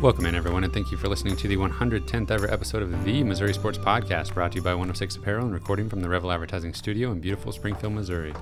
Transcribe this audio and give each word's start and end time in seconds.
Welcome 0.00 0.24
in, 0.24 0.34
everyone, 0.34 0.64
and 0.64 0.72
thank 0.72 0.90
you 0.90 0.96
for 0.96 1.08
listening 1.08 1.36
to 1.36 1.46
the 1.48 1.56
110th 1.58 2.30
ever 2.30 2.50
episode 2.50 2.82
of 2.82 3.04
the 3.04 3.22
Missouri 3.22 3.52
Sports 3.52 3.76
Podcast, 3.76 4.32
brought 4.32 4.52
to 4.52 4.56
you 4.56 4.62
by 4.62 4.70
106 4.70 5.16
Apparel 5.16 5.44
and 5.44 5.52
recording 5.52 5.90
from 5.90 6.00
the 6.00 6.08
Revel 6.08 6.32
Advertising 6.32 6.72
Studio 6.72 7.12
in 7.12 7.20
beautiful 7.20 7.52
Springfield, 7.52 7.92
Missouri. 7.92 8.32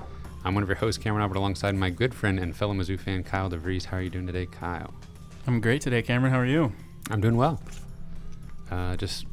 I'm 0.45 0.53
one 0.53 0.63
of 0.63 0.69
your 0.69 0.77
hosts, 0.77 1.01
Cameron 1.03 1.21
Albert, 1.21 1.37
alongside 1.37 1.75
my 1.75 1.89
good 1.89 2.13
friend 2.15 2.39
and 2.39 2.55
fellow 2.55 2.73
Mizzou 2.73 2.97
fan, 2.97 3.23
Kyle 3.23 3.49
DeVries. 3.49 3.83
How 3.85 3.97
are 3.97 4.01
you 4.01 4.09
doing 4.09 4.25
today, 4.25 4.45
Kyle? 4.45 4.93
I'm 5.47 5.59
great 5.59 5.81
today, 5.81 6.01
Cameron. 6.01 6.31
How 6.31 6.39
are 6.39 6.45
you? 6.45 6.71
I'm 7.11 7.19
doing 7.19 7.35
well. 7.35 7.61
Uh, 8.71 8.95
just 8.95 9.25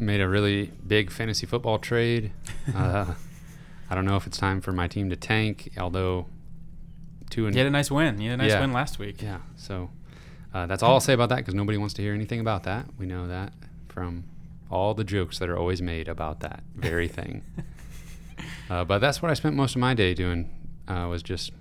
made 0.00 0.20
a 0.20 0.28
really 0.28 0.72
big 0.86 1.10
fantasy 1.12 1.46
football 1.46 1.78
trade. 1.78 2.32
Uh, 2.74 3.14
I 3.88 3.94
don't 3.96 4.04
know 4.04 4.14
if 4.16 4.26
it's 4.28 4.38
time 4.38 4.60
for 4.60 4.70
my 4.70 4.86
team 4.86 5.10
to 5.10 5.16
tank, 5.16 5.72
although 5.76 6.26
two 7.30 7.46
and 7.46 7.54
You 7.54 7.60
had 7.60 7.66
a 7.66 7.70
nice 7.70 7.90
win. 7.90 8.20
You 8.20 8.30
had 8.30 8.38
a 8.38 8.42
nice 8.44 8.52
Yeah. 8.52 8.60
win 8.60 8.72
last 8.72 8.98
week. 9.00 9.20
yeah. 9.22 9.38
So 9.56 9.90
uh, 10.54 10.66
that's 10.66 10.82
all 10.82 10.94
I'll 10.94 11.00
say 11.00 11.12
about 11.12 11.28
that 11.30 11.36
because 11.36 11.54
nobody 11.54 11.78
wants 11.78 11.94
to 11.94 12.02
hear 12.02 12.14
anything 12.14 12.40
about 12.40 12.64
that. 12.64 12.86
We 12.98 13.06
know 13.06 13.26
that 13.28 13.52
from 13.88 14.24
all 14.70 14.94
the 14.94 15.04
jokes 15.04 15.38
that 15.38 15.48
are 15.48 15.56
always 15.58 15.80
made 15.82 16.08
about 16.08 16.40
that 16.40 16.62
very 16.76 17.08
thing. 17.18 17.42
uh, 18.68 18.84
but 18.84 18.98
that's 18.98 19.20
what 19.22 19.30
I 19.30 19.34
spent 19.34 19.56
most 19.56 19.74
of 19.74 19.80
my 19.80 19.94
day 19.94 20.14
doing. 20.14 20.50
Uh, 20.88 21.06
was 21.08 21.22
just 21.22 21.52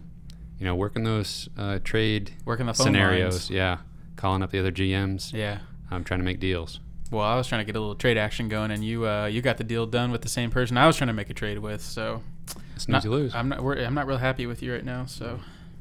you 0.57 0.65
know 0.65 0.75
working 0.75 1.03
those 1.03 1.49
uh, 1.57 1.79
trade 1.83 2.31
Working 2.45 2.65
the 2.65 2.73
phone 2.73 2.85
scenarios. 2.85 3.33
lines. 3.33 3.49
Yeah, 3.51 3.77
calling 4.15 4.41
up 4.41 4.51
the 4.51 4.59
other 4.59 4.71
GMs. 4.71 5.33
Yeah. 5.33 5.59
I'm 5.91 6.03
trying 6.03 6.19
to 6.19 6.23
make 6.23 6.39
deals. 6.39 6.79
Well, 7.11 7.23
I 7.25 7.35
was 7.35 7.47
trying 7.47 7.61
to 7.61 7.65
get 7.65 7.75
a 7.75 7.79
little 7.79 7.95
trade 7.95 8.17
action 8.17 8.47
going, 8.49 8.69
and 8.69 8.83
you 8.83 9.07
uh, 9.07 9.25
you 9.25 9.41
got 9.41 9.57
the 9.57 9.63
deal 9.63 9.85
done 9.87 10.11
with 10.11 10.21
the 10.21 10.29
same 10.29 10.51
person 10.51 10.77
I 10.77 10.85
was 10.85 10.95
trying 10.97 11.07
to 11.07 11.13
make 11.13 11.29
a 11.31 11.33
trade 11.33 11.57
with. 11.57 11.81
So 11.81 12.21
Snooze 12.77 12.87
not, 12.87 13.03
you 13.03 13.09
lose. 13.09 13.33
I'm 13.33 13.49
not. 13.49 13.63
We're, 13.63 13.77
I'm 13.83 13.95
not 13.95 14.05
real 14.05 14.17
happy 14.19 14.45
with 14.45 14.61
you 14.61 14.71
right 14.73 14.85
now. 14.85 15.05
So 15.05 15.39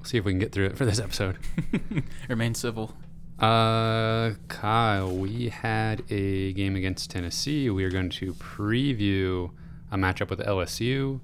see 0.09 0.17
if 0.17 0.25
we 0.25 0.33
can 0.33 0.39
get 0.39 0.53
through 0.53 0.67
it 0.67 0.77
for 0.77 0.87
this 0.87 0.98
episode. 0.98 1.37
remain 2.28 2.55
civil. 2.55 2.95
Uh, 3.39 4.33
Kyle, 4.48 5.14
we 5.14 5.51
had 5.51 6.03
a 6.11 6.53
game 6.55 6.75
against 6.75 7.11
Tennessee. 7.11 7.69
We 7.70 7.84
are 7.84 7.91
going 7.91 8.09
to 8.11 8.33
preview 8.34 9.51
a 9.92 9.97
matchup 9.97 10.31
with 10.31 10.41
LSU. 10.41 11.20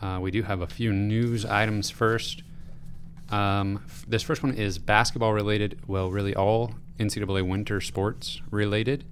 Uh, 0.00 0.18
we 0.22 0.30
do 0.30 0.42
have 0.42 0.60
a 0.60 0.66
few 0.66 0.92
news 0.92 1.44
items 1.44 1.90
first. 1.90 2.42
Um, 3.30 3.82
f- 3.84 4.04
this 4.06 4.22
first 4.22 4.42
one 4.42 4.54
is 4.54 4.78
basketball 4.78 5.32
related. 5.32 5.80
Well, 5.86 6.10
really 6.10 6.34
all 6.34 6.74
NCAA 6.98 7.46
winter 7.46 7.80
sports 7.80 8.40
related. 8.50 9.04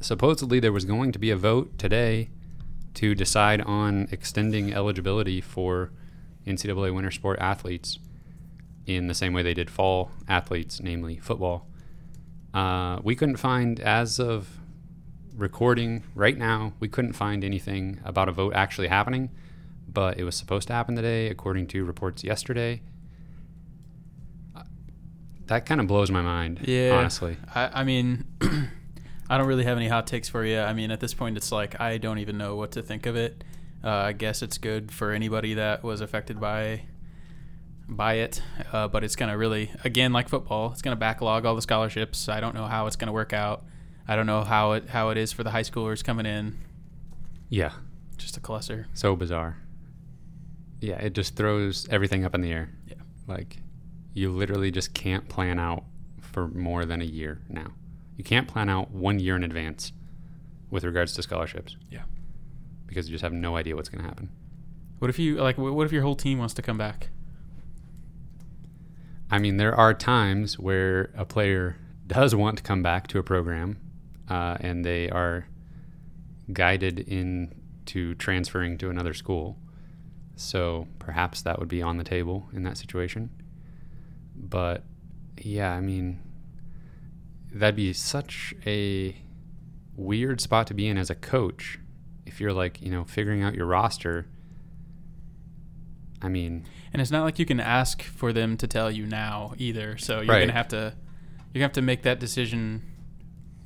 Supposedly, 0.00 0.58
there 0.58 0.72
was 0.72 0.84
going 0.84 1.12
to 1.12 1.18
be 1.18 1.30
a 1.30 1.36
vote 1.36 1.78
today 1.78 2.30
to 2.94 3.14
decide 3.14 3.60
on 3.60 4.08
extending 4.10 4.72
eligibility 4.74 5.40
for 5.40 5.92
NCAA 6.46 6.94
winter 6.94 7.10
sport 7.10 7.38
athletes 7.40 7.98
in 8.86 9.06
the 9.06 9.14
same 9.14 9.32
way 9.32 9.42
they 9.42 9.54
did 9.54 9.70
fall 9.70 10.10
athletes, 10.28 10.80
namely 10.80 11.18
football. 11.18 11.66
Uh, 12.52 12.98
we 13.04 13.14
couldn't 13.14 13.36
find, 13.36 13.78
as 13.80 14.18
of 14.18 14.58
recording 15.36 16.02
right 16.14 16.36
now, 16.36 16.72
we 16.80 16.88
couldn't 16.88 17.12
find 17.12 17.44
anything 17.44 18.00
about 18.04 18.28
a 18.28 18.32
vote 18.32 18.52
actually 18.54 18.88
happening, 18.88 19.30
but 19.88 20.18
it 20.18 20.24
was 20.24 20.34
supposed 20.34 20.66
to 20.68 20.72
happen 20.74 20.96
today, 20.96 21.28
according 21.28 21.66
to 21.68 21.84
reports 21.84 22.24
yesterday. 22.24 22.82
Uh, 24.56 24.62
That 25.46 25.66
kind 25.66 25.80
of 25.80 25.86
blows 25.86 26.10
my 26.10 26.22
mind, 26.22 26.60
Yeah. 26.66 26.96
honestly. 26.98 27.36
I, 27.54 27.80
I 27.80 27.84
mean, 27.84 28.24
I 29.30 29.38
don't 29.38 29.46
really 29.46 29.64
have 29.64 29.76
any 29.76 29.88
hot 29.88 30.06
takes 30.08 30.28
for 30.28 30.44
you. 30.44 30.58
I 30.58 30.72
mean, 30.72 30.90
at 30.90 30.98
this 31.00 31.14
point, 31.14 31.36
it's 31.36 31.52
like 31.52 31.80
I 31.80 31.98
don't 31.98 32.18
even 32.18 32.36
know 32.36 32.56
what 32.56 32.72
to 32.72 32.82
think 32.82 33.06
of 33.06 33.14
it. 33.16 33.44
Uh, 33.82 33.88
I 33.88 34.12
guess 34.12 34.42
it's 34.42 34.58
good 34.58 34.92
for 34.92 35.12
anybody 35.12 35.54
that 35.54 35.82
was 35.82 36.00
affected 36.00 36.40
by 36.40 36.82
by 37.88 38.14
it, 38.14 38.40
uh, 38.72 38.86
but 38.88 39.02
it's 39.02 39.16
gonna 39.16 39.36
really, 39.36 39.70
again, 39.82 40.12
like 40.12 40.28
football, 40.28 40.70
it's 40.72 40.82
gonna 40.82 40.96
backlog 40.96 41.44
all 41.44 41.56
the 41.56 41.62
scholarships. 41.62 42.28
I 42.28 42.38
don't 42.40 42.54
know 42.54 42.66
how 42.66 42.86
it's 42.86 42.96
gonna 42.96 43.12
work 43.12 43.32
out. 43.32 43.64
I 44.06 44.16
don't 44.16 44.26
know 44.26 44.42
how 44.42 44.72
it 44.72 44.88
how 44.90 45.08
it 45.10 45.18
is 45.18 45.32
for 45.32 45.42
the 45.42 45.50
high 45.50 45.62
schoolers 45.62 46.04
coming 46.04 46.26
in. 46.26 46.58
Yeah, 47.48 47.72
Just 48.16 48.36
a 48.36 48.40
cluster. 48.40 48.86
so 48.94 49.16
bizarre. 49.16 49.56
Yeah, 50.80 50.96
it 50.96 51.14
just 51.14 51.34
throws 51.36 51.88
everything 51.90 52.24
up 52.24 52.34
in 52.34 52.40
the 52.42 52.52
air. 52.52 52.70
Yeah. 52.86 52.94
Like, 53.26 53.58
you 54.14 54.30
literally 54.30 54.70
just 54.70 54.94
can't 54.94 55.28
plan 55.28 55.58
out 55.58 55.84
for 56.20 56.46
more 56.48 56.84
than 56.84 57.02
a 57.02 57.04
year 57.04 57.40
now. 57.48 57.72
You 58.16 58.22
can't 58.24 58.46
plan 58.46 58.68
out 58.68 58.90
one 58.92 59.18
year 59.18 59.34
in 59.36 59.42
advance 59.42 59.92
with 60.70 60.84
regards 60.84 61.12
to 61.14 61.22
scholarships 61.22 61.76
Yeah. 61.90 62.02
Because 62.90 63.08
you 63.08 63.12
just 63.12 63.22
have 63.22 63.32
no 63.32 63.56
idea 63.56 63.76
what's 63.76 63.88
going 63.88 64.02
to 64.02 64.08
happen. 64.08 64.28
What 64.98 65.08
if 65.08 65.18
you 65.18 65.36
like? 65.36 65.56
What 65.56 65.86
if 65.86 65.92
your 65.92 66.02
whole 66.02 66.16
team 66.16 66.38
wants 66.38 66.52
to 66.54 66.62
come 66.62 66.76
back? 66.76 67.08
I 69.30 69.38
mean, 69.38 69.56
there 69.56 69.74
are 69.74 69.94
times 69.94 70.58
where 70.58 71.12
a 71.16 71.24
player 71.24 71.76
does 72.06 72.34
want 72.34 72.58
to 72.58 72.62
come 72.64 72.82
back 72.82 73.06
to 73.06 73.18
a 73.18 73.22
program 73.22 73.78
uh, 74.28 74.56
and 74.60 74.84
they 74.84 75.08
are 75.08 75.46
guided 76.52 76.98
into 76.98 78.16
transferring 78.16 78.76
to 78.78 78.90
another 78.90 79.14
school. 79.14 79.56
So 80.34 80.88
perhaps 80.98 81.42
that 81.42 81.60
would 81.60 81.68
be 81.68 81.80
on 81.80 81.96
the 81.96 82.04
table 82.04 82.48
in 82.52 82.64
that 82.64 82.76
situation. 82.76 83.30
But 84.34 84.82
yeah, 85.38 85.72
I 85.72 85.80
mean, 85.80 86.20
that'd 87.52 87.76
be 87.76 87.92
such 87.92 88.52
a 88.66 89.16
weird 89.94 90.40
spot 90.40 90.66
to 90.66 90.74
be 90.74 90.88
in 90.88 90.98
as 90.98 91.08
a 91.08 91.14
coach 91.14 91.78
if 92.30 92.40
you're 92.40 92.52
like, 92.52 92.80
you 92.80 92.90
know, 92.90 93.04
figuring 93.04 93.42
out 93.42 93.54
your 93.54 93.66
roster. 93.66 94.26
I 96.22 96.28
mean, 96.28 96.64
And 96.92 97.00
it's 97.00 97.10
not 97.10 97.24
like 97.24 97.38
you 97.38 97.46
can 97.46 97.60
ask 97.60 98.02
for 98.02 98.32
them 98.32 98.56
to 98.58 98.66
tell 98.66 98.90
you 98.90 99.06
now 99.06 99.54
either. 99.58 99.96
So 99.98 100.20
you're 100.20 100.34
Right. 100.34 100.40
gonna 100.40 100.52
have 100.52 100.68
to 100.68 100.94
you're 101.52 101.60
gonna 101.60 101.64
have 101.64 101.72
to 101.72 101.82
make 101.82 102.02
that 102.02 102.20
decision. 102.20 102.82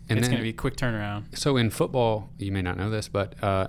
and 0.08 0.18
it's 0.18 0.28
then, 0.28 0.32
gonna 0.36 0.42
be 0.42 0.50
a 0.50 0.52
quick 0.52 0.76
turnaround. 0.76 1.36
So 1.36 1.56
in 1.56 1.70
football, 1.70 2.30
you 2.38 2.52
may 2.52 2.60
not 2.62 2.76
know 2.76 2.90
this, 2.90 3.08
but 3.08 3.42
uh, 3.42 3.68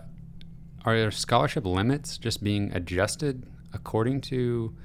are 0.83 0.97
there 0.97 1.09
scholarship 1.11 1.65
limits 1.65 2.17
just 2.17 2.43
being 2.43 2.71
adjusted 2.73 3.43
according 3.73 4.19
to, 4.21 4.75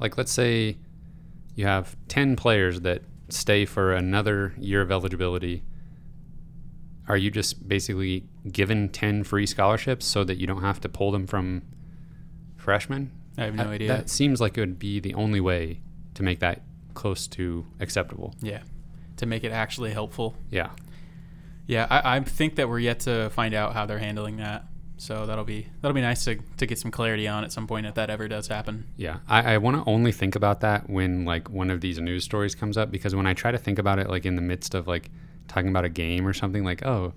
like, 0.00 0.16
let's 0.18 0.32
say 0.32 0.78
you 1.54 1.66
have 1.66 1.94
10 2.08 2.36
players 2.36 2.80
that 2.82 3.02
stay 3.28 3.64
for 3.66 3.92
another 3.92 4.54
year 4.58 4.80
of 4.80 4.90
eligibility. 4.90 5.62
Are 7.08 7.16
you 7.16 7.30
just 7.30 7.66
basically 7.66 8.24
given 8.52 8.88
10 8.90 9.24
free 9.24 9.46
scholarships 9.46 10.06
so 10.06 10.24
that 10.24 10.36
you 10.36 10.46
don't 10.46 10.60
have 10.62 10.80
to 10.82 10.88
pull 10.88 11.10
them 11.10 11.26
from 11.26 11.62
freshmen? 12.56 13.10
I 13.36 13.44
have 13.44 13.54
no 13.54 13.64
That- 13.64 13.70
idea. 13.72 13.88
That 13.88 14.10
seems 14.10 14.40
like 14.40 14.56
it 14.56 14.60
would 14.60 14.78
be 14.78 15.00
the 15.00 15.14
only 15.14 15.40
way 15.40 15.80
to 16.14 16.22
make 16.22 16.40
that 16.40 16.62
close 16.94 17.26
to 17.28 17.66
acceptable. 17.80 18.34
yeah, 18.40 18.60
to 19.16 19.26
make 19.26 19.44
it 19.44 19.52
actually 19.52 19.92
helpful. 19.92 20.36
Yeah. 20.50 20.70
Yeah, 21.66 21.86
I, 21.90 22.16
I 22.16 22.20
think 22.20 22.56
that 22.56 22.68
we're 22.68 22.78
yet 22.78 23.00
to 23.00 23.30
find 23.30 23.54
out 23.54 23.74
how 23.74 23.84
they're 23.86 23.98
handling 23.98 24.38
that. 24.38 24.64
So 24.96 25.26
that'll 25.26 25.44
be 25.44 25.68
that'll 25.80 25.94
be 25.94 26.00
nice 26.00 26.24
to, 26.24 26.38
to 26.56 26.66
get 26.66 26.76
some 26.78 26.90
clarity 26.90 27.28
on 27.28 27.44
at 27.44 27.52
some 27.52 27.68
point 27.68 27.86
if 27.86 27.94
that 27.94 28.10
ever 28.10 28.26
does 28.26 28.48
happen. 28.48 28.86
Yeah, 28.96 29.18
I, 29.28 29.54
I 29.54 29.58
want 29.58 29.76
to 29.76 29.88
only 29.88 30.10
think 30.10 30.34
about 30.34 30.60
that 30.62 30.90
when 30.90 31.24
like 31.24 31.48
one 31.50 31.70
of 31.70 31.80
these 31.80 32.00
news 32.00 32.24
stories 32.24 32.56
comes 32.56 32.76
up 32.76 32.90
because 32.90 33.14
when 33.14 33.26
I 33.26 33.32
try 33.34 33.52
to 33.52 33.58
think 33.58 33.78
about 33.78 34.00
it 34.00 34.08
like 34.10 34.26
in 34.26 34.34
the 34.34 34.42
midst 34.42 34.74
of 34.74 34.88
like 34.88 35.10
talking 35.48 35.68
about 35.68 35.84
a 35.84 35.88
game 35.88 36.26
or 36.26 36.32
something 36.32 36.64
like 36.64 36.84
oh, 36.84 37.12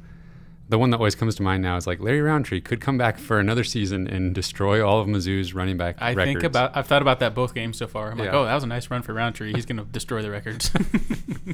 the 0.69 0.79
one 0.79 0.89
that 0.91 0.97
always 0.97 1.15
comes 1.15 1.35
to 1.35 1.43
mind 1.43 1.61
now 1.61 1.75
is 1.75 1.85
like 1.85 1.99
Larry 1.99 2.21
Rountree 2.21 2.61
could 2.61 2.79
come 2.79 2.97
back 2.97 3.17
for 3.17 3.39
another 3.39 3.63
season 3.63 4.07
and 4.07 4.33
destroy 4.33 4.85
all 4.85 5.01
of 5.01 5.07
Mizzou's 5.07 5.53
running 5.53 5.75
back 5.75 5.97
I 5.99 6.13
records. 6.13 6.25
think 6.25 6.43
about 6.43 6.75
I've 6.75 6.87
thought 6.87 7.01
about 7.01 7.19
that 7.19 7.35
both 7.35 7.53
games 7.53 7.77
so 7.77 7.87
far. 7.87 8.09
I'm 8.09 8.17
like, 8.17 8.33
oh, 8.33 8.45
that 8.45 8.55
was 8.55 8.63
a 8.63 8.67
nice 8.67 8.89
run 8.89 9.01
for 9.01 9.13
Rountree. 9.13 9.53
He's 9.53 9.65
gonna 9.65 9.83
destroy 9.83 10.21
the 10.21 10.31
records. 10.31 10.71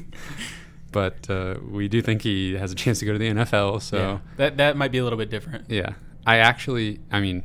but 0.92 1.28
uh, 1.30 1.56
we 1.68 1.88
do 1.88 2.02
think 2.02 2.22
he 2.22 2.54
has 2.54 2.72
a 2.72 2.76
chance 2.76 3.00
to 3.00 3.06
go 3.06 3.14
to 3.14 3.18
the 3.20 3.30
NFL. 3.30 3.82
So 3.82 3.98
yeah, 3.98 4.20
that 4.38 4.58
that 4.58 4.78
might 4.78 4.92
be 4.92 5.00
a 5.00 5.04
little 5.04 5.18
bit 5.18 5.32
different. 5.32 5.70
yeah, 5.70 5.94
I 6.26 6.38
actually, 6.38 7.00
I 7.12 7.20
mean, 7.20 7.44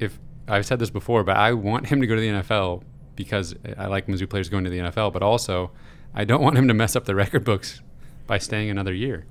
if 0.00 0.18
I've 0.48 0.66
said 0.66 0.80
this 0.80 0.90
before, 0.90 1.22
but 1.22 1.36
I 1.36 1.52
want 1.52 1.86
him 1.86 2.00
to 2.00 2.06
go 2.08 2.16
to 2.16 2.20
the 2.20 2.28
NFL 2.28 2.82
because 3.14 3.54
I 3.78 3.86
like 3.86 4.08
Mizzou 4.08 4.28
players 4.28 4.48
going 4.48 4.64
to 4.64 4.70
the 4.70 4.78
NFL, 4.78 5.12
but 5.12 5.22
also 5.22 5.70
I 6.14 6.24
don't 6.24 6.42
want 6.42 6.58
him 6.58 6.66
to 6.66 6.74
mess 6.74 6.96
up 6.96 7.04
the 7.04 7.14
record 7.14 7.44
books 7.44 7.80
by 8.30 8.38
staying 8.38 8.70
another 8.70 8.94
year. 8.94 9.26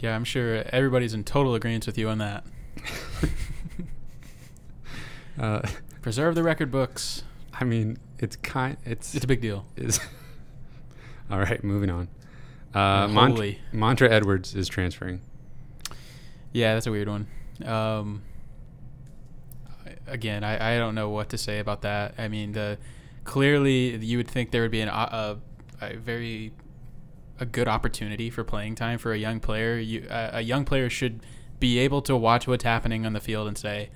Yeah, 0.00 0.16
I'm 0.16 0.24
sure 0.24 0.64
everybody's 0.70 1.14
in 1.14 1.22
total 1.22 1.54
agreement 1.54 1.86
with 1.86 1.96
you 1.96 2.08
on 2.08 2.18
that. 2.18 2.44
Uh, 5.36 5.60
Preserve 6.00 6.36
the 6.36 6.44
record 6.44 6.70
books. 6.70 7.24
I 7.52 7.64
mean, 7.64 7.98
it's 8.20 8.36
kind. 8.36 8.76
It's 8.84 9.16
It's 9.16 9.24
a 9.24 9.26
big 9.26 9.40
deal. 9.40 9.66
is. 9.74 9.98
All 11.30 11.40
right, 11.40 11.62
moving 11.64 11.90
on. 11.90 12.06
Uh, 12.72 13.08
Mont- 13.08 13.32
Holy. 13.34 13.58
Montra 13.72 14.08
Edwards 14.08 14.54
is 14.54 14.68
transferring. 14.68 15.22
Yeah, 16.52 16.74
that's 16.74 16.86
a 16.86 16.92
weird 16.92 17.08
one. 17.08 17.26
Um, 17.64 18.22
again, 20.06 20.44
I, 20.44 20.76
I 20.76 20.78
don't 20.78 20.94
know 20.94 21.08
what 21.08 21.30
to 21.30 21.38
say 21.38 21.58
about 21.58 21.82
that. 21.82 22.14
I 22.16 22.28
mean, 22.28 22.52
the 22.52 22.78
clearly 23.24 23.96
you 23.96 24.18
would 24.18 24.28
think 24.28 24.52
there 24.52 24.62
would 24.62 24.70
be 24.70 24.82
an, 24.82 24.88
a, 24.88 25.36
a 25.80 25.96
very 25.96 26.52
a 27.40 27.46
good 27.46 27.68
opportunity 27.68 28.30
for 28.30 28.44
playing 28.44 28.74
time 28.74 28.98
for 28.98 29.12
a 29.12 29.18
young 29.18 29.40
player. 29.40 29.78
You, 29.78 30.06
a, 30.08 30.30
a 30.34 30.40
young 30.40 30.64
player 30.64 30.88
should 30.88 31.20
be 31.58 31.78
able 31.78 32.02
to 32.02 32.16
watch 32.16 32.46
what's 32.46 32.64
happening 32.64 33.06
on 33.06 33.12
the 33.12 33.20
field 33.20 33.48
and 33.48 33.58
say, 33.58 33.90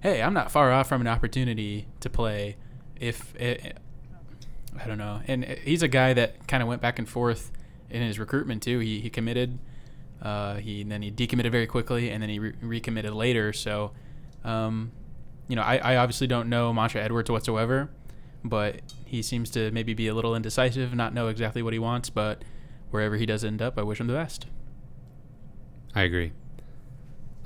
"Hey, 0.00 0.22
I'm 0.22 0.34
not 0.34 0.50
far 0.50 0.72
off 0.72 0.88
from 0.88 1.00
an 1.00 1.08
opportunity 1.08 1.88
to 2.00 2.10
play." 2.10 2.56
If 2.98 3.34
it, 3.36 3.78
I 4.82 4.86
don't 4.86 4.98
know, 4.98 5.20
and 5.26 5.44
he's 5.44 5.82
a 5.82 5.88
guy 5.88 6.12
that 6.14 6.48
kind 6.48 6.62
of 6.62 6.68
went 6.68 6.80
back 6.80 6.98
and 6.98 7.08
forth 7.08 7.52
in 7.90 8.02
his 8.02 8.18
recruitment 8.18 8.62
too. 8.62 8.78
He 8.78 9.00
he 9.00 9.10
committed, 9.10 9.58
uh, 10.22 10.56
he 10.56 10.82
then 10.82 11.02
he 11.02 11.10
decommitted 11.10 11.50
very 11.50 11.66
quickly, 11.66 12.10
and 12.10 12.22
then 12.22 12.30
he 12.30 12.38
re- 12.38 12.54
recommitted 12.60 13.12
later. 13.12 13.52
So, 13.52 13.92
um, 14.44 14.92
you 15.48 15.56
know, 15.56 15.62
I, 15.62 15.78
I 15.78 15.96
obviously 15.96 16.26
don't 16.26 16.48
know 16.48 16.72
Montre 16.72 17.00
Edwards 17.00 17.30
whatsoever, 17.30 17.90
but 18.44 18.80
he 19.04 19.22
seems 19.22 19.50
to 19.50 19.70
maybe 19.70 19.94
be 19.94 20.08
a 20.08 20.14
little 20.14 20.34
indecisive, 20.34 20.94
not 20.94 21.14
know 21.14 21.28
exactly 21.28 21.62
what 21.62 21.72
he 21.72 21.78
wants. 21.78 22.10
But 22.10 22.42
wherever 22.90 23.16
he 23.16 23.26
does 23.26 23.44
end 23.44 23.60
up, 23.62 23.78
I 23.78 23.82
wish 23.82 24.00
him 24.00 24.06
the 24.06 24.12
best. 24.14 24.46
I 25.94 26.02
agree. 26.02 26.32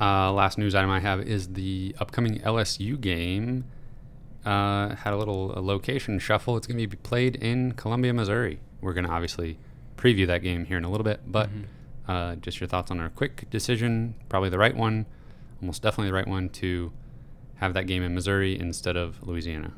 Uh, 0.00 0.32
last 0.32 0.58
news 0.58 0.74
item 0.74 0.90
I 0.90 1.00
have 1.00 1.20
is 1.20 1.48
the 1.52 1.94
upcoming 2.00 2.40
LSU 2.40 3.00
game. 3.00 3.64
Uh, 4.44 4.96
had 4.96 5.12
a 5.12 5.16
little 5.16 5.56
a 5.56 5.60
location 5.60 6.18
shuffle. 6.18 6.56
It's 6.56 6.66
going 6.66 6.78
to 6.78 6.86
be 6.86 6.96
played 6.96 7.36
in 7.36 7.72
Columbia, 7.72 8.12
Missouri. 8.12 8.58
We're 8.80 8.92
going 8.94 9.04
to 9.06 9.10
obviously 9.12 9.58
preview 9.96 10.26
that 10.26 10.42
game 10.42 10.64
here 10.64 10.76
in 10.78 10.84
a 10.84 10.90
little 10.90 11.04
bit, 11.04 11.20
but 11.30 11.48
Mhm. 11.50 11.64
uh, 12.08 12.34
just 12.36 12.58
your 12.60 12.66
thoughts 12.66 12.90
on 12.90 12.98
our 12.98 13.10
quick 13.10 13.48
decision. 13.50 14.14
Probably 14.28 14.48
the 14.48 14.58
right 14.58 14.76
one, 14.76 15.06
almost 15.60 15.82
definitely 15.82 16.08
the 16.08 16.14
right 16.14 16.26
one 16.26 16.48
to 16.48 16.92
have 17.56 17.74
that 17.74 17.86
game 17.86 18.02
in 18.02 18.12
Missouri 18.14 18.58
instead 18.58 18.96
of 18.96 19.22
Louisiana. 19.24 19.74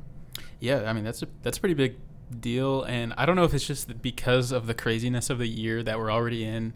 Yeah, 0.61 0.85
I 0.89 0.95
mean 0.95 1.05
that's 1.05 1.23
a 1.23 1.27
that's 1.43 1.59
a 1.59 1.61
pretty 1.61 1.75
big 1.75 1.97
deal, 2.41 2.83
and 2.83 3.13
I 3.17 3.27
don't 3.27 3.37
know 3.37 3.45
if 3.45 3.55
it's 3.55 3.67
just 3.67 4.01
because 4.03 4.53
of 4.53 4.67
the 4.67 4.75
craziness 4.75 5.31
of 5.31 5.39
the 5.39 5.47
year 5.49 5.83
that 5.83 5.99
we're 5.99 6.11
already 6.11 6.45
in, 6.45 6.73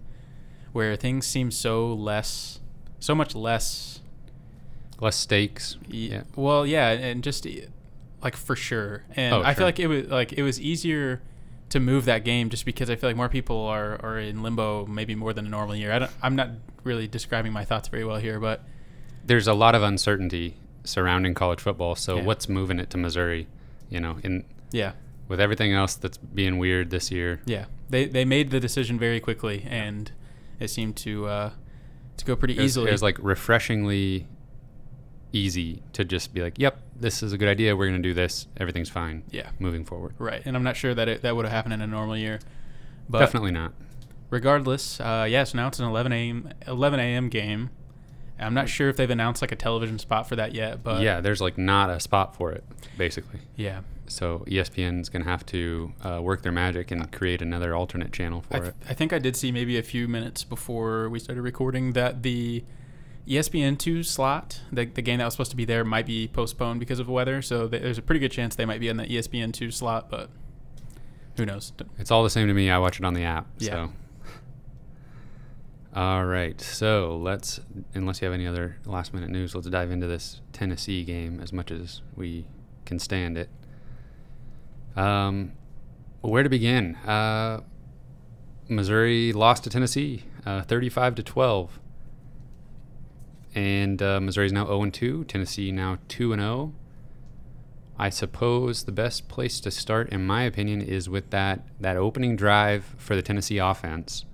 where 0.73 0.97
things 0.97 1.27
seem 1.27 1.51
so 1.51 1.93
less, 1.93 2.61
so 2.99 3.15
much 3.15 3.35
less. 3.35 4.01
Less 5.01 5.17
stakes. 5.17 5.77
Yeah. 5.87 6.23
Well, 6.35 6.67
yeah, 6.67 6.91
and 6.91 7.23
just 7.23 7.47
like 8.23 8.37
for 8.37 8.57
sure, 8.57 9.05
and 9.15 9.35
Oh, 9.35 9.43
I 9.43 9.51
sure. 9.53 9.55
feel 9.55 9.67
like 9.67 9.79
it 9.81 9.87
was 9.87 10.07
like 10.07 10.33
it 10.33 10.43
was 10.43 10.61
easier 10.61 11.23
to 11.71 11.79
move 11.81 12.05
that 12.07 12.25
game 12.25 12.49
just 12.51 12.65
because 12.65 12.89
I 12.91 12.97
feel 12.97 13.11
like 13.11 13.17
more 13.17 13.29
people 13.29 13.61
are, 13.67 14.01
are 14.03 14.19
in 14.19 14.43
limbo 14.43 14.87
maybe 14.87 15.15
more 15.15 15.33
than 15.35 15.45
a 15.47 15.49
normal 15.51 15.77
year. 15.77 15.93
I 15.93 15.99
don't, 15.99 16.11
I'm 16.23 16.35
not 16.35 16.49
really 16.83 17.07
describing 17.07 17.53
my 17.53 17.63
thoughts 17.65 17.89
very 17.89 18.05
well 18.05 18.17
here, 18.17 18.41
but 18.41 18.65
There's 19.25 19.47
a 19.47 19.53
lot 19.53 19.75
of 19.75 19.83
uncertainty 19.83 20.55
surrounding 20.85 21.35
college 21.35 21.61
football. 21.61 21.95
So 21.95 22.17
Yeah. 22.17 22.23
what's 22.23 22.49
moving 22.49 22.81
it 22.81 22.89
to 22.91 22.97
Missouri? 22.97 23.49
You 23.91 24.01
know, 24.01 24.17
in 24.25 24.45
yeah, 24.73 24.93
with 25.29 25.41
everything 25.41 25.73
else 25.73 25.95
that's 25.95 26.17
being 26.19 26.59
weird 26.59 26.91
this 26.91 27.11
year. 27.11 27.41
yeah, 27.47 27.67
they 27.91 28.07
they 28.07 28.25
made 28.25 28.51
the 28.51 28.59
decision 28.61 28.99
very 28.99 29.21
quickly, 29.21 29.67
and 29.69 30.11
it 30.59 30.69
seemed 30.69 30.97
to 30.97 31.27
uh, 31.27 31.51
to 32.17 32.25
go 32.25 32.35
pretty 32.35 32.55
It 32.55 32.63
was, 32.63 32.73
easily. 32.73 32.89
it 32.89 32.93
was 32.93 33.03
like 33.03 33.19
refreshingly 33.21 34.27
easy 35.33 35.83
to 35.93 36.05
just 36.05 36.33
be 36.35 36.41
like, 36.43 36.59
"Yep, 36.59 36.81
this 36.97 37.23
is 37.23 37.33
a 37.33 37.39
good 37.39 37.49
idea. 37.49 37.77
We're 37.77 37.89
going 37.89 38.03
to 38.03 38.09
do 38.09 38.15
this. 38.15 38.47
Everything's 38.57 38.89
fine." 38.91 39.23
Yeah. 39.31 39.51
moving 39.59 39.85
forward. 39.85 40.15
Right, 40.19 40.43
and 40.45 40.57
I'm 40.57 40.63
not 40.65 40.77
sure 40.77 40.95
that 40.95 41.09
it, 41.09 41.23
that 41.23 41.37
would 41.37 41.45
have 41.45 41.53
happened 41.53 41.75
in 41.75 41.81
a 41.83 41.87
normal 41.87 42.17
year, 42.17 42.41
but 43.09 43.19
Definitely 43.21 43.53
not. 43.53 43.73
regardless, 44.31 45.01
uh, 45.01 45.27
yes, 45.29 45.55
now 45.55 45.69
it's 45.69 45.79
an 45.79 45.87
11 45.87 46.13
a.m. 46.13 46.51
11 46.67 46.99
a.m. 47.01 47.29
game. 47.29 47.71
I'm 48.39 48.55
not 48.55 48.69
sure 48.69 48.89
if 48.89 48.97
they've 48.97 49.11
announced 49.11 49.43
like 49.43 49.53
a 49.53 49.57
television 49.57 49.99
spot 49.99 50.29
for 50.29 50.37
that 50.37 50.55
yet, 50.55 50.83
but 50.83 51.03
yeah, 51.03 51.21
there's 51.21 51.41
like 51.41 51.59
not 51.59 51.91
a 51.91 52.01
spot 52.01 52.37
for 52.37 52.53
it, 52.53 52.65
basically. 52.97 53.41
yeah. 53.57 53.81
So 54.11 54.43
ESPN's 54.47 55.11
going 55.11 55.23
to 55.23 55.29
have 55.29 55.45
to 55.47 55.93
uh, 56.03 56.21
work 56.23 56.41
their 56.41 56.53
magic 56.53 56.91
and 56.91 57.13
create 57.13 57.43
another 57.43 57.75
alternate 57.75 58.11
channel 58.11 58.41
for 58.41 58.57
I, 58.57 58.61
th- 58.61 58.71
it. 58.71 58.77
I 58.89 58.95
think 58.95 59.13
I 59.13 59.19
did 59.19 59.37
see 59.37 59.53
maybe 59.53 59.77
a 59.77 59.83
few 59.83 60.09
minutes 60.09 60.45
before 60.45 61.11
we 61.11 61.19
started 61.19 61.43
recording 61.43 61.93
that 61.93 62.23
the 62.23 62.65
ESPN 63.29 63.79
two 63.79 64.03
slot, 64.03 64.61
the, 64.73 64.87
the 64.87 65.03
game 65.03 65.19
that 65.19 65.27
was 65.27 65.35
supposed 65.35 65.51
to 65.51 65.59
be 65.59 65.67
there, 65.67 65.85
might 65.85 66.07
be 66.07 66.27
postponed 66.27 66.81
because 66.81 67.01
of 67.01 67.09
weather. 67.11 67.43
So 67.43 67.69
th- 67.69 67.83
there's 67.83 67.99
a 67.99 68.03
pretty 68.03 68.21
good 68.21 68.33
chance 68.33 68.57
they 68.57 68.65
might 68.65 68.81
be 68.81 68.89
in 68.89 68.97
the 68.97 69.05
ESPN 69.05 69.53
two 69.53 69.71
slot, 69.71 70.09
but 70.09 70.31
who 71.37 71.45
knows? 71.45 71.73
It's 71.99 72.11
all 72.11 72.25
the 72.25 72.31
same 72.31 72.49
to 72.49 72.55
me. 72.55 72.71
I 72.71 72.79
watch 72.79 72.99
it 72.99 73.05
on 73.05 73.13
the 73.13 73.25
app. 73.25 73.47
Yeah. 73.59 73.73
So. 73.73 73.93
All 75.99 76.25
right. 76.25 76.61
So 76.61 77.19
let's, 77.21 77.59
unless 77.93 78.21
you 78.21 78.27
have 78.27 78.33
any 78.33 78.47
other 78.47 78.77
last 78.87 79.13
minute 79.13 79.31
news, 79.31 79.57
let's 79.57 79.67
dive 79.67 79.91
into 79.91 80.07
this 80.07 80.41
Tennessee 80.53 81.03
game 81.03 81.41
as 81.41 81.53
much 81.53 81.73
as 81.73 82.03
we 82.15 82.47
can 82.85 83.01
stand 83.01 83.37
it. 83.37 83.51
Um, 84.95 85.55
where 86.21 86.45
to 86.45 86.49
begin? 86.49 86.95
Uh, 87.05 87.63
Missouri 88.69 89.33
lost 89.33 89.65
to 89.65 89.71
Tennessee, 89.71 90.23
uh, 90.47 90.63
35 90.63 91.17
to 91.17 91.25
12. 91.25 91.81
And 93.57 94.01
uh, 94.01 94.21
Missouri's 94.21 94.53
now 94.53 94.67
0 94.67 94.91
2. 94.91 95.25
Tennessee 95.25 95.73
now 95.73 95.99
2 96.07 96.33
0. 96.37 96.75
I 97.99 98.09
suppose 98.09 98.85
the 98.85 98.93
best 98.93 99.27
place 99.27 99.59
to 99.59 99.73
start, 99.73 100.11
in 100.11 100.25
my 100.25 100.45
opinion, 100.45 100.81
is 100.81 101.09
with 101.09 101.31
that 101.31 101.67
that 101.81 101.97
opening 101.97 102.37
drive 102.37 102.95
for 102.99 103.17
the 103.17 103.23
Tennessee 103.23 103.59
offense. 103.59 104.25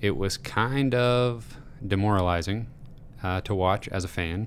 It 0.00 0.16
was 0.16 0.36
kind 0.36 0.94
of 0.94 1.56
demoralizing 1.86 2.68
uh, 3.22 3.40
to 3.42 3.54
watch 3.54 3.88
as 3.88 4.04
a 4.04 4.08
fan. 4.08 4.46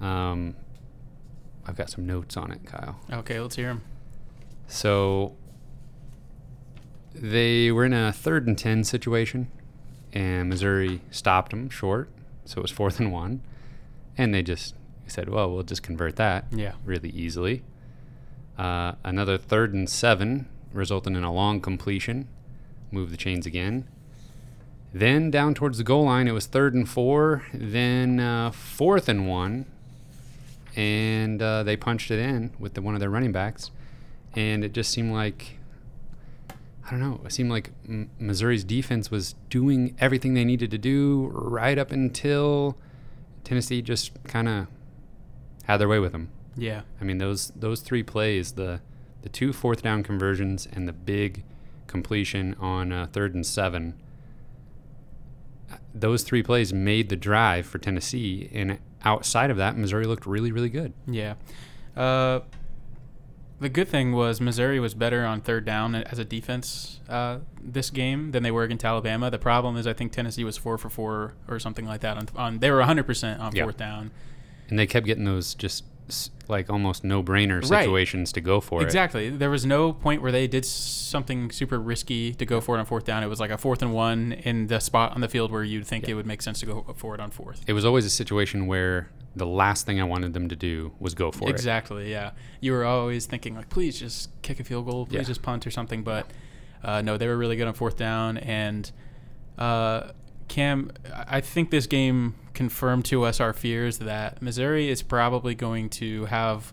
Um, 0.00 0.54
I've 1.66 1.76
got 1.76 1.90
some 1.90 2.06
notes 2.06 2.36
on 2.36 2.50
it, 2.52 2.64
Kyle. 2.66 3.00
Okay, 3.12 3.40
let's 3.40 3.56
hear 3.56 3.68
them. 3.68 3.82
So 4.68 5.34
they 7.14 7.72
were 7.72 7.84
in 7.84 7.92
a 7.92 8.12
third 8.12 8.46
and 8.46 8.58
10 8.58 8.84
situation, 8.84 9.50
and 10.12 10.48
Missouri 10.48 11.00
stopped 11.10 11.50
them 11.50 11.70
short. 11.70 12.10
So 12.44 12.58
it 12.58 12.62
was 12.62 12.70
fourth 12.70 13.00
and 13.00 13.12
one. 13.12 13.40
And 14.18 14.32
they 14.34 14.42
just 14.42 14.74
said, 15.06 15.28
well, 15.28 15.50
we'll 15.52 15.62
just 15.62 15.82
convert 15.82 16.16
that 16.16 16.46
Yeah. 16.52 16.72
really 16.84 17.10
easily. 17.10 17.64
Uh, 18.58 18.92
another 19.04 19.38
third 19.38 19.74
and 19.74 19.88
seven, 19.88 20.48
resulting 20.72 21.14
in 21.16 21.24
a 21.24 21.32
long 21.32 21.60
completion. 21.60 22.28
Move 22.90 23.10
the 23.10 23.16
chains 23.16 23.46
again. 23.46 23.88
Then 24.98 25.30
down 25.30 25.52
towards 25.52 25.76
the 25.76 25.84
goal 25.84 26.06
line, 26.06 26.26
it 26.26 26.32
was 26.32 26.46
third 26.46 26.72
and 26.72 26.88
four. 26.88 27.44
Then 27.52 28.18
uh, 28.18 28.50
fourth 28.50 29.10
and 29.10 29.28
one, 29.28 29.66
and 30.74 31.42
uh, 31.42 31.64
they 31.64 31.76
punched 31.76 32.10
it 32.10 32.18
in 32.18 32.52
with 32.58 32.72
the, 32.72 32.80
one 32.80 32.94
of 32.94 33.00
their 33.00 33.10
running 33.10 33.30
backs, 33.30 33.70
and 34.34 34.64
it 34.64 34.72
just 34.72 34.90
seemed 34.90 35.12
like 35.12 35.58
I 36.86 36.90
don't 36.92 37.00
know. 37.00 37.20
It 37.26 37.32
seemed 37.32 37.50
like 37.50 37.72
M- 37.86 38.08
Missouri's 38.18 38.64
defense 38.64 39.10
was 39.10 39.34
doing 39.50 39.94
everything 39.98 40.32
they 40.32 40.46
needed 40.46 40.70
to 40.70 40.78
do 40.78 41.30
right 41.34 41.76
up 41.76 41.90
until 41.90 42.78
Tennessee 43.44 43.82
just 43.82 44.12
kind 44.24 44.48
of 44.48 44.66
had 45.64 45.76
their 45.76 45.88
way 45.88 45.98
with 45.98 46.12
them. 46.12 46.30
Yeah. 46.56 46.82
I 47.02 47.04
mean 47.04 47.18
those 47.18 47.52
those 47.54 47.82
three 47.82 48.02
plays 48.02 48.52
the 48.52 48.80
the 49.20 49.28
two 49.28 49.52
fourth 49.52 49.82
down 49.82 50.02
conversions 50.02 50.66
and 50.72 50.88
the 50.88 50.94
big 50.94 51.44
completion 51.86 52.56
on 52.58 52.92
uh, 52.92 53.08
third 53.12 53.34
and 53.34 53.44
seven. 53.44 53.92
Those 56.00 56.22
three 56.24 56.42
plays 56.42 56.72
made 56.72 57.08
the 57.08 57.16
drive 57.16 57.66
for 57.66 57.78
Tennessee, 57.78 58.50
and 58.52 58.78
outside 59.02 59.50
of 59.50 59.56
that, 59.56 59.76
Missouri 59.78 60.04
looked 60.06 60.26
really, 60.26 60.52
really 60.52 60.68
good. 60.68 60.92
Yeah. 61.06 61.34
Uh, 61.96 62.40
the 63.58 63.70
good 63.70 63.88
thing 63.88 64.12
was 64.12 64.38
Missouri 64.40 64.78
was 64.78 64.92
better 64.92 65.24
on 65.24 65.40
third 65.40 65.64
down 65.64 65.94
as 65.94 66.18
a 66.18 66.24
defense 66.26 67.00
uh, 67.08 67.38
this 67.58 67.88
game 67.88 68.32
than 68.32 68.42
they 68.42 68.50
were 68.50 68.64
against 68.64 68.84
Alabama. 68.84 69.30
The 69.30 69.38
problem 69.38 69.76
is 69.78 69.86
I 69.86 69.94
think 69.94 70.12
Tennessee 70.12 70.44
was 70.44 70.58
four 70.58 70.76
for 70.76 70.90
four 70.90 71.34
or 71.48 71.58
something 71.58 71.86
like 71.86 72.02
that. 72.02 72.18
On, 72.18 72.28
on 72.36 72.58
they 72.58 72.70
were 72.70 72.82
100% 72.82 73.40
on 73.40 73.56
Yeah. 73.56 73.62
fourth 73.62 73.78
down. 73.78 74.10
And 74.68 74.78
they 74.78 74.86
kept 74.86 75.06
getting 75.06 75.24
those 75.24 75.54
just 75.54 75.84
like 76.48 76.70
almost 76.70 77.02
no-brainer 77.04 77.60
Right. 77.68 77.82
situations 77.82 78.32
to 78.32 78.40
go 78.40 78.60
for 78.60 78.80
it. 78.80 78.84
Exactly. 78.84 79.28
There 79.30 79.50
was 79.50 79.66
no 79.66 79.92
point 79.92 80.22
where 80.22 80.30
they 80.30 80.46
did 80.46 80.64
something 80.64 81.50
super 81.50 81.78
risky 81.80 82.32
to 82.34 82.46
go 82.46 82.60
for 82.60 82.76
it 82.76 82.78
on 82.78 82.86
fourth 82.86 83.04
down. 83.04 83.22
It 83.24 83.26
was 83.28 83.40
like 83.40 83.50
a 83.50 83.58
fourth 83.58 83.82
and 83.82 83.92
one 83.92 84.32
in 84.32 84.68
the 84.68 84.78
spot 84.80 85.12
on 85.14 85.20
the 85.20 85.28
field 85.28 85.50
where 85.50 85.64
you'd 85.64 85.86
think 85.86 86.04
Yeah. 86.04 86.12
it 86.12 86.14
would 86.14 86.26
make 86.26 86.42
sense 86.42 86.60
to 86.60 86.66
go 86.66 86.94
for 86.96 87.14
it 87.14 87.20
on 87.20 87.30
fourth. 87.32 87.62
It 87.66 87.72
was 87.72 87.84
always 87.84 88.04
a 88.04 88.10
situation 88.10 88.66
where 88.66 89.08
the 89.34 89.46
last 89.46 89.84
thing 89.86 90.00
I 90.00 90.04
wanted 90.04 90.32
them 90.34 90.48
to 90.48 90.56
do 90.56 90.92
was 91.00 91.14
go 91.14 91.30
for 91.32 91.48
it. 91.48 91.52
exactly. 91.52 92.10
Yeah. 92.10 92.30
You 92.60 92.72
were 92.72 92.84
always 92.84 93.26
thinking 93.26 93.54
like, 93.56 93.68
please 93.68 93.98
just 93.98 94.30
kick 94.42 94.60
a 94.60 94.64
field 94.64 94.86
goal, 94.86 95.06
please 95.06 95.16
Yeah. 95.16 95.22
just 95.24 95.42
punt 95.42 95.66
or 95.66 95.70
something. 95.70 96.02
But 96.04 96.30
uh, 96.84 97.02
no, 97.02 97.16
they 97.16 97.26
were 97.26 97.36
really 97.36 97.56
good 97.56 97.66
on 97.66 97.74
fourth 97.74 97.96
down. 97.96 98.38
And 98.38 98.90
uh, 99.58 100.12
Cam, 100.48 100.92
I 101.28 101.40
think 101.40 101.70
this 101.70 101.86
game 101.88 102.34
confirmed 102.56 103.04
to 103.04 103.22
us 103.22 103.38
our 103.38 103.52
fears 103.52 103.98
that 103.98 104.42
Missouri 104.42 104.88
is 104.90 105.02
probably 105.02 105.54
going 105.54 105.88
to 105.90 106.24
have 106.24 106.72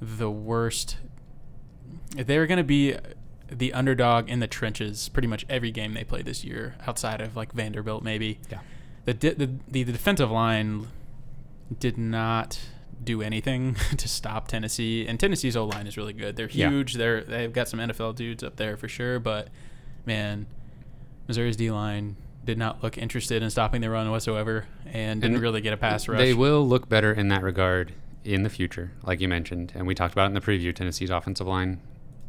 the 0.00 0.30
worst. 0.30 0.98
They're 2.14 2.46
going 2.46 2.58
to 2.58 2.64
be 2.64 2.96
the 3.50 3.72
underdog 3.72 4.28
in 4.28 4.38
the 4.38 4.46
trenches 4.46 5.08
pretty 5.08 5.26
much 5.26 5.44
every 5.48 5.72
game 5.72 5.94
they 5.94 6.04
play 6.04 6.22
this 6.22 6.44
year, 6.44 6.76
outside 6.86 7.20
of 7.20 7.34
like 7.36 7.52
Vanderbilt 7.52 8.04
maybe. 8.04 8.38
Yeah. 8.50 8.60
The 9.06 9.14
the, 9.14 9.50
the 9.68 9.84
defensive 9.84 10.30
line 10.30 10.86
did 11.78 11.98
not 11.98 12.60
do 13.02 13.22
anything 13.22 13.74
to 13.96 14.06
stop 14.06 14.46
Tennessee, 14.48 15.06
and 15.08 15.18
Tennessee's 15.18 15.56
O 15.56 15.64
line 15.64 15.86
is 15.86 15.96
really 15.96 16.12
good. 16.12 16.36
They're 16.36 16.48
Yeah. 16.50 16.68
huge. 16.70 16.94
They're 16.94 17.22
they've 17.22 17.52
got 17.52 17.66
some 17.68 17.80
NFL 17.80 18.14
dudes 18.14 18.44
up 18.44 18.56
there 18.56 18.76
for 18.76 18.86
sure, 18.88 19.18
but 19.18 19.48
man, 20.06 20.46
Missouri's 21.26 21.56
D 21.56 21.70
line 21.70 22.16
did 22.44 22.56
not 22.58 22.82
look 22.82 22.96
interested 22.98 23.42
in 23.42 23.50
stopping 23.50 23.80
the 23.80 23.90
run 23.90 24.10
whatsoever, 24.10 24.66
and 24.86 25.20
didn't 25.20 25.34
And 25.36 25.42
really 25.42 25.60
get 25.60 25.72
a 25.72 25.76
pass 25.76 26.08
rush. 26.08 26.18
They 26.18 26.34
will 26.34 26.66
look 26.66 26.88
better 26.88 27.12
in 27.12 27.28
that 27.28 27.42
regard 27.42 27.92
in 28.24 28.42
the 28.42 28.48
future, 28.50 28.92
like 29.02 29.20
you 29.20 29.28
mentioned, 29.28 29.72
and 29.74 29.86
we 29.86 29.94
talked 29.94 30.12
about 30.12 30.24
it 30.24 30.26
in 30.28 30.34
the 30.34 30.40
preview. 30.40 30.74
Tennessee's 30.74 31.10
offensive 31.10 31.46
line, 31.46 31.80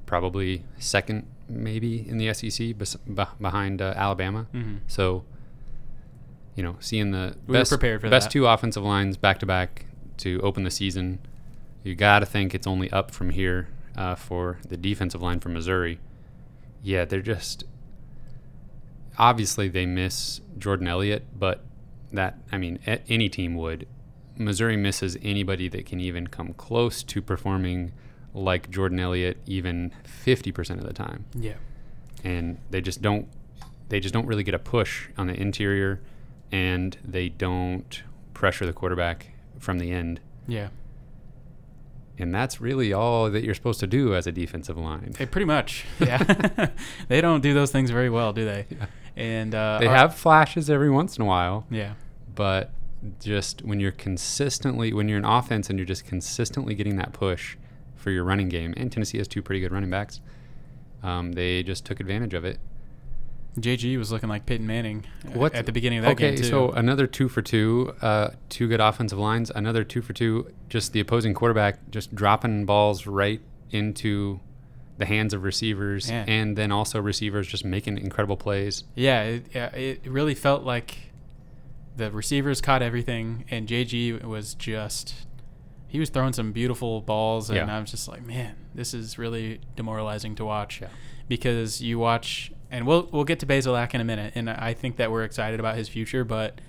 probably 0.05 0.63
second 0.79 1.25
maybe 1.49 2.07
in 2.07 2.17
the 2.17 2.33
SEC 2.33 2.77
bes- 2.77 2.95
behind 3.41 3.81
uh, 3.81 3.93
Alabama. 3.97 4.47
Mm-hmm. 4.53 4.77
So, 4.87 5.23
you 6.55 6.63
know, 6.63 6.75
seeing 6.79 7.11
the 7.11 7.35
We 7.47 7.53
best, 7.53 7.69
prepared 7.71 8.01
for 8.01 8.09
best 8.09 8.27
that. 8.27 8.31
two 8.31 8.45
offensive 8.47 8.83
lines 8.83 9.17
back 9.17 9.39
to 9.39 9.45
back 9.45 9.85
to 10.17 10.39
open 10.41 10.63
the 10.63 10.71
season, 10.71 11.19
you 11.83 11.95
got 11.95 12.19
to 12.19 12.25
think 12.25 12.53
it's 12.53 12.67
only 12.67 12.89
up 12.91 13.11
from 13.11 13.31
here 13.31 13.67
uh, 13.97 14.15
for 14.15 14.59
the 14.67 14.77
defensive 14.77 15.21
line 15.21 15.39
from 15.39 15.53
Missouri. 15.53 15.99
Yeah, 16.83 17.05
they're 17.05 17.21
just 17.21 17.63
obviously 19.17 19.67
they 19.67 19.85
miss 19.85 20.41
Jordan 20.57 20.87
Elliott, 20.87 21.25
but 21.37 21.63
that 22.11 22.37
I 22.51 22.57
mean 22.57 22.79
any 23.07 23.29
team 23.29 23.55
would. 23.55 23.87
Missouri 24.37 24.75
misses 24.77 25.17
anybody 25.21 25.67
that 25.69 25.85
can 25.85 25.99
even 25.99 26.27
come 26.27 26.53
close 26.53 27.03
to 27.03 27.21
performing 27.21 27.91
like 28.33 28.69
Jordan 28.71 28.99
Elliott 28.99 29.37
even 29.45 29.91
50% 30.25 30.77
of 30.79 30.83
the 30.85 30.93
time 30.93 31.25
Yeah. 31.35 31.55
and 32.23 32.57
they 32.69 32.79
just 32.81 33.01
don't 33.01 33.27
they 33.89 33.99
just 33.99 34.13
don't 34.13 34.25
really 34.25 34.43
get 34.43 34.53
a 34.53 34.59
push 34.59 35.09
on 35.17 35.27
the 35.27 35.33
interior 35.39 35.99
and 36.51 36.97
they 37.03 37.27
don't 37.29 38.01
pressure 38.33 38.65
the 38.65 38.71
quarterback 38.73 39.33
from 39.59 39.79
the 39.79 39.91
end 39.91 40.21
Yeah. 40.47 40.69
and 42.17 42.33
that's 42.33 42.61
really 42.61 42.93
all 42.93 43.29
that 43.29 43.43
you're 43.43 43.53
supposed 43.55 43.79
to 43.81 43.87
do 43.87 44.15
as 44.15 44.25
a 44.27 44.31
defensive 44.31 44.77
line 44.77 45.13
Hey, 45.17 45.25
pretty 45.25 45.45
much. 45.45 45.85
Yeah. 45.99 46.69
they 47.09 47.21
don't 47.21 47.41
do 47.41 47.53
those 47.53 47.71
things 47.71 47.89
very 47.91 48.09
well, 48.09 48.31
do 48.33 48.45
they? 48.45 48.65
Yeah. 48.69 48.85
And 49.17 49.53
uh, 49.53 49.77
they 49.79 49.87
our- 49.87 49.95
have 49.95 50.15
flashes 50.15 50.69
every 50.69 50.89
once 50.89 51.17
in 51.17 51.21
a 51.21 51.25
while 51.25 51.65
Yeah. 51.69 51.93
but 52.33 52.71
just 53.19 53.61
when 53.63 53.79
you're 53.79 53.91
consistently 53.91 54.93
when 54.93 55.09
you're 55.09 55.17
an 55.17 55.25
offense 55.25 55.69
and 55.69 55.77
you're 55.79 55.85
just 55.87 56.05
consistently 56.05 56.75
getting 56.75 56.95
that 56.97 57.13
push 57.13 57.57
for 57.95 58.11
your 58.11 58.23
running 58.23 58.47
game 58.47 58.73
and 58.77 58.91
tennessee 58.91 59.17
has 59.17 59.27
two 59.27 59.41
pretty 59.41 59.59
good 59.59 59.71
running 59.71 59.89
backs 59.89 60.21
um, 61.01 61.31
they 61.31 61.63
just 61.63 61.83
took 61.83 61.99
advantage 61.99 62.33
of 62.35 62.45
it 62.45 62.59
JG 63.59 63.97
was 63.97 64.11
looking 64.13 64.29
like 64.29 64.45
Peyton 64.45 64.65
Manning 64.65 65.03
What- 65.33 65.53
at 65.53 65.65
the 65.65 65.71
beginning 65.73 65.99
of 65.99 66.05
that 66.05 66.11
okay, 66.11 66.29
game 66.31 66.37
too. 66.37 66.43
so 66.45 66.71
another 66.71 67.05
two 67.05 67.27
for 67.27 67.41
two, 67.41 67.93
uh, 68.01 68.29
two 68.47 68.69
good 68.69 68.79
offensive 68.79 69.19
lines, 69.19 69.51
another 69.53 69.83
two 69.83 70.01
for 70.01 70.13
two. 70.13 70.49
Just 70.69 70.93
the 70.93 71.01
opposing 71.01 71.33
quarterback 71.33 71.79
just 71.91 72.15
dropping 72.15 72.65
balls 72.65 73.05
right 73.05 73.41
into 73.71 74.39
the 75.01 75.05
hands 75.05 75.33
of 75.33 75.43
receivers, 75.43 76.09
Yeah. 76.09 76.23
and 76.27 76.55
then 76.57 76.71
also 76.71 77.01
receivers 77.01 77.47
just 77.47 77.65
making 77.65 77.97
incredible 77.97 78.37
plays. 78.37 78.83
yeah, 78.95 79.23
it, 79.23 79.45
yeah, 79.53 79.65
it 79.75 80.05
really 80.05 80.35
felt 80.35 80.63
like 80.63 81.11
the 81.97 82.09
receivers 82.11 82.61
caught 82.61 82.81
everything, 82.81 83.43
and 83.51 83.67
JG 83.67 84.23
was 84.23 84.53
just 84.53 85.13
he 85.87 85.99
was 85.99 86.09
throwing 86.09 86.31
some 86.31 86.53
beautiful 86.53 87.01
balls, 87.01 87.49
and 87.49 87.57
Yeah. 87.67 87.77
I 87.77 87.81
was 87.81 87.91
just 87.91 88.07
like, 88.07 88.25
man, 88.25 88.55
this 88.73 88.93
is 88.93 89.17
really 89.17 89.59
demoralizing 89.75 90.35
to 90.35 90.45
watch 90.45 90.79
Yeah. 90.81 90.87
because 91.27 91.81
you 91.81 91.99
watch, 91.99 92.51
and 92.71 92.87
we'll 92.87 93.09
we'll 93.11 93.25
get 93.25 93.39
to 93.41 93.45
Bazelak 93.45 93.93
in 93.93 93.99
a 93.99 94.05
minute, 94.05 94.31
and 94.35 94.49
I 94.49 94.73
think 94.73 94.95
that 94.95 95.11
we're 95.11 95.25
excited 95.25 95.59
about 95.59 95.75
his 95.75 95.89
future, 95.89 96.23
but 96.23 96.61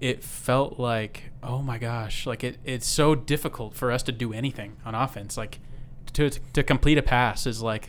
it 0.00 0.24
felt 0.24 0.80
like 0.80 1.30
oh 1.44 1.62
my 1.62 1.78
gosh 1.78 2.26
like 2.26 2.42
it, 2.42 2.58
it's 2.64 2.86
so 2.88 3.14
difficult 3.14 3.72
for 3.76 3.92
us 3.92 4.02
to 4.02 4.10
do 4.10 4.32
anything 4.32 4.76
on 4.84 4.96
offense 4.96 5.36
like 5.36 5.60
to 6.14 6.30
to 6.30 6.62
complete 6.62 6.98
a 6.98 7.02
pass 7.02 7.46
is 7.46 7.62
like 7.62 7.88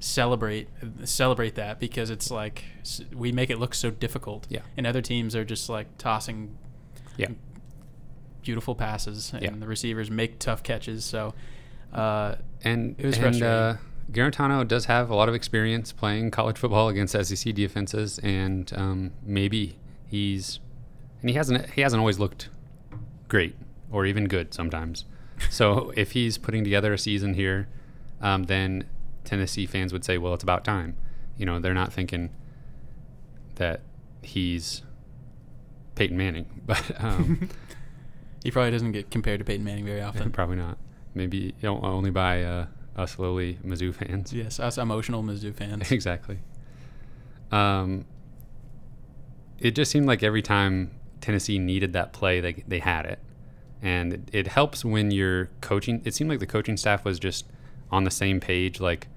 celebrate 0.00 0.68
celebrate 1.04 1.56
that 1.56 1.80
because 1.80 2.08
it's 2.10 2.30
like 2.30 2.64
we 3.12 3.32
make 3.32 3.50
it 3.50 3.58
look 3.58 3.74
so 3.74 3.90
difficult 3.90 4.46
Yeah. 4.48 4.60
and 4.76 4.86
other 4.86 5.02
teams 5.02 5.34
are 5.34 5.44
just 5.44 5.68
like 5.68 5.98
tossing 5.98 6.56
Yeah. 7.16 7.30
beautiful 8.42 8.74
passes 8.74 9.32
and 9.32 9.42
Yeah. 9.42 9.50
the 9.58 9.66
receivers 9.66 10.10
make 10.10 10.38
tough 10.38 10.62
catches 10.62 11.04
so 11.04 11.34
uh, 11.92 12.36
And 12.62 12.94
It 12.98 13.06
was 13.06 13.16
and, 13.16 13.22
frustrating. 13.24 13.48
uh, 13.48 13.76
Guarantano 14.12 14.66
does 14.66 14.84
have 14.86 15.10
a 15.10 15.14
lot 15.14 15.28
of 15.28 15.34
experience 15.34 15.92
playing 15.92 16.30
college 16.30 16.56
football 16.58 16.88
against 16.88 17.12
SEC 17.14 17.54
defenses, 17.54 18.18
and 18.20 18.72
um, 18.74 19.10
maybe 19.22 19.76
he's 20.06 20.60
and 21.20 21.28
he 21.28 21.36
hasn't 21.36 21.70
he 21.70 21.82
hasn't 21.82 21.98
always 22.00 22.18
looked 22.18 22.48
great 23.28 23.54
or 23.92 24.06
even 24.06 24.24
good 24.26 24.54
sometimes. 24.54 25.04
So 25.50 25.92
if 25.96 26.12
he's 26.12 26.38
putting 26.38 26.64
together 26.64 26.92
a 26.92 26.98
season 26.98 27.34
here, 27.34 27.68
um, 28.20 28.44
then 28.44 28.84
Tennessee 29.24 29.66
fans 29.66 29.92
would 29.92 30.04
say, 30.04 30.18
well, 30.18 30.34
it's 30.34 30.42
about 30.42 30.64
time. 30.64 30.96
You 31.36 31.46
know, 31.46 31.58
they're 31.58 31.74
not 31.74 31.92
thinking 31.92 32.30
that 33.56 33.82
he's 34.22 34.82
Peyton 35.94 36.16
Manning, 36.16 36.62
but 36.66 36.92
um, 37.02 37.48
he 38.42 38.50
probably 38.50 38.70
doesn't 38.70 38.92
get 38.92 39.10
compared 39.10 39.38
to 39.40 39.44
Peyton 39.44 39.64
Manning 39.64 39.84
very 39.84 40.00
often 40.00 40.30
probably 40.32 40.56
not. 40.56 40.78
Maybe 41.14 41.54
you 41.60 41.68
know, 41.68 41.80
only 41.82 42.10
by 42.10 42.42
uh, 42.42 42.66
us 42.96 43.18
lowly 43.18 43.58
Mizzou 43.64 43.94
fans. 43.94 44.32
yes 44.32 44.60
us 44.60 44.78
emotional 44.78 45.22
Mizzou 45.22 45.54
fans 45.54 45.90
exactly. 45.90 46.38
Um, 47.50 48.04
it 49.58 49.72
just 49.72 49.90
seemed 49.90 50.06
like 50.06 50.22
every 50.22 50.42
time 50.42 50.92
Tennessee 51.20 51.58
needed 51.58 51.94
that 51.94 52.12
play, 52.12 52.40
they 52.40 52.64
they 52.68 52.78
had 52.78 53.06
it, 53.06 53.18
and 53.82 54.12
it, 54.12 54.20
it 54.32 54.46
helps 54.48 54.84
when 54.84 55.10
you're 55.10 55.50
coaching. 55.60 56.02
It 56.04 56.14
seemed 56.14 56.30
like 56.30 56.40
the 56.40 56.46
coaching 56.46 56.76
staff 56.76 57.04
was 57.04 57.18
just 57.18 57.46
on 57.90 58.04
the 58.04 58.10
same 58.10 58.40
page. 58.40 58.80
Like 58.80 59.08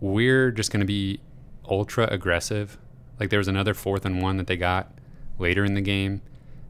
we're 0.00 0.50
just 0.50 0.70
going 0.70 0.80
to 0.80 0.86
be 0.86 1.20
ultra 1.68 2.08
aggressive. 2.10 2.78
Like 3.18 3.30
there 3.30 3.38
was 3.38 3.48
another 3.48 3.74
fourth 3.74 4.04
and 4.04 4.22
one 4.22 4.36
that 4.36 4.46
they 4.46 4.56
got 4.56 4.92
later 5.38 5.64
in 5.64 5.74
the 5.74 5.80
game, 5.80 6.22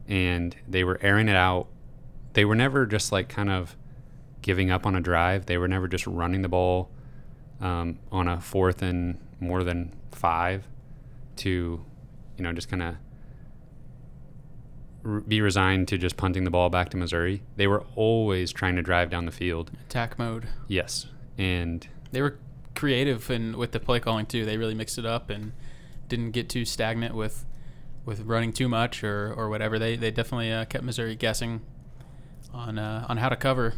and 0.07 0.55
they 0.67 0.83
were 0.83 0.99
airing 1.01 1.29
it 1.29 1.35
out. 1.35 1.67
They 2.33 2.45
were 2.45 2.55
never 2.55 2.85
just 2.85 3.11
like 3.11 3.29
kind 3.29 3.49
of 3.49 3.75
giving 4.41 4.71
up 4.71 4.85
on 4.85 4.95
a 4.95 5.01
drive. 5.01 5.45
They 5.45 5.57
were 5.57 5.67
never 5.67 5.87
just 5.87 6.07
running 6.07 6.41
the 6.41 6.49
ball 6.49 6.89
um, 7.61 7.99
on 8.11 8.27
a 8.27 8.39
fourth 8.39 8.81
and 8.81 9.17
more 9.39 9.63
than 9.63 9.93
five 10.11 10.67
to, 11.37 11.83
you 12.37 12.43
know, 12.43 12.53
just 12.53 12.69
kind 12.69 12.81
of 12.81 12.95
be 15.27 15.41
resigned 15.41 15.87
to 15.87 15.97
just 15.97 16.17
punting 16.17 16.43
the 16.43 16.49
ball 16.49 16.69
back 16.69 16.89
to 16.89 16.97
Missouri. 16.97 17.41
They 17.55 17.67
were 17.67 17.83
always 17.95 18.51
trying 18.51 18.75
to 18.75 18.81
drive 18.81 19.09
down 19.09 19.25
the 19.25 19.31
field. 19.31 19.71
attack 19.87 20.19
mode 20.19 20.47
Yes. 20.67 21.07
And 21.37 21.87
they 22.11 22.21
were 22.21 22.37
creative 22.75 23.29
and 23.29 23.55
with 23.55 23.71
the 23.71 23.79
play 23.79 23.99
calling 23.99 24.25
too. 24.25 24.45
They 24.45 24.57
really 24.57 24.75
mixed 24.75 24.97
it 24.97 25.05
up 25.05 25.29
and 25.29 25.53
didn't 26.07 26.31
get 26.31 26.49
too 26.49 26.65
stagnant 26.65 27.15
with 27.15 27.45
with 28.05 28.21
running 28.21 28.51
too 28.51 28.67
much 28.67 29.03
or, 29.03 29.33
or 29.33 29.49
whatever. 29.49 29.79
They 29.79 29.95
they 29.95 30.11
definitely 30.11 30.51
uh, 30.51 30.65
kept 30.65 30.83
Missouri 30.83 31.15
guessing 31.15 31.61
on 32.53 32.77
uh, 32.77 33.05
on 33.07 33.17
how 33.17 33.29
to 33.29 33.35
cover. 33.35 33.73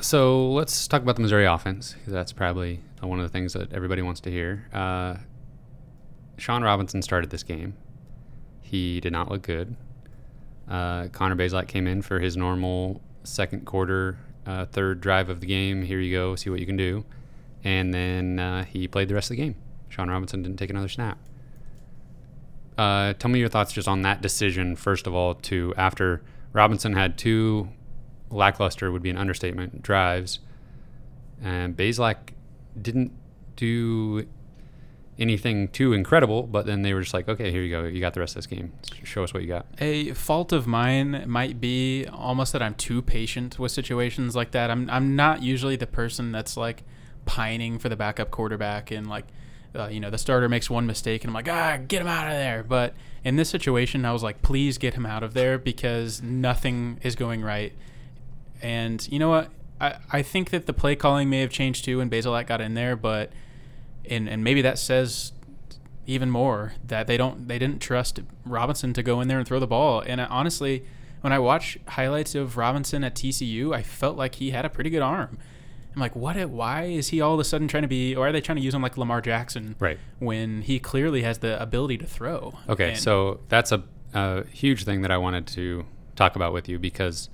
so 0.00 0.52
let's 0.52 0.86
talk 0.86 1.02
about 1.02 1.16
the 1.16 1.22
Missouri 1.22 1.46
offense 1.46 1.94
because 1.94 2.12
that's 2.12 2.32
probably 2.32 2.80
one 3.00 3.18
of 3.18 3.24
the 3.24 3.28
things 3.28 3.52
that 3.54 3.72
everybody 3.72 4.02
wants 4.02 4.20
to 4.20 4.30
hear. 4.30 4.68
Uh, 4.72 5.16
Shawn 6.36 6.62
Robinson 6.62 7.02
started 7.02 7.30
this 7.30 7.42
game. 7.42 7.74
He 8.68 9.00
did 9.00 9.12
not 9.12 9.30
look 9.30 9.42
good. 9.42 9.74
Uh, 10.68 11.08
Connor 11.08 11.36
Bazelak 11.36 11.68
came 11.68 11.86
in 11.86 12.02
for 12.02 12.20
his 12.20 12.36
normal 12.36 13.00
second 13.24 13.64
quarter, 13.64 14.18
uh, 14.44 14.66
third 14.66 15.00
drive 15.00 15.30
of 15.30 15.40
the 15.40 15.46
game. 15.46 15.82
Here 15.82 16.00
you 16.00 16.14
go, 16.14 16.36
see 16.36 16.50
what 16.50 16.60
you 16.60 16.66
can 16.66 16.76
do. 16.76 17.04
And 17.64 17.94
then 17.94 18.38
uh, 18.38 18.64
he 18.64 18.86
played 18.86 19.08
the 19.08 19.14
rest 19.14 19.30
of 19.30 19.36
the 19.36 19.42
game. 19.42 19.56
Shawn 19.88 20.10
Robinson 20.10 20.42
didn't 20.42 20.58
take 20.58 20.68
another 20.68 20.88
snap. 20.88 21.18
Uh, 22.76 23.14
tell 23.14 23.30
me 23.30 23.38
your 23.38 23.48
thoughts 23.48 23.72
just 23.72 23.88
on 23.88 24.02
that 24.02 24.20
decision, 24.20 24.76
first 24.76 25.06
of 25.06 25.14
all, 25.14 25.34
to 25.34 25.72
after 25.78 26.22
Robinson 26.52 26.92
had 26.92 27.16
two 27.16 27.70
lackluster 28.30 28.92
would 28.92 29.02
be 29.02 29.10
an 29.10 29.16
understatement 29.16 29.82
drives, 29.82 30.40
and 31.42 31.74
Bazelak 31.74 32.34
didn't 32.80 33.12
do 33.56 34.26
anything 35.18 35.68
too 35.68 35.92
incredible, 35.92 36.44
but 36.44 36.64
then 36.66 36.82
they 36.82 36.94
were 36.94 37.00
just 37.00 37.12
like, 37.12 37.28
okay, 37.28 37.50
here 37.50 37.62
you 37.62 37.70
go, 37.70 37.84
you 37.84 38.00
got 38.00 38.14
the 38.14 38.20
rest 38.20 38.36
of 38.36 38.36
this 38.36 38.46
game. 38.46 38.72
Show 39.02 39.24
us 39.24 39.34
what 39.34 39.42
you 39.42 39.48
got. 39.48 39.66
A 39.80 40.12
fault 40.12 40.52
of 40.52 40.66
mine 40.66 41.24
might 41.26 41.60
be 41.60 42.06
almost 42.06 42.52
that 42.52 42.62
I'm 42.62 42.74
too 42.74 43.02
patient 43.02 43.58
with 43.58 43.72
situations 43.72 44.36
like 44.36 44.52
that. 44.52 44.70
I'm 44.70 44.88
I'm 44.90 45.16
not 45.16 45.42
usually 45.42 45.76
the 45.76 45.86
person 45.86 46.30
that's 46.30 46.56
like 46.56 46.84
pining 47.26 47.78
for 47.78 47.88
the 47.88 47.96
backup 47.96 48.30
quarterback 48.30 48.90
and 48.90 49.08
like 49.08 49.26
uh, 49.74 49.88
you 49.88 50.00
know 50.00 50.08
the 50.08 50.18
starter 50.18 50.48
makes 50.48 50.70
one 50.70 50.86
mistake 50.86 51.24
and 51.24 51.30
I'm 51.30 51.34
like 51.34 51.48
ah 51.48 51.78
get 51.86 52.00
him 52.00 52.08
out 52.08 52.28
of 52.28 52.34
there. 52.34 52.62
But 52.62 52.94
in 53.24 53.36
this 53.36 53.50
situation, 53.50 54.04
I 54.04 54.12
was 54.12 54.22
like 54.22 54.40
please 54.40 54.78
get 54.78 54.94
him 54.94 55.04
out 55.04 55.22
of 55.24 55.34
there 55.34 55.58
because 55.58 56.22
nothing 56.22 57.00
is 57.02 57.16
going 57.16 57.42
right. 57.42 57.72
And 58.62 59.06
you 59.10 59.18
know 59.18 59.28
what? 59.28 59.50
I, 59.80 59.96
I 60.10 60.22
think 60.22 60.50
that 60.50 60.66
the 60.66 60.72
play 60.72 60.96
calling 60.96 61.28
may 61.30 61.40
have 61.40 61.50
changed 61.50 61.84
too 61.84 61.98
when 61.98 62.10
Bazelak 62.10 62.46
got 62.46 62.60
in 62.60 62.74
there, 62.74 62.96
but 62.96 63.30
and 64.10 64.28
and 64.28 64.42
maybe 64.44 64.62
that 64.62 64.78
says 64.78 65.32
even 66.06 66.30
more 66.30 66.72
that 66.86 67.06
they 67.06 67.16
don't 67.16 67.48
they 67.48 67.58
didn't 67.58 67.80
trust 67.80 68.20
Robinson 68.44 68.92
to 68.94 69.02
go 69.02 69.20
in 69.20 69.28
there 69.28 69.38
and 69.38 69.46
throw 69.46 69.60
the 69.60 69.66
ball. 69.66 70.00
And 70.00 70.20
I, 70.20 70.24
honestly, 70.26 70.84
when 71.20 71.32
I 71.32 71.38
watch 71.38 71.78
highlights 71.86 72.34
of 72.34 72.56
Robinson 72.56 73.04
at 73.04 73.14
TCU, 73.14 73.74
I 73.74 73.82
felt 73.82 74.16
like 74.16 74.36
he 74.36 74.50
had 74.50 74.64
a 74.64 74.70
pretty 74.70 74.90
good 74.90 75.02
arm. 75.02 75.38
I'm 75.94 76.00
like, 76.00 76.14
what? 76.14 76.36
Why 76.48 76.84
is 76.84 77.08
he 77.08 77.20
all 77.20 77.34
of 77.34 77.40
a 77.40 77.44
sudden 77.44 77.66
trying 77.66 77.82
to 77.82 77.88
be, 77.88 78.14
or 78.14 78.28
are 78.28 78.32
they 78.32 78.40
trying 78.40 78.56
to 78.56 78.62
use 78.62 78.72
him 78.72 78.82
like 78.82 78.96
Lamar 78.96 79.20
Jackson 79.20 79.74
Right. 79.80 79.98
when 80.20 80.62
he 80.62 80.78
clearly 80.78 81.22
has 81.22 81.38
the 81.38 81.60
ability 81.60 81.98
to 81.98 82.06
throw? 82.06 82.54
Okay, 82.68 82.90
And- 82.90 82.98
so 82.98 83.40
that's 83.48 83.72
a, 83.72 83.82
a 84.14 84.46
huge 84.46 84.84
thing 84.84 85.02
that 85.02 85.10
I 85.10 85.16
wanted 85.18 85.46
to 85.48 85.86
talk 86.14 86.36
about 86.36 86.52
with 86.52 86.68
you 86.68 86.78
because 86.78 87.28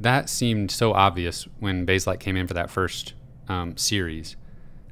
that 0.00 0.28
seemed 0.28 0.70
so 0.72 0.92
obvious 0.94 1.46
when 1.60 1.86
Bazelak 1.86 2.18
came 2.18 2.36
in 2.36 2.46
for 2.48 2.54
that 2.54 2.70
first 2.70 3.14
um, 3.48 3.76
series 3.76 4.36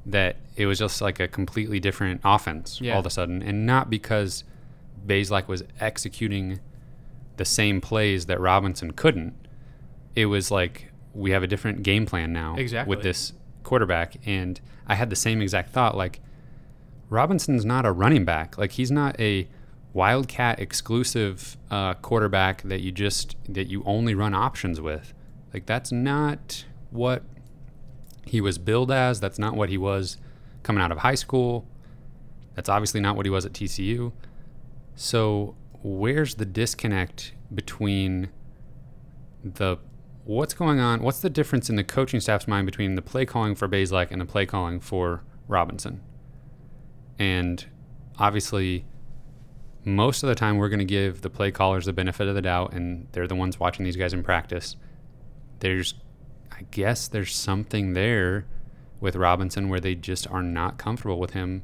that 0.07 0.37
it 0.55 0.65
was 0.65 0.79
just 0.79 1.01
like 1.01 1.19
a 1.19 1.27
completely 1.27 1.79
different 1.79 2.21
offense 2.23 2.79
Yeah. 2.81 2.93
all 2.93 3.01
of 3.01 3.05
a 3.05 3.09
sudden, 3.09 3.41
and 3.43 3.65
not 3.65 3.89
because 3.89 4.43
Bazelak 5.05 5.47
was 5.47 5.63
executing 5.79 6.59
the 7.37 7.45
same 7.45 7.81
plays 7.81 8.25
that 8.25 8.39
Robinson 8.39 8.91
couldn't. 8.91 9.35
It 10.15 10.25
was 10.27 10.49
like 10.49 10.91
we 11.13 11.31
have 11.31 11.43
a 11.43 11.47
different 11.47 11.83
game 11.83 12.05
plan 12.05 12.31
now 12.33 12.55
Exactly. 12.55 12.89
with 12.95 13.03
this 13.03 13.33
quarterback, 13.63 14.15
and 14.25 14.59
I 14.87 14.95
had 14.95 15.09
the 15.09 15.15
same 15.15 15.41
exact 15.41 15.71
thought. 15.71 15.95
Like 15.95 16.21
Robinson's 17.09 17.65
not 17.65 17.85
a 17.85 17.91
running 17.91 18.25
back. 18.25 18.57
Like 18.57 18.71
he's 18.73 18.91
not 18.91 19.19
a 19.19 19.47
Wildcat 19.93 20.59
exclusive 20.59 21.57
uh, 21.71 21.95
quarterback 21.95 22.61
that 22.63 22.81
you 22.81 22.91
just 22.91 23.35
that 23.49 23.67
you 23.67 23.81
only 23.85 24.13
run 24.13 24.33
options 24.35 24.79
with. 24.79 25.13
Like 25.53 25.65
that's 25.65 25.91
not 25.91 26.65
what 26.91 27.23
he 28.27 28.41
was 28.41 28.57
billed 28.57 28.91
as. 28.91 29.19
That's 29.19 29.39
not 29.39 29.55
what 29.55 29.69
he 29.69 29.77
was 29.77 30.17
coming 30.63 30.81
out 30.81 30.91
of 30.91 30.99
high 30.99 31.15
school. 31.15 31.67
That's 32.55 32.69
obviously 32.69 32.99
not 32.99 33.15
what 33.15 33.25
he 33.25 33.29
was 33.29 33.45
at 33.45 33.53
TCU. 33.53 34.11
So 34.95 35.55
where's 35.83 36.35
the 36.35 36.45
disconnect 36.45 37.33
between 37.53 38.29
the 39.43 39.77
what's 40.25 40.53
going 40.53 40.79
on? 40.79 41.01
What's 41.01 41.21
the 41.21 41.29
difference 41.29 41.69
in 41.69 41.75
the 41.75 41.83
coaching 41.83 42.19
staff's 42.19 42.47
mind 42.47 42.65
between 42.65 42.95
the 42.95 43.01
play 43.01 43.25
calling 43.25 43.55
for 43.55 43.67
Bazelak 43.67 44.11
and 44.11 44.19
the 44.19 44.25
play 44.25 44.45
calling 44.45 44.79
for 44.79 45.23
Robinson? 45.47 46.01
And 47.19 47.65
obviously, 48.17 48.85
most 49.85 50.21
of 50.23 50.29
the 50.29 50.35
time, 50.35 50.57
we're 50.57 50.69
going 50.69 50.79
to 50.79 50.85
give 50.85 51.21
the 51.21 51.29
play 51.29 51.51
callers 51.51 51.85
the 51.85 51.93
benefit 51.93 52.27
of 52.27 52.35
the 52.35 52.41
doubt, 52.41 52.73
and 52.73 53.07
they're 53.13 53.27
the 53.27 53.35
ones 53.35 53.59
watching 53.59 53.85
these 53.85 53.95
guys 53.95 54.13
in 54.13 54.21
practice. 54.21 54.75
There's, 55.59 55.95
I 56.57 56.63
guess, 56.71 57.07
there's 57.07 57.35
something 57.35 57.93
there 57.93 58.45
with 58.99 59.15
Robinson 59.15 59.69
where 59.69 59.79
they 59.79 59.93
just 59.95 60.27
are 60.29 60.41
not 60.43 60.77
comfortable 60.77 61.19
with 61.19 61.31
him 61.31 61.61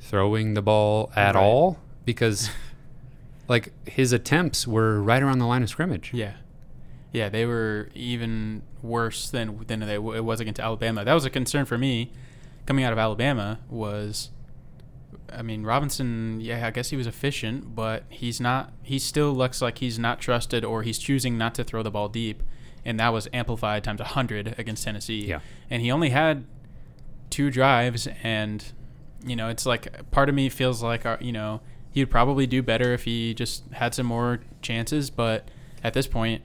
throwing 0.00 0.54
the 0.54 0.62
ball 0.62 1.12
at 1.14 1.34
Right. 1.34 1.40
all 1.42 1.78
because, 2.04 2.50
like, 3.48 3.72
his 3.88 4.12
attempts 4.12 4.66
were 4.66 5.02
right 5.02 5.22
around 5.22 5.38
the 5.38 5.46
line 5.46 5.62
of 5.62 5.68
scrimmage. 5.68 6.12
Yeah, 6.14 6.34
yeah, 7.12 7.28
they 7.28 7.44
were 7.44 7.90
even 7.94 8.62
worse 8.82 9.28
than 9.30 9.64
than 9.66 9.80
they, 9.80 9.94
it 9.96 10.24
was 10.24 10.40
against 10.40 10.60
Alabama. 10.60 11.04
That 11.04 11.12
was 11.14 11.24
a 11.24 11.30
concern 11.30 11.66
for 11.66 11.76
me 11.76 12.10
coming 12.66 12.84
out 12.84 12.92
of 12.92 12.98
Alabama. 12.98 13.58
Was 13.68 14.30
I 15.32 15.42
mean 15.42 15.64
Robinson? 15.64 16.40
Yeah, 16.40 16.66
I 16.66 16.70
guess 16.70 16.88
he 16.90 16.96
was 16.96 17.06
efficient, 17.06 17.74
but 17.74 18.04
he's 18.08 18.40
not. 18.40 18.72
He 18.82 18.98
still 18.98 19.32
looks 19.34 19.60
like 19.60 19.78
he's 19.78 19.98
not 19.98 20.20
trusted, 20.20 20.64
or 20.64 20.82
he's 20.82 20.98
choosing 20.98 21.36
not 21.36 21.54
to 21.56 21.64
throw 21.64 21.82
the 21.82 21.90
ball 21.90 22.08
deep, 22.08 22.42
and 22.84 22.98
that 23.00 23.12
was 23.12 23.28
amplified 23.32 23.84
times 23.84 24.00
hundred 24.00 24.54
against 24.58 24.84
Tennessee. 24.84 25.26
Yeah. 25.26 25.40
and 25.68 25.82
he 25.82 25.90
only 25.90 26.10
had 26.10 26.44
two 27.30 27.50
drives, 27.50 28.08
and 28.22 28.64
you 29.24 29.36
know 29.36 29.48
it's 29.48 29.66
like 29.66 30.10
part 30.10 30.28
of 30.28 30.34
me 30.34 30.48
feels 30.48 30.82
like 30.82 31.06
our, 31.06 31.18
you 31.20 31.32
know 31.32 31.60
he 31.90 32.00
would 32.00 32.10
probably 32.10 32.46
do 32.46 32.62
better 32.62 32.92
if 32.92 33.04
he 33.04 33.34
just 33.34 33.64
had 33.72 33.94
some 33.94 34.06
more 34.06 34.40
chances, 34.62 35.10
but 35.10 35.48
at 35.82 35.94
this 35.94 36.06
point. 36.06 36.42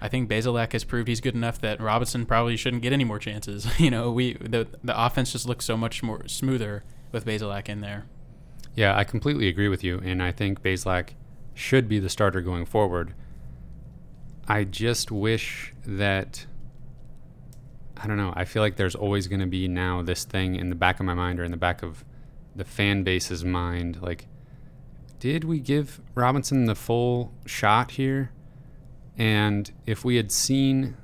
I 0.00 0.06
think 0.06 0.30
Bazelak 0.30 0.74
has 0.74 0.84
proved 0.84 1.08
he's 1.08 1.20
good 1.20 1.34
enough 1.34 1.60
that 1.60 1.80
Robinson 1.80 2.24
probably 2.24 2.56
shouldn't 2.56 2.82
get 2.82 2.92
any 2.92 3.02
more 3.02 3.18
chances. 3.18 3.66
You 3.80 3.90
know, 3.90 4.12
we 4.12 4.34
the 4.34 4.68
the 4.84 4.94
offense 4.96 5.32
just 5.32 5.44
looks 5.48 5.64
so 5.64 5.76
much 5.76 6.04
more 6.04 6.22
smoother 6.28 6.84
with 7.10 7.26
Bazelak 7.26 7.68
in 7.68 7.80
there. 7.80 8.06
Yeah, 8.76 8.96
I 8.96 9.02
completely 9.02 9.48
agree 9.48 9.66
with 9.66 9.82
you, 9.82 10.00
and 10.04 10.22
I 10.22 10.30
think 10.30 10.62
Bazelak 10.62 11.14
should 11.52 11.88
be 11.88 11.98
the 11.98 12.08
starter 12.08 12.40
going 12.40 12.64
forward. 12.64 13.12
I 14.48 14.64
just 14.64 15.12
wish 15.12 15.74
that 15.86 16.46
I 17.98 18.06
don't 18.06 18.16
know. 18.16 18.32
I 18.34 18.44
feel 18.44 18.62
like 18.62 18.76
there's 18.76 18.94
always 18.94 19.26
going 19.26 19.40
to 19.40 19.46
be 19.46 19.68
now 19.68 20.02
this 20.02 20.24
thing 20.24 20.56
in 20.56 20.70
the 20.70 20.76
back 20.76 21.00
of 21.00 21.06
my 21.06 21.14
mind 21.14 21.38
or 21.38 21.44
in 21.44 21.50
the 21.50 21.56
back 21.56 21.82
of 21.82 22.04
the 22.56 22.64
fan 22.64 23.04
base's 23.04 23.44
mind 23.44 24.00
like 24.02 24.26
did 25.20 25.44
we 25.44 25.60
give 25.60 26.00
Robinson 26.14 26.66
the 26.66 26.74
full 26.74 27.32
shot 27.44 27.92
here? 27.92 28.30
And 29.16 29.70
if 29.84 30.04
we 30.04 30.16
had 30.16 30.30
seen 30.30 30.96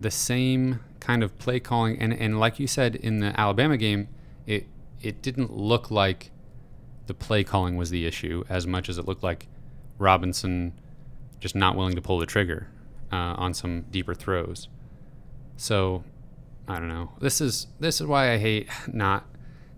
the 0.00 0.10
same 0.10 0.80
kind 1.00 1.22
of 1.22 1.36
play 1.38 1.60
calling 1.60 1.98
and, 1.98 2.12
and 2.12 2.38
like 2.38 2.60
you 2.60 2.66
said 2.66 2.94
in 2.96 3.18
the 3.18 3.38
Alabama 3.38 3.76
game, 3.76 4.08
it 4.46 4.66
it 5.02 5.20
didn't 5.22 5.52
look 5.52 5.90
like 5.90 6.30
the 7.06 7.14
play 7.14 7.44
calling 7.44 7.76
was 7.76 7.90
the 7.90 8.06
issue 8.06 8.44
as 8.48 8.66
much 8.66 8.88
as 8.88 8.96
it 8.96 9.06
looked 9.06 9.22
like 9.22 9.48
Robinson 9.98 10.72
just 11.44 11.54
not 11.54 11.76
willing 11.76 11.94
to 11.94 12.00
pull 12.00 12.18
the 12.18 12.24
trigger 12.24 12.68
uh, 13.12 13.34
on 13.36 13.52
some 13.52 13.82
deeper 13.90 14.14
throws. 14.14 14.66
So 15.58 16.02
I 16.66 16.78
don't 16.78 16.88
know. 16.88 17.10
This 17.20 17.38
is 17.42 17.66
this 17.78 18.00
is 18.00 18.06
why 18.06 18.32
I 18.32 18.38
hate 18.38 18.66
not 18.92 19.26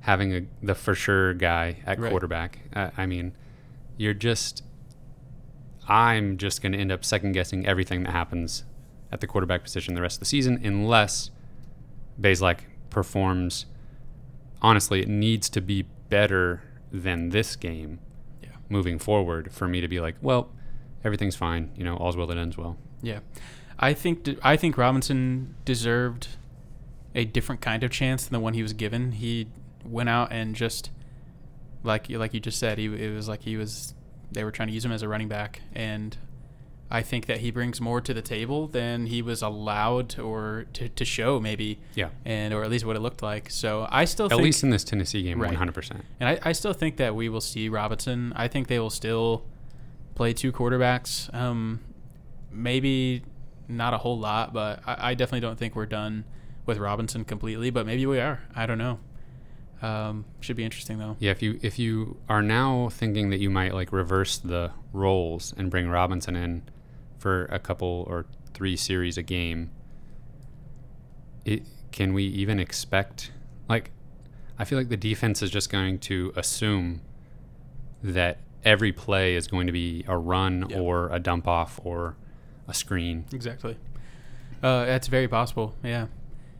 having 0.02 0.32
a 0.32 0.42
the 0.62 0.76
for 0.76 0.94
sure 0.94 1.34
guy 1.34 1.78
at 1.84 1.98
Right. 1.98 2.08
quarterback. 2.10 2.60
Uh, 2.72 2.90
I 2.96 3.06
mean, 3.06 3.32
you're 3.96 4.14
just 4.14 4.62
I'm 5.88 6.36
just 6.36 6.62
going 6.62 6.70
to 6.72 6.78
end 6.78 6.92
up 6.92 7.04
second 7.04 7.32
guessing 7.32 7.66
everything 7.66 8.04
that 8.04 8.12
happens 8.12 8.62
at 9.10 9.20
the 9.20 9.26
quarterback 9.26 9.64
position 9.64 9.94
the 9.94 10.02
rest 10.02 10.16
of 10.16 10.20
the 10.20 10.26
season 10.26 10.60
unless 10.64 11.30
Bazelak 12.20 12.60
performs. 12.90 13.66
Honestly, 14.62 15.00
it 15.00 15.08
needs 15.08 15.48
to 15.50 15.60
be 15.60 15.82
better 16.08 16.62
than 16.92 17.30
this 17.30 17.56
game 17.56 17.98
Yeah. 18.40 18.50
moving 18.68 19.00
forward 19.00 19.50
for 19.52 19.66
me 19.66 19.80
to 19.80 19.88
be 19.88 19.98
like, 20.00 20.14
well, 20.22 20.50
everything's 21.06 21.36
fine. 21.36 21.70
You 21.76 21.84
know, 21.84 21.96
all's 21.96 22.16
well 22.16 22.26
that 22.26 22.36
ends 22.36 22.58
well. 22.58 22.76
Yeah, 23.02 23.20
I 23.78 23.94
think 23.94 24.28
I 24.42 24.56
think 24.56 24.76
Robinson 24.76 25.54
deserved 25.64 26.28
a 27.14 27.24
different 27.24 27.60
kind 27.62 27.82
of 27.82 27.90
chance 27.90 28.24
than 28.26 28.32
the 28.34 28.40
one 28.40 28.52
he 28.52 28.62
was 28.62 28.74
given. 28.74 29.12
He 29.12 29.48
went 29.84 30.08
out 30.10 30.32
and 30.32 30.54
just 30.54 30.90
like 31.82 32.08
you 32.10 32.18
like 32.18 32.34
you 32.34 32.40
just 32.40 32.58
said, 32.58 32.76
he 32.78 32.86
it 32.86 33.14
was 33.14 33.28
like 33.28 33.42
he 33.42 33.56
was 33.56 33.94
they 34.32 34.44
were 34.44 34.50
trying 34.50 34.68
to 34.68 34.74
use 34.74 34.84
him 34.84 34.92
as 34.92 35.02
a 35.02 35.08
running 35.08 35.28
back, 35.28 35.62
and 35.74 36.16
I 36.90 37.02
think 37.02 37.26
that 37.26 37.38
he 37.38 37.50
brings 37.50 37.80
more 37.80 38.00
to 38.00 38.12
the 38.14 38.22
table 38.22 38.66
than 38.68 39.06
he 39.06 39.20
was 39.22 39.42
allowed 39.42 40.18
or 40.20 40.66
to, 40.74 40.88
to 40.88 41.04
show 41.04 41.40
maybe, 41.40 41.80
Yeah. 41.96 42.10
and 42.24 42.54
or 42.54 42.62
at 42.62 42.70
least 42.70 42.84
what 42.84 42.94
it 42.94 43.00
looked 43.00 43.22
like. 43.22 43.50
So 43.50 43.88
I 43.90 44.04
still 44.04 44.26
At 44.26 44.30
think, 44.32 44.42
least 44.42 44.62
in 44.62 44.70
this 44.70 44.84
Tennessee 44.84 45.22
game, 45.22 45.38
100%. 45.40 46.00
and 46.20 46.28
I, 46.28 46.38
I 46.44 46.52
still 46.52 46.72
think 46.72 46.96
that 46.98 47.16
we 47.16 47.28
will 47.28 47.40
see 47.40 47.68
Robinson. 47.68 48.32
I 48.36 48.46
think 48.46 48.68
they 48.68 48.78
will 48.78 48.90
still 48.90 49.42
play 50.16 50.32
two 50.32 50.50
quarterbacks. 50.50 51.32
Um, 51.32 51.80
maybe 52.50 53.22
not 53.68 53.94
a 53.94 53.98
whole 53.98 54.18
lot, 54.18 54.52
but 54.52 54.80
I, 54.84 55.10
I 55.10 55.14
definitely 55.14 55.40
don't 55.40 55.58
think 55.58 55.76
we're 55.76 55.86
done 55.86 56.24
with 56.64 56.78
Robinson 56.78 57.24
completely. 57.24 57.70
But 57.70 57.86
maybe 57.86 58.04
we 58.06 58.18
are. 58.18 58.42
I 58.56 58.66
don't 58.66 58.78
know. 58.78 58.98
Um, 59.82 60.24
should 60.40 60.56
be 60.56 60.64
interesting 60.64 60.98
though. 60.98 61.16
Yeah, 61.20 61.30
if 61.30 61.42
you 61.42 61.60
if 61.62 61.78
you 61.78 62.16
are 62.28 62.42
now 62.42 62.88
thinking 62.88 63.30
that 63.30 63.38
you 63.38 63.50
might 63.50 63.74
like 63.74 63.92
reverse 63.92 64.38
the 64.38 64.72
roles 64.92 65.54
and 65.56 65.70
bring 65.70 65.88
Robinson 65.88 66.34
in 66.34 66.62
for 67.18 67.44
a 67.46 67.58
couple 67.58 68.04
or 68.08 68.26
three 68.54 68.74
series 68.74 69.18
a 69.18 69.22
game, 69.22 69.70
it 71.44 71.62
can 71.92 72.14
we 72.14 72.24
even 72.24 72.58
expect 72.58 73.30
like 73.68 73.90
I 74.58 74.64
feel 74.64 74.78
like 74.78 74.88
the 74.88 74.96
defense 74.96 75.42
is 75.42 75.50
just 75.50 75.70
going 75.70 75.98
to 76.00 76.32
assume 76.36 77.02
that 78.02 78.38
every 78.64 78.92
play 78.92 79.34
is 79.36 79.46
going 79.46 79.66
to 79.66 79.72
be 79.72 80.04
a 80.08 80.16
run 80.16 80.66
Yeah. 80.68 80.78
or 80.78 81.08
a 81.12 81.18
dump 81.18 81.46
off 81.46 81.80
or 81.84 82.16
a 82.68 82.74
screen. 82.74 83.24
Exactly. 83.32 83.76
Uh, 84.62 84.84
that's 84.86 85.06
very 85.08 85.28
possible. 85.28 85.74
Yeah, 85.84 86.06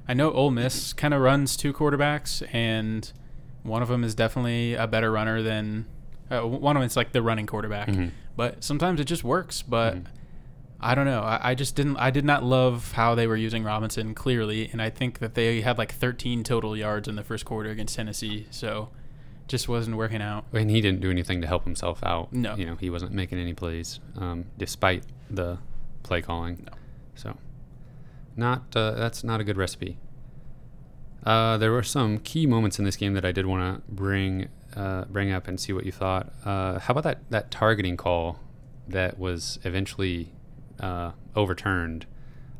I 0.07 0.15
know 0.15 0.31
Ole 0.33 0.51
Miss 0.51 0.93
kind 0.93 1.13
of 1.15 1.21
runs 1.21 1.57
two 1.57 1.73
quarterbacks, 1.73 2.47
and 2.55 3.11
one 3.63 3.83
of 3.83 3.89
them 3.89 4.05
is 4.05 4.15
definitely 4.15 4.75
a 4.75 4.87
better 4.87 5.11
runner 5.11 5.43
than 5.43 5.87
uh, 6.31 6.41
one 6.43 6.77
of 6.77 6.81
them. 6.81 6.87
Is 6.87 6.97
like 6.97 7.13
the 7.13 7.23
running 7.23 7.47
quarterback, 7.47 7.89
Mhm. 7.89 8.11
but 8.37 8.63
sometimes 8.63 9.01
it 9.01 9.05
just 9.05 9.25
works. 9.25 9.63
But 9.63 9.95
Mhm. 9.95 10.07
I 10.81 10.95
don't 10.95 11.07
know. 11.07 11.23
I, 11.23 11.51
I 11.51 11.55
just 11.55 11.75
didn't. 11.75 11.97
I 11.97 12.11
did 12.11 12.25
not 12.25 12.45
love 12.45 12.93
how 12.93 13.15
they 13.15 13.27
were 13.27 13.37
using 13.37 13.65
Robinson 13.65 14.15
clearly, 14.15 14.69
and 14.71 14.83
I 14.83 14.91
think 14.91 15.21
that 15.21 15.35
they 15.35 15.63
had 15.63 15.79
like 15.79 15.93
13 15.93 16.45
total 16.45 16.77
yards 16.77 17.09
in 17.09 17.17
the 17.17 17.25
first 17.25 17.45
quarter 17.47 17.71
against 17.71 17.97
Tennessee. 17.97 18.47
So 18.51 18.91
just 19.49 19.69
wasn't 19.69 19.97
working 19.97 20.23
out. 20.23 20.45
And 20.53 20.71
he 20.71 20.81
didn't 20.81 21.01
do 21.01 21.11
anything 21.11 21.41
to 21.41 21.47
help 21.47 21.65
himself 21.65 22.03
out. 22.03 22.33
No. 22.33 22.55
You 22.57 22.67
know, 22.67 22.75
he 22.77 22.91
wasn't 22.91 23.13
making 23.13 23.39
any 23.39 23.55
plays, 23.55 24.01
um, 24.17 24.47
despite 24.59 25.05
the 25.31 25.59
play 26.03 26.23
calling. 26.23 26.65
No. 26.67 26.73
So, 27.15 27.37
not 28.37 28.77
uh, 28.77 28.93
that's 28.93 29.25
not 29.25 29.41
a 29.41 29.45
good 29.45 29.57
recipe. 29.57 29.99
Uh, 31.25 31.57
there 31.59 31.73
were 31.73 31.83
some 31.83 32.19
key 32.19 32.47
moments 32.47 32.79
in 32.79 32.85
this 32.85 32.97
game 32.97 33.15
that 33.15 33.25
I 33.25 33.33
did 33.33 33.47
want 33.47 33.85
to 33.85 33.93
bring 33.93 34.49
uh, 34.77 35.05
bring 35.07 35.33
up 35.33 35.49
and 35.49 35.59
see 35.59 35.73
what 35.73 35.87
you 35.87 35.93
thought. 35.93 36.33
Uh, 36.45 36.79
how 36.79 36.93
about 36.93 37.05
that 37.05 37.31
that 37.31 37.51
targeting 37.51 37.97
call 37.97 38.39
that 38.89 39.19
was 39.19 39.59
eventually 39.65 40.33
uh, 40.81 41.13
overturned? 41.35 42.07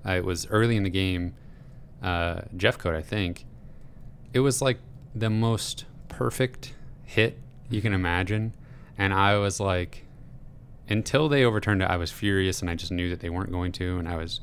Uh, 0.05 0.13
it 0.13 0.25
was 0.25 0.47
early 0.49 0.77
in 0.77 0.83
the 0.83 0.91
game. 0.91 1.35
Uh, 2.03 2.43
Jeff 2.57 2.79
Code, 2.79 2.95
I 2.95 3.03
think. 3.03 3.45
It 4.33 4.41
was 4.41 4.61
like 4.61 4.79
the 5.15 5.31
most 5.31 5.85
perfect 6.17 6.73
hit 7.05 7.39
you 7.69 7.83
can 7.83 7.93
imagine, 7.93 8.55
and 8.97 9.13
I 9.13 9.37
was 9.39 9.61
like, 9.61 10.05
until 10.89 11.29
they 11.29 11.45
overturned 11.45 11.83
it, 11.83 11.91
I 11.91 11.97
was 11.97 12.11
furious, 12.13 12.61
and 12.63 12.71
I 12.71 12.75
just 12.75 12.93
knew 12.93 13.11
that 13.11 13.21
they 13.21 13.29
weren't 13.31 13.51
going 13.51 13.73
to, 13.73 13.99
and 13.99 14.09
I 14.09 14.17
was, 14.17 14.41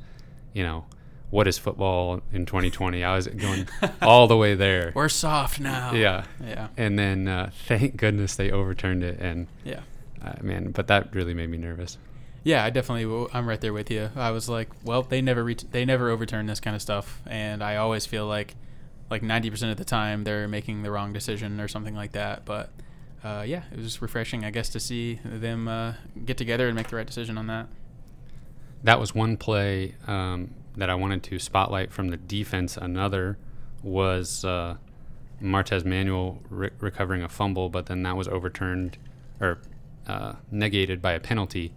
you 0.54 0.62
know, 0.64 0.86
what 1.30 1.48
is 1.48 1.58
football 1.58 2.22
in 2.32 2.46
2020? 2.46 3.04
I 3.04 3.16
was 3.16 3.28
going 3.28 3.68
all 4.02 4.28
the 4.28 4.38
way 4.38 4.54
there. 4.54 4.92
We're 4.94 5.10
soft 5.10 5.60
now. 5.60 5.94
Yeah. 5.94 6.26
Yeah. 6.46 6.68
And 6.78 7.00
then 7.00 7.28
uh, 7.28 7.50
thank 7.66 7.96
goodness 7.98 8.36
they 8.36 8.52
overturned 8.52 9.04
it. 9.04 9.20
And 9.20 9.48
Yeah. 9.64 9.80
uh, 10.24 10.34
man, 10.44 10.70
but 10.72 10.86
that 10.88 11.16
really 11.16 11.34
made 11.34 11.50
me 11.50 11.58
nervous. 11.58 11.98
Yeah, 12.44 12.64
I 12.64 12.70
definitely. 12.70 13.30
I'm 13.34 13.48
right 13.50 13.60
there 13.62 13.74
with 13.74 13.90
you. 13.90 14.12
I 14.16 14.30
was 14.32 14.48
like, 14.48 14.70
well, 14.84 15.02
they 15.02 15.22
never 15.22 15.44
reach, 15.44 15.64
they 15.72 15.86
never 15.86 16.10
overturn 16.12 16.46
this 16.46 16.60
kind 16.60 16.76
of 16.76 16.82
stuff, 16.84 17.22
and 17.26 17.64
I 17.64 17.78
always 17.78 18.06
feel 18.06 18.28
like, 18.28 18.56
like 19.10 19.22
90% 19.22 19.72
of 19.72 19.78
the 19.78 19.86
time 19.86 20.24
they're 20.24 20.48
making 20.48 20.84
the 20.84 20.92
wrong 20.92 21.14
decision 21.14 21.60
or 21.60 21.68
something 21.68 21.96
like 21.96 22.14
that. 22.14 22.46
But 22.46 22.70
uh, 23.24 23.44
yeah, 23.46 23.64
it 23.72 23.78
was 23.78 24.02
refreshing, 24.02 24.44
I 24.44 24.52
guess, 24.52 24.70
to 24.70 24.80
see 24.80 25.20
them 25.24 25.68
uh, 25.68 25.94
get 26.26 26.38
together 26.38 26.68
and 26.68 26.76
make 26.76 26.90
the 26.90 26.96
right 26.96 27.08
decision 27.08 27.38
on 27.38 27.48
that. 27.48 27.68
That 28.84 29.00
was 29.00 29.16
one 29.16 29.38
play 29.38 29.96
um, 30.08 30.54
that 30.76 30.90
I 30.90 30.96
wanted 30.96 31.24
to 31.24 31.40
spotlight 31.40 31.92
from 31.92 32.10
the 32.10 32.18
defense. 32.18 32.76
Another 32.76 33.38
was 33.82 34.44
uh, 34.44 34.76
Martez 35.42 35.86
Manuel 35.86 36.40
re- 36.50 36.72
recovering 36.80 37.24
a 37.24 37.30
fumble, 37.30 37.70
but 37.70 37.86
then 37.86 38.04
that 38.04 38.18
was 38.18 38.28
overturned 38.28 38.98
or 39.40 39.60
uh, 40.08 40.34
negated 40.52 41.02
by 41.02 41.14
a 41.14 41.20
penalty. 41.20 41.74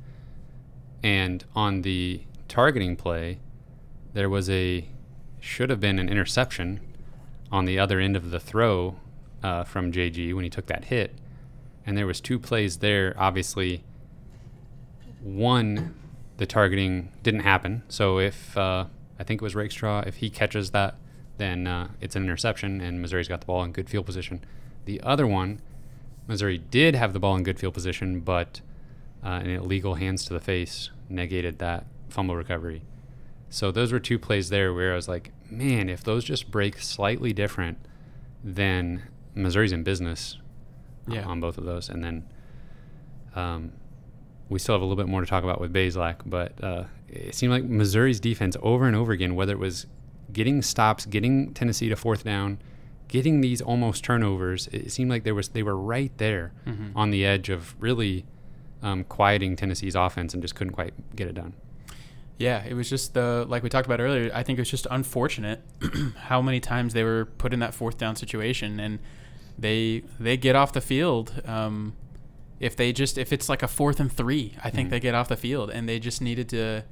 And 1.02 1.44
on 1.54 1.82
the 1.82 2.22
targeting 2.48 2.96
play, 2.96 3.38
there 4.14 4.28
was 4.28 4.50
a 4.50 4.88
should 5.38 5.70
have 5.70 5.78
been 5.78 5.98
an 5.98 6.08
interception 6.08 6.80
on 7.50 7.64
the 7.64 7.78
other 7.78 8.00
end 8.00 8.16
of 8.16 8.30
the 8.30 8.40
throw 8.40 8.96
uh, 9.42 9.64
from 9.64 9.92
JG 9.92 10.34
when 10.34 10.44
he 10.44 10.50
took 10.50 10.66
that 10.66 10.86
hit. 10.86 11.14
And 11.86 11.96
there 11.96 12.06
was 12.06 12.20
two 12.20 12.38
plays 12.38 12.78
there. 12.78 13.14
Obviously, 13.16 13.84
one 15.22 15.94
the 16.36 16.46
targeting 16.46 17.10
didn't 17.22 17.40
happen. 17.40 17.82
So 17.88 18.18
if 18.18 18.56
uh, 18.56 18.86
I 19.18 19.24
think 19.24 19.40
it 19.40 19.44
was 19.44 19.54
Rakestraw, 19.54 20.02
if 20.06 20.16
he 20.16 20.30
catches 20.30 20.70
that, 20.72 20.96
then 21.38 21.66
uh, 21.66 21.88
it's 22.00 22.16
an 22.16 22.24
interception, 22.24 22.80
and 22.80 23.00
Missouri's 23.00 23.28
got 23.28 23.40
the 23.40 23.46
ball 23.46 23.62
in 23.62 23.72
good 23.72 23.88
field 23.88 24.06
position. 24.06 24.44
The 24.84 25.00
other 25.02 25.26
one, 25.26 25.60
Missouri 26.26 26.58
did 26.58 26.94
have 26.94 27.12
the 27.12 27.18
ball 27.18 27.36
in 27.36 27.42
good 27.42 27.58
field 27.58 27.74
position, 27.74 28.20
but 28.20 28.60
uh, 29.24 29.40
an 29.42 29.50
illegal 29.50 29.94
hands 29.94 30.24
to 30.26 30.32
the 30.32 30.40
face 30.40 30.90
negated 31.08 31.58
that 31.58 31.86
fumble 32.08 32.36
recovery. 32.36 32.82
So 33.48 33.70
those 33.70 33.92
were 33.92 34.00
two 34.00 34.18
plays 34.18 34.48
there 34.48 34.72
where 34.72 34.92
I 34.92 34.96
was 34.96 35.08
like, 35.08 35.30
man, 35.50 35.88
if 35.88 36.02
those 36.04 36.24
just 36.24 36.50
break 36.50 36.78
slightly 36.80 37.32
different, 37.32 37.78
then 38.44 39.02
Missouri's 39.34 39.72
in 39.72 39.82
business 39.82 40.38
Yeah. 41.08 41.24
on 41.24 41.40
both 41.40 41.58
of 41.58 41.64
those. 41.64 41.88
And 41.88 42.02
then 42.02 42.24
um, 43.34 43.72
we 44.48 44.58
still 44.58 44.74
have 44.74 44.82
a 44.82 44.84
little 44.84 45.02
bit 45.02 45.08
more 45.10 45.20
to 45.20 45.26
talk 45.26 45.44
about 45.44 45.60
with 45.60 45.72
Bazelak, 45.72 46.16
but 46.26 46.62
uh, 46.62 46.84
it 47.08 47.34
seemed 47.34 47.52
like 47.52 47.64
Missouri's 47.64 48.20
defense 48.20 48.56
over 48.62 48.86
and 48.86 48.96
over 48.96 49.12
again, 49.12 49.34
whether 49.34 49.52
it 49.52 49.58
was 49.58 49.86
getting 50.32 50.62
stops, 50.62 51.06
getting 51.06 51.52
Tennessee 51.54 51.88
to 51.88 51.96
fourth 51.96 52.24
down, 52.24 52.58
getting 53.08 53.40
these 53.40 53.60
almost 53.60 54.02
turnovers, 54.04 54.68
it 54.72 54.90
seemed 54.90 55.10
like 55.10 55.22
there 55.24 55.34
was 55.34 55.48
they 55.50 55.62
were 55.62 55.76
right 55.76 56.10
there 56.18 56.52
Mhm. 56.66 56.90
on 56.96 57.10
the 57.10 57.24
edge 57.24 57.48
of 57.48 57.76
really 57.80 58.24
um, 58.82 59.04
quieting 59.04 59.56
Tennessee's 59.56 59.94
offense 59.94 60.34
and 60.34 60.42
just 60.42 60.54
couldn't 60.54 60.72
quite 60.74 60.92
get 61.16 61.26
it 61.28 61.34
done. 61.34 61.54
Yeah, 62.38 62.64
it 62.64 62.74
was 62.74 62.90
just 62.90 63.14
the 63.14 63.46
like 63.48 63.62
we 63.62 63.68
talked 63.70 63.86
about 63.86 64.00
earlier. 64.00 64.30
I 64.34 64.42
think 64.42 64.58
it 64.58 64.62
was 64.62 64.70
just 64.70 64.86
unfortunate 64.90 65.62
how 66.16 66.42
many 66.42 66.60
times 66.60 66.92
they 66.92 67.02
were 67.02 67.24
put 67.38 67.52
in 67.54 67.60
that 67.60 67.72
fourth 67.74 67.96
down 67.96 68.14
situation, 68.16 68.78
and 68.78 68.98
they 69.58 70.02
they 70.20 70.36
get 70.36 70.54
off 70.54 70.72
the 70.72 70.80
field. 70.82 71.42
Um, 71.46 71.94
if 72.60 72.76
they 72.76 72.92
just 72.92 73.16
if 73.18 73.32
it's 73.32 73.48
like 73.48 73.62
a 73.62 73.68
fourth 73.68 74.00
and 74.00 74.12
three, 74.12 74.54
I 74.62 74.68
think 74.70 74.88
Mhm. 74.88 74.90
they 74.90 75.00
get 75.00 75.14
off 75.14 75.28
the 75.28 75.36
field, 75.36 75.70
and 75.70 75.88
they 75.88 75.98
just 75.98 76.20
needed 76.20 76.48
to 76.50 76.82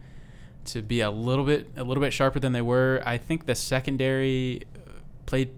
to 0.67 0.81
be 0.81 1.01
a 1.01 1.11
little 1.11 1.45
bit 1.45 1.69
a 1.77 1.85
little 1.85 2.03
bit 2.03 2.13
sharper 2.15 2.41
than 2.41 2.53
they 2.53 2.63
were. 2.63 3.03
I 3.05 3.19
think 3.19 3.45
the 3.45 3.55
secondary 3.55 4.63
uh, 4.75 4.93
played 5.27 5.51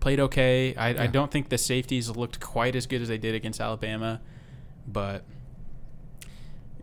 played 0.00 0.18
okay. 0.18 0.74
I, 0.76 1.04
I 1.04 1.06
don't 1.06 1.30
think 1.30 1.48
the 1.48 1.58
safeties 1.58 2.10
looked 2.10 2.40
quite 2.40 2.74
as 2.74 2.86
good 2.86 3.02
as 3.02 3.08
they 3.08 3.18
did 3.18 3.34
against 3.36 3.60
Alabama, 3.60 4.20
but 4.86 5.24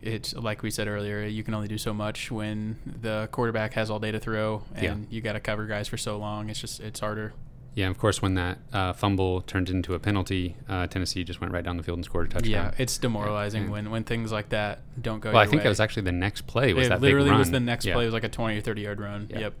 it's 0.06 0.34
like 0.34 0.62
we 0.62 0.70
said 0.70 0.86
earlier, 0.88 1.24
you 1.24 1.42
can 1.42 1.54
only 1.54 1.68
do 1.68 1.78
so 1.78 1.92
much 1.94 2.30
when 2.30 2.76
the 3.00 3.28
quarterback 3.32 3.72
has 3.74 3.90
all 3.90 3.98
day 3.98 4.12
to 4.12 4.18
throw, 4.20 4.62
and 4.74 4.82
Yeah. 4.84 4.96
you 5.10 5.20
got 5.20 5.32
to 5.34 5.40
cover 5.40 5.66
guys 5.66 5.88
for 5.88 5.96
so 5.96 6.18
long. 6.18 6.48
It's 6.50 6.60
just 6.60 6.80
it's 6.80 7.00
harder. 7.00 7.32
Yeah, 7.76 7.88
of 7.88 7.98
course, 7.98 8.22
when 8.22 8.34
that 8.34 8.58
uh, 8.72 8.92
fumble 8.92 9.40
turned 9.40 9.68
into 9.68 9.94
a 9.94 9.98
penalty, 9.98 10.54
uh, 10.68 10.86
Tennessee 10.86 11.24
just 11.24 11.40
went 11.40 11.52
right 11.52 11.64
down 11.64 11.76
the 11.76 11.82
field 11.82 11.98
and 11.98 12.04
scored 12.04 12.26
a 12.26 12.30
touchdown. 12.30 12.52
Yeah, 12.52 12.70
it's 12.78 12.98
demoralizing 12.98 13.64
Yeah. 13.64 13.70
when 13.70 13.90
when 13.90 14.04
things 14.04 14.30
like 14.30 14.50
that 14.50 14.80
don't 15.02 15.18
go. 15.20 15.32
well, 15.32 15.40
I 15.42 15.46
think 15.46 15.58
way. 15.60 15.62
that 15.64 15.68
was 15.70 15.80
actually 15.80 16.02
the 16.04 16.12
next 16.12 16.46
play. 16.46 16.72
Was 16.72 16.86
it 16.86 16.90
that 16.90 17.00
literally 17.00 17.32
was 17.32 17.50
the 17.50 17.58
next 17.58 17.84
Yeah. 17.84 17.94
play. 17.94 18.04
It 18.04 18.06
was 18.06 18.14
like 18.14 18.24
a 18.24 18.28
twenty 18.28 18.58
or 18.58 18.60
thirty 18.60 18.82
yard 18.82 19.00
run. 19.00 19.26
Yep. 19.28 19.54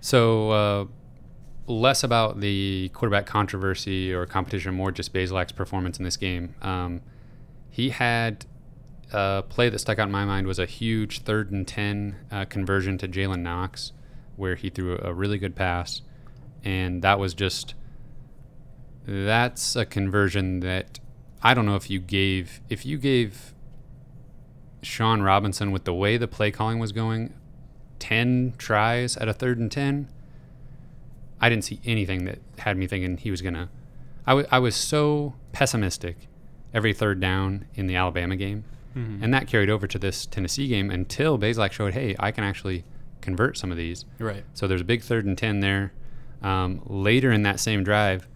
So 0.00 0.50
uh, 0.50 0.84
less 1.66 2.02
about 2.02 2.40
the 2.40 2.90
quarterback 2.92 3.26
controversy 3.26 4.12
or 4.12 4.26
competition, 4.26 4.74
more 4.74 4.90
just 4.90 5.12
Bazelak's 5.12 5.52
performance 5.52 5.98
in 5.98 6.04
this 6.04 6.16
game. 6.16 6.54
Um, 6.62 7.02
he 7.72 7.88
had 7.88 8.44
a 9.12 9.42
play 9.48 9.70
that 9.70 9.78
stuck 9.78 9.98
out 9.98 10.06
in 10.06 10.12
my 10.12 10.26
mind 10.26 10.46
was 10.46 10.58
a 10.58 10.66
huge 10.66 11.22
third 11.22 11.50
and 11.50 11.66
ten 11.66 12.16
uh, 12.30 12.44
conversion 12.44 12.98
to 12.98 13.08
Jalen 13.08 13.40
Knox, 13.40 13.92
where 14.36 14.54
he 14.54 14.68
threw 14.68 14.98
a 15.02 15.12
really 15.12 15.38
good 15.38 15.56
pass, 15.56 16.02
and 16.62 17.02
that 17.02 17.18
was 17.18 17.32
just 17.32 17.74
that's 19.06 19.74
a 19.74 19.86
conversion 19.86 20.60
that 20.60 21.00
I 21.42 21.54
don't 21.54 21.64
know 21.66 21.76
if 21.76 21.88
you 21.90 21.98
gave 21.98 22.60
if 22.68 22.84
you 22.84 22.98
gave 22.98 23.54
Shawn 24.82 25.22
Robinson 25.22 25.72
with 25.72 25.84
the 25.84 25.94
way 25.94 26.18
the 26.18 26.28
play 26.28 26.50
calling 26.50 26.78
was 26.78 26.92
going 26.92 27.34
10 27.98 28.54
tries 28.58 29.16
at 29.16 29.28
a 29.28 29.32
third 29.32 29.58
and 29.58 29.70
10 29.70 30.08
I 31.40 31.48
didn't 31.48 31.64
see 31.64 31.80
anything 31.84 32.24
that 32.26 32.38
had 32.58 32.76
me 32.76 32.86
thinking 32.86 33.16
he 33.16 33.30
was 33.30 33.42
going 33.42 33.54
to 33.54 33.68
I 34.26 34.34
wa- 34.34 34.44
I 34.50 34.58
was 34.58 34.76
so 34.76 35.34
pessimistic 35.52 36.28
every 36.74 36.92
third 36.92 37.20
down 37.20 37.66
in 37.74 37.86
the 37.86 37.94
Alabama 37.96 38.36
game 38.36 38.64
Mhm. 38.96 39.22
and 39.22 39.32
that 39.34 39.46
carried 39.46 39.70
over 39.70 39.86
to 39.86 39.98
this 39.98 40.26
Tennessee 40.26 40.68
game 40.68 40.90
until 40.90 41.38
Bazelak 41.38 41.72
showed 41.72 41.94
hey 41.94 42.14
I 42.18 42.30
can 42.30 42.44
actually 42.44 42.84
convert 43.20 43.56
some 43.56 43.70
of 43.70 43.76
these 43.76 44.04
right. 44.18 44.44
so 44.52 44.66
there's 44.66 44.80
a 44.80 44.84
big 44.84 45.02
third 45.02 45.24
and 45.26 45.36
10 45.38 45.60
there. 45.60 45.92
Um, 46.42 46.82
later 46.86 47.30
in 47.30 47.42
that 47.44 47.60
same 47.60 47.84
drive, 47.84 48.26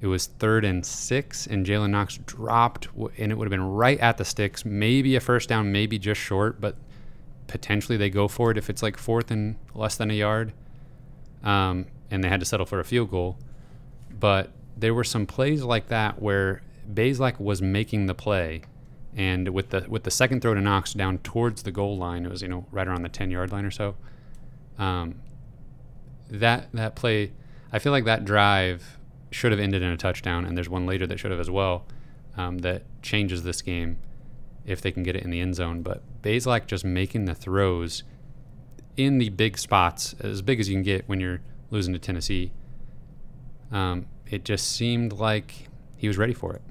it 0.00 0.06
was 0.08 0.26
third 0.26 0.64
and 0.64 0.84
six, 0.84 1.46
and 1.46 1.64
Jalen 1.64 1.90
Knox 1.90 2.18
dropped, 2.26 2.88
and 3.18 3.30
it 3.30 3.38
would 3.38 3.44
have 3.44 3.50
been 3.50 3.62
right 3.68 4.00
at 4.00 4.16
the 4.16 4.24
sticks. 4.24 4.64
Maybe 4.64 5.14
a 5.14 5.20
first 5.20 5.48
down, 5.48 5.70
maybe 5.70 5.96
just 5.98 6.20
short, 6.20 6.60
but 6.60 6.74
potentially 7.46 7.96
they 7.96 8.10
go 8.10 8.26
for 8.26 8.50
it 8.50 8.58
if 8.58 8.68
it's 8.68 8.82
like 8.82 8.96
fourth 8.96 9.30
and 9.30 9.56
less 9.74 9.96
than 9.96 10.10
a 10.10 10.14
yard. 10.14 10.52
Um, 11.44 11.86
and 12.10 12.24
they 12.24 12.28
had 12.28 12.40
to 12.40 12.46
settle 12.46 12.66
for 12.66 12.80
a 12.80 12.84
field 12.84 13.10
goal. 13.10 13.38
But 14.18 14.50
there 14.76 14.92
were 14.94 15.04
some 15.04 15.26
plays 15.26 15.62
like 15.62 15.86
that 15.88 16.20
where 16.20 16.62
Bazelak 16.94 17.38
was 17.40 17.60
making 17.62 18.06
the 18.06 18.14
play, 18.14 18.62
and 19.16 19.48
with 19.48 19.70
the 19.70 19.86
with 19.88 20.04
the 20.04 20.10
second 20.10 20.40
throw 20.40 20.54
to 20.54 20.60
Knox 20.60 20.92
down 20.92 21.18
towards 21.18 21.62
the 21.62 21.72
goal 21.72 21.96
line, 21.96 22.24
it 22.24 22.30
was 22.30 22.42
you 22.42 22.48
know 22.48 22.66
right 22.70 22.86
around 22.86 23.02
the 23.02 23.08
ten 23.08 23.30
yard 23.30 23.52
line 23.52 23.64
or 23.64 23.70
so. 23.70 23.96
Um, 24.78 25.20
that 26.30 26.68
that 26.72 26.94
play, 26.96 27.32
I 27.72 27.78
feel 27.78 27.92
like 27.92 28.04
that 28.04 28.24
drive 28.24 28.98
should 29.30 29.52
have 29.52 29.60
ended 29.60 29.82
in 29.82 29.90
a 29.90 29.96
touchdown, 29.96 30.44
and 30.44 30.56
there's 30.56 30.68
one 30.68 30.86
later 30.86 31.06
that 31.06 31.18
should 31.18 31.30
have 31.30 31.40
as 31.40 31.50
well. 31.50 31.86
Um, 32.36 32.58
that 32.58 32.84
changes 33.02 33.42
this 33.42 33.60
game 33.60 33.98
if 34.64 34.80
they 34.80 34.92
can 34.92 35.02
get 35.02 35.16
it 35.16 35.24
in 35.24 35.30
the 35.30 35.40
end 35.40 35.56
zone. 35.56 35.82
But 35.82 36.02
Bazelak 36.22 36.66
just 36.66 36.84
making 36.84 37.24
the 37.24 37.34
throws 37.34 38.04
in 38.96 39.18
the 39.18 39.30
big 39.30 39.58
spots, 39.58 40.14
as 40.20 40.42
big 40.42 40.60
as 40.60 40.68
you 40.68 40.76
can 40.76 40.82
get 40.82 41.08
when 41.08 41.20
you're 41.20 41.40
losing 41.70 41.92
to 41.92 41.98
Tennessee. 41.98 42.52
Um, 43.72 44.06
it 44.30 44.44
just 44.44 44.70
seemed 44.70 45.12
like 45.12 45.68
he 45.96 46.08
was 46.08 46.18
ready 46.18 46.34
for 46.34 46.54
it. 46.54 46.62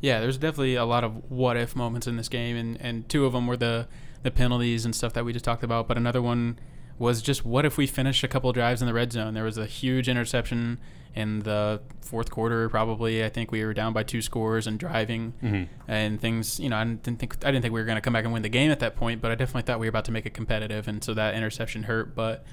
Yeah, 0.00 0.20
there's 0.20 0.38
definitely 0.38 0.74
a 0.74 0.84
lot 0.84 1.04
of 1.04 1.30
what 1.30 1.56
if 1.56 1.74
moments 1.74 2.06
in 2.06 2.16
this 2.16 2.28
game, 2.28 2.56
and, 2.56 2.80
and 2.80 3.08
two 3.08 3.24
of 3.24 3.32
them 3.32 3.46
were 3.46 3.56
the, 3.56 3.88
the 4.22 4.30
penalties 4.30 4.84
and 4.84 4.94
stuff 4.94 5.12
that 5.14 5.24
we 5.24 5.32
just 5.32 5.44
talked 5.44 5.62
about. 5.64 5.88
But 5.88 5.96
another 5.96 6.20
one 6.22 6.58
was 6.98 7.20
just 7.22 7.44
what 7.44 7.64
if 7.66 7.76
we 7.76 7.86
finish 7.86 8.22
a 8.24 8.28
couple 8.28 8.52
drives 8.52 8.80
in 8.82 8.86
the 8.86 8.94
red 8.94 9.12
zone? 9.12 9.34
There 9.34 9.44
was 9.44 9.58
a 9.58 9.66
huge 9.66 10.08
interception 10.08 10.78
in 11.14 11.40
the 11.40 11.80
fourth 12.02 12.30
quarter, 12.30 12.68
probably. 12.68 13.24
I 13.24 13.30
think 13.30 13.50
we 13.50 13.64
were 13.64 13.72
down 13.72 13.94
by 13.94 14.02
two 14.02 14.20
scores 14.20 14.66
and 14.66 14.78
driving, 14.78 15.32
Mhm. 15.42 15.68
and 15.88 16.20
things. 16.20 16.60
You 16.60 16.68
know, 16.68 16.76
I 16.76 16.84
didn't 16.84 17.18
think 17.18 17.36
I 17.42 17.50
didn't 17.50 17.62
think 17.62 17.72
we 17.72 17.80
were 17.80 17.86
going 17.86 17.96
to 17.96 18.02
come 18.02 18.12
back 18.12 18.24
and 18.24 18.32
win 18.34 18.42
the 18.42 18.50
game 18.50 18.70
at 18.70 18.80
that 18.80 18.96
point, 18.96 19.22
but 19.22 19.30
I 19.30 19.34
definitely 19.34 19.62
thought 19.62 19.80
we 19.80 19.86
were 19.86 19.90
about 19.90 20.04
to 20.06 20.12
make 20.12 20.26
it 20.26 20.34
competitive, 20.34 20.88
and 20.88 21.02
so 21.02 21.14
that 21.14 21.34
interception 21.34 21.84
hurt. 21.84 22.14
But 22.14 22.44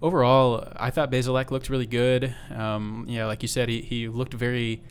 overall, 0.00 0.66
I 0.76 0.90
thought 0.90 1.10
Bazelak 1.10 1.50
looked 1.50 1.68
really 1.68 1.86
good. 1.86 2.34
Um, 2.54 3.04
know, 3.08 3.26
like 3.26 3.42
you 3.42 3.48
said, 3.48 3.68
he, 3.68 3.80
he 3.82 4.08
looked 4.08 4.34
very 4.34 4.82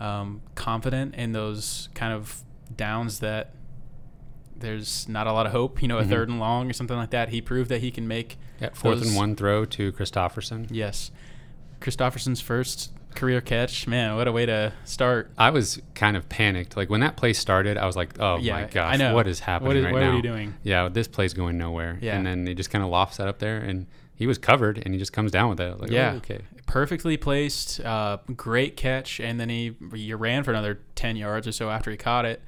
um, 0.00 0.40
confident 0.54 1.14
in 1.14 1.32
those 1.32 1.88
kind 1.94 2.12
of 2.12 2.42
downs 2.74 3.20
that 3.20 3.54
there's 4.56 5.08
not 5.08 5.26
a 5.26 5.32
lot 5.32 5.46
of 5.46 5.52
hope. 5.52 5.80
You 5.82 5.88
know, 5.88 5.98
a 5.98 6.04
Mhm. 6.04 6.08
third 6.08 6.28
and 6.28 6.40
long 6.40 6.68
or 6.68 6.72
something 6.72 6.96
like 6.96 7.10
that. 7.10 7.28
He 7.28 7.40
proved 7.40 7.70
that 7.70 7.80
he 7.80 7.90
can 7.90 8.08
make 8.08 8.36
Yeah, 8.60 8.70
fourth 8.72 8.98
Those- 8.98 9.08
and 9.08 9.16
one 9.16 9.36
throw 9.36 9.64
to 9.64 9.92
Christopherson. 9.92 10.66
yes. 10.70 11.12
Christopherson's 11.80 12.40
first 12.40 12.92
career 13.14 13.40
catch. 13.40 13.86
Man, 13.86 14.16
what 14.16 14.26
a 14.26 14.32
way 14.32 14.46
to 14.46 14.72
start. 14.84 15.30
I 15.38 15.50
was 15.50 15.80
kind 15.94 16.16
of 16.16 16.28
panicked. 16.28 16.76
Like 16.76 16.90
when 16.90 17.00
that 17.00 17.16
play 17.16 17.32
started, 17.32 17.76
I 17.78 17.86
was 17.86 17.94
like, 17.94 18.18
"Oh 18.20 18.38
Yeah, 18.38 18.54
my 18.54 18.64
gosh, 18.64 19.00
what 19.12 19.28
is 19.28 19.40
happening 19.40 19.68
What 19.68 19.76
is- 19.76 19.84
right 19.84 19.92
what 19.94 20.00
now?" 20.00 20.10
are 20.10 20.16
you 20.16 20.22
doing? 20.22 20.54
Yeah, 20.64 20.88
this 20.88 21.06
play's 21.06 21.34
going 21.34 21.56
nowhere. 21.56 21.98
Yeah. 22.00 22.16
And 22.16 22.26
then 22.26 22.46
he 22.46 22.54
just 22.54 22.70
kind 22.70 22.82
of 22.82 22.90
lofts 22.90 23.18
that 23.18 23.28
up 23.28 23.38
there, 23.38 23.58
and 23.58 23.86
he 24.18 24.26
was 24.26 24.36
covered, 24.36 24.82
and 24.84 24.92
he 24.92 24.98
just 24.98 25.12
comes 25.12 25.30
down 25.30 25.48
with 25.48 25.60
it. 25.60 25.80
Like, 25.80 25.90
Yeah. 25.90 26.12
oh, 26.14 26.16
okay. 26.18 26.40
Perfectly 26.66 27.16
placed, 27.16 27.80
uh, 27.80 28.18
great 28.36 28.76
catch, 28.76 29.20
and 29.20 29.38
then 29.40 29.48
he 29.48 29.74
he 29.94 30.12
ran 30.12 30.42
for 30.42 30.50
another 30.50 30.80
ten 30.94 31.16
yards 31.16 31.46
or 31.46 31.52
so 31.52 31.70
after 31.70 31.90
he 31.90 31.96
caught 31.96 32.24
it. 32.24 32.42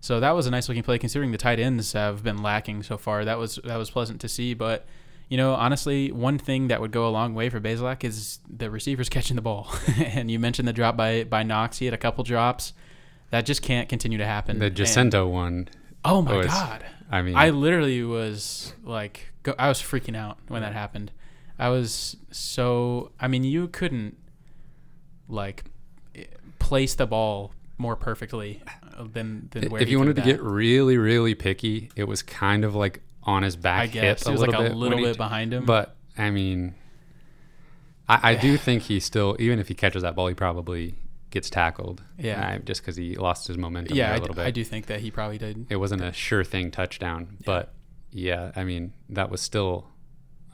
So 0.00 0.20
that 0.20 0.30
was 0.30 0.46
a 0.46 0.50
nice 0.52 0.68
looking 0.68 0.84
play, 0.84 0.96
considering 0.98 1.32
the 1.32 1.38
tight 1.38 1.58
ends 1.58 1.92
have 1.92 2.22
been 2.22 2.40
lacking 2.40 2.84
so 2.84 2.96
far. 2.96 3.24
That 3.24 3.36
was 3.38 3.58
that 3.64 3.76
was 3.76 3.90
pleasant 3.90 4.20
to 4.22 4.28
see. 4.28 4.54
But 4.54 4.86
you 5.28 5.36
know, 5.36 5.54
honestly, 5.54 6.10
one 6.12 6.38
thing 6.38 6.68
that 6.68 6.80
would 6.80 6.92
go 6.92 7.06
a 7.06 7.10
long 7.10 7.34
way 7.34 7.50
for 7.50 7.60
Bazelak 7.60 8.04
is 8.04 8.38
the 8.48 8.70
receivers 8.70 9.08
catching 9.16 9.34
the 9.36 9.42
ball. 9.42 9.68
and 9.98 10.30
you 10.30 10.38
mentioned 10.38 10.68
the 10.68 10.72
drop 10.72 10.96
by 10.96 11.24
by 11.24 11.42
Knox. 11.42 11.78
He 11.78 11.84
had 11.84 11.94
a 11.94 11.98
couple 11.98 12.22
drops. 12.24 12.72
That 13.30 13.44
just 13.44 13.60
can't 13.60 13.88
continue 13.90 14.16
to 14.18 14.24
happen. 14.24 14.58
The 14.60 14.66
And- 14.66 14.76
Gicinto 14.76 15.28
one. 15.30 15.68
Oh 16.08 16.22
my 16.22 16.36
was- 16.36 16.46
god. 16.46 16.84
I 17.10 17.22
mean, 17.22 17.36
I 17.36 17.50
literally 17.50 18.02
was 18.04 18.74
like, 18.84 19.28
go, 19.42 19.54
I 19.58 19.68
was 19.68 19.80
freaking 19.80 20.14
out 20.16 20.36
when 20.48 20.60
that 20.62 20.74
happened. 20.74 21.10
I 21.58 21.70
was 21.70 22.16
so, 22.30 23.12
I 23.18 23.28
mean, 23.28 23.44
you 23.44 23.68
couldn't 23.68 24.16
like 25.28 25.64
place 26.58 26.94
the 26.94 27.06
ball 27.06 27.52
more 27.78 27.96
perfectly 27.96 28.62
uh, 28.96 29.04
than 29.12 29.48
than 29.52 29.70
where 29.70 29.80
if 29.80 29.88
you 29.88 29.98
wanted 29.98 30.16
to 30.16 30.22
that. 30.22 30.26
get 30.28 30.42
really, 30.42 30.98
really 30.98 31.34
picky, 31.34 31.90
it 31.96 32.04
was 32.04 32.22
kind 32.22 32.64
of 32.64 32.74
like 32.74 33.00
on 33.22 33.42
his 33.42 33.56
back 33.56 33.82
I 33.82 33.86
guess 33.86 34.20
hip 34.20 34.28
it 34.28 34.32
was 34.32 34.42
a 34.42 34.46
like 34.46 34.54
a 34.58 34.62
bit. 34.64 34.74
little 34.74 34.96
when 34.96 35.04
he- 35.04 35.10
bit 35.10 35.16
behind 35.16 35.52
him. 35.54 35.64
But 35.64 35.96
I 36.18 36.30
mean, 36.30 36.74
I, 38.08 38.32
I 38.32 38.34
do 38.34 38.56
think 38.66 38.82
he 38.84 39.00
still, 39.00 39.34
even 39.38 39.58
if 39.58 39.68
he 39.68 39.74
catches 39.74 40.02
that 40.02 40.14
ball, 40.14 40.26
he 40.28 40.34
probably 40.34 40.94
gets 41.30 41.50
tackled. 41.50 42.02
Yeah. 42.18 42.54
uh, 42.54 42.58
just 42.58 42.80
because 42.82 42.96
he 42.96 43.16
lost 43.16 43.46
his 43.48 43.56
momentum 43.58 43.96
yeah, 43.96 44.10
I, 44.12 44.12
a 44.12 44.16
d- 44.16 44.20
little 44.20 44.36
bit. 44.36 44.46
I 44.46 44.50
do 44.50 44.64
think 44.64 44.86
that 44.86 45.00
he 45.00 45.10
probably 45.10 45.38
did. 45.38 45.66
It 45.70 45.76
wasn't 45.76 46.02
a 46.02 46.12
sure 46.12 46.44
thing 46.44 46.70
touchdown, 46.70 47.38
but 47.44 47.74
yeah, 48.10 48.52
I 48.56 48.64
mean 48.64 48.92
that 49.10 49.30
was 49.30 49.40
still 49.40 49.88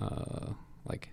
uh, 0.01 0.53
like 0.85 1.11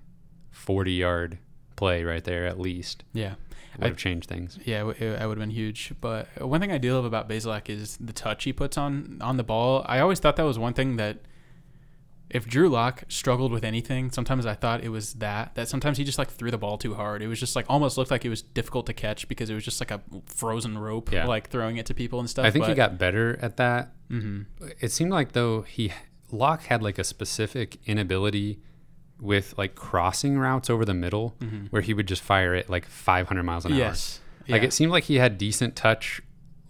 forty 0.49 0.93
yard 0.93 1.37
play 1.75 2.03
right 2.03 2.23
there 2.23 2.45
at 2.45 2.59
least. 2.59 3.03
Yeah. 3.13 3.35
Would 3.77 3.85
I- 3.85 3.87
have 3.87 3.97
changed 3.97 4.27
things. 4.27 4.59
Yeah, 4.65 4.89
it, 4.89 5.01
it 5.01 5.11
would 5.27 5.37
have 5.37 5.39
been 5.39 5.49
huge. 5.49 5.93
But 6.01 6.27
one 6.41 6.59
thing 6.59 6.71
I 6.71 6.77
do 6.77 6.93
love 6.93 7.05
about 7.05 7.29
Bazelak 7.29 7.69
is 7.69 7.97
the 7.97 8.11
touch 8.13 8.43
he 8.43 8.51
puts 8.53 8.77
on 8.77 9.17
on 9.21 9.37
the 9.37 9.43
ball. 9.43 9.85
I 9.87 9.99
always 9.99 10.19
thought 10.19 10.35
that 10.35 10.43
was 10.43 10.59
one 10.59 10.73
thing 10.73 10.97
that 10.97 11.19
if 12.33 12.47
Drew 12.47 12.69
Lock 12.69 13.03
struggled 13.09 13.51
with 13.51 13.63
anything, 13.63 14.09
sometimes 14.11 14.45
I 14.45 14.53
thought 14.55 14.83
it 14.83 14.89
was 14.89 15.13
that 15.15 15.55
that 15.55 15.67
sometimes 15.67 15.97
he 15.97 16.03
just 16.03 16.17
like 16.17 16.29
threw 16.29 16.49
the 16.51 16.57
ball 16.57 16.77
too 16.77 16.93
hard. 16.95 17.21
It 17.21 17.27
was 17.27 17.39
just 17.39 17.55
like 17.55 17.65
almost 17.69 17.97
looked 17.97 18.09
like 18.11 18.25
it 18.25 18.29
was 18.29 18.41
difficult 18.41 18.85
to 18.87 18.93
catch 18.93 19.27
because 19.27 19.49
it 19.49 19.53
was 19.53 19.63
just 19.65 19.79
like 19.81 19.91
a 19.91 20.01
frozen 20.25 20.77
rope, 20.77 21.11
Yeah. 21.11 21.25
like 21.27 21.49
throwing 21.49 21.77
it 21.77 21.85
to 21.87 21.93
people 21.93 22.19
and 22.19 22.29
stuff. 22.29 22.45
I 22.45 22.51
think 22.51 22.65
he 22.65 22.73
got 22.73 22.97
better 22.97 23.37
at 23.41 23.57
that. 23.57 23.91
Mhm. 24.09 24.45
It 24.79 24.91
seemed 24.91 25.11
like 25.11 25.33
though 25.33 25.61
he 25.63 25.91
Lock 26.31 26.63
had 26.63 26.81
like 26.81 26.97
a 26.97 27.03
specific 27.03 27.77
inability 27.85 28.59
with 29.19 29.53
like 29.57 29.75
crossing 29.75 30.37
routes 30.39 30.69
over 30.69 30.83
the 30.85 30.93
middle 30.95 31.35
where 31.69 31.81
he 31.81 31.93
would 31.93 32.07
just 32.07 32.21
fire 32.23 32.55
it 32.55 32.69
like 32.69 32.85
500 32.87 33.43
miles 33.43 33.65
an 33.65 33.73
hour. 33.73 33.77
Mm-hmm. 33.79 33.87
Yes. 33.87 34.19
Like 34.47 34.63
it 34.63 34.73
seemed 34.73 34.91
like 34.91 35.03
he 35.03 35.15
had 35.17 35.37
decent 35.37 35.75
touch. 35.75 36.21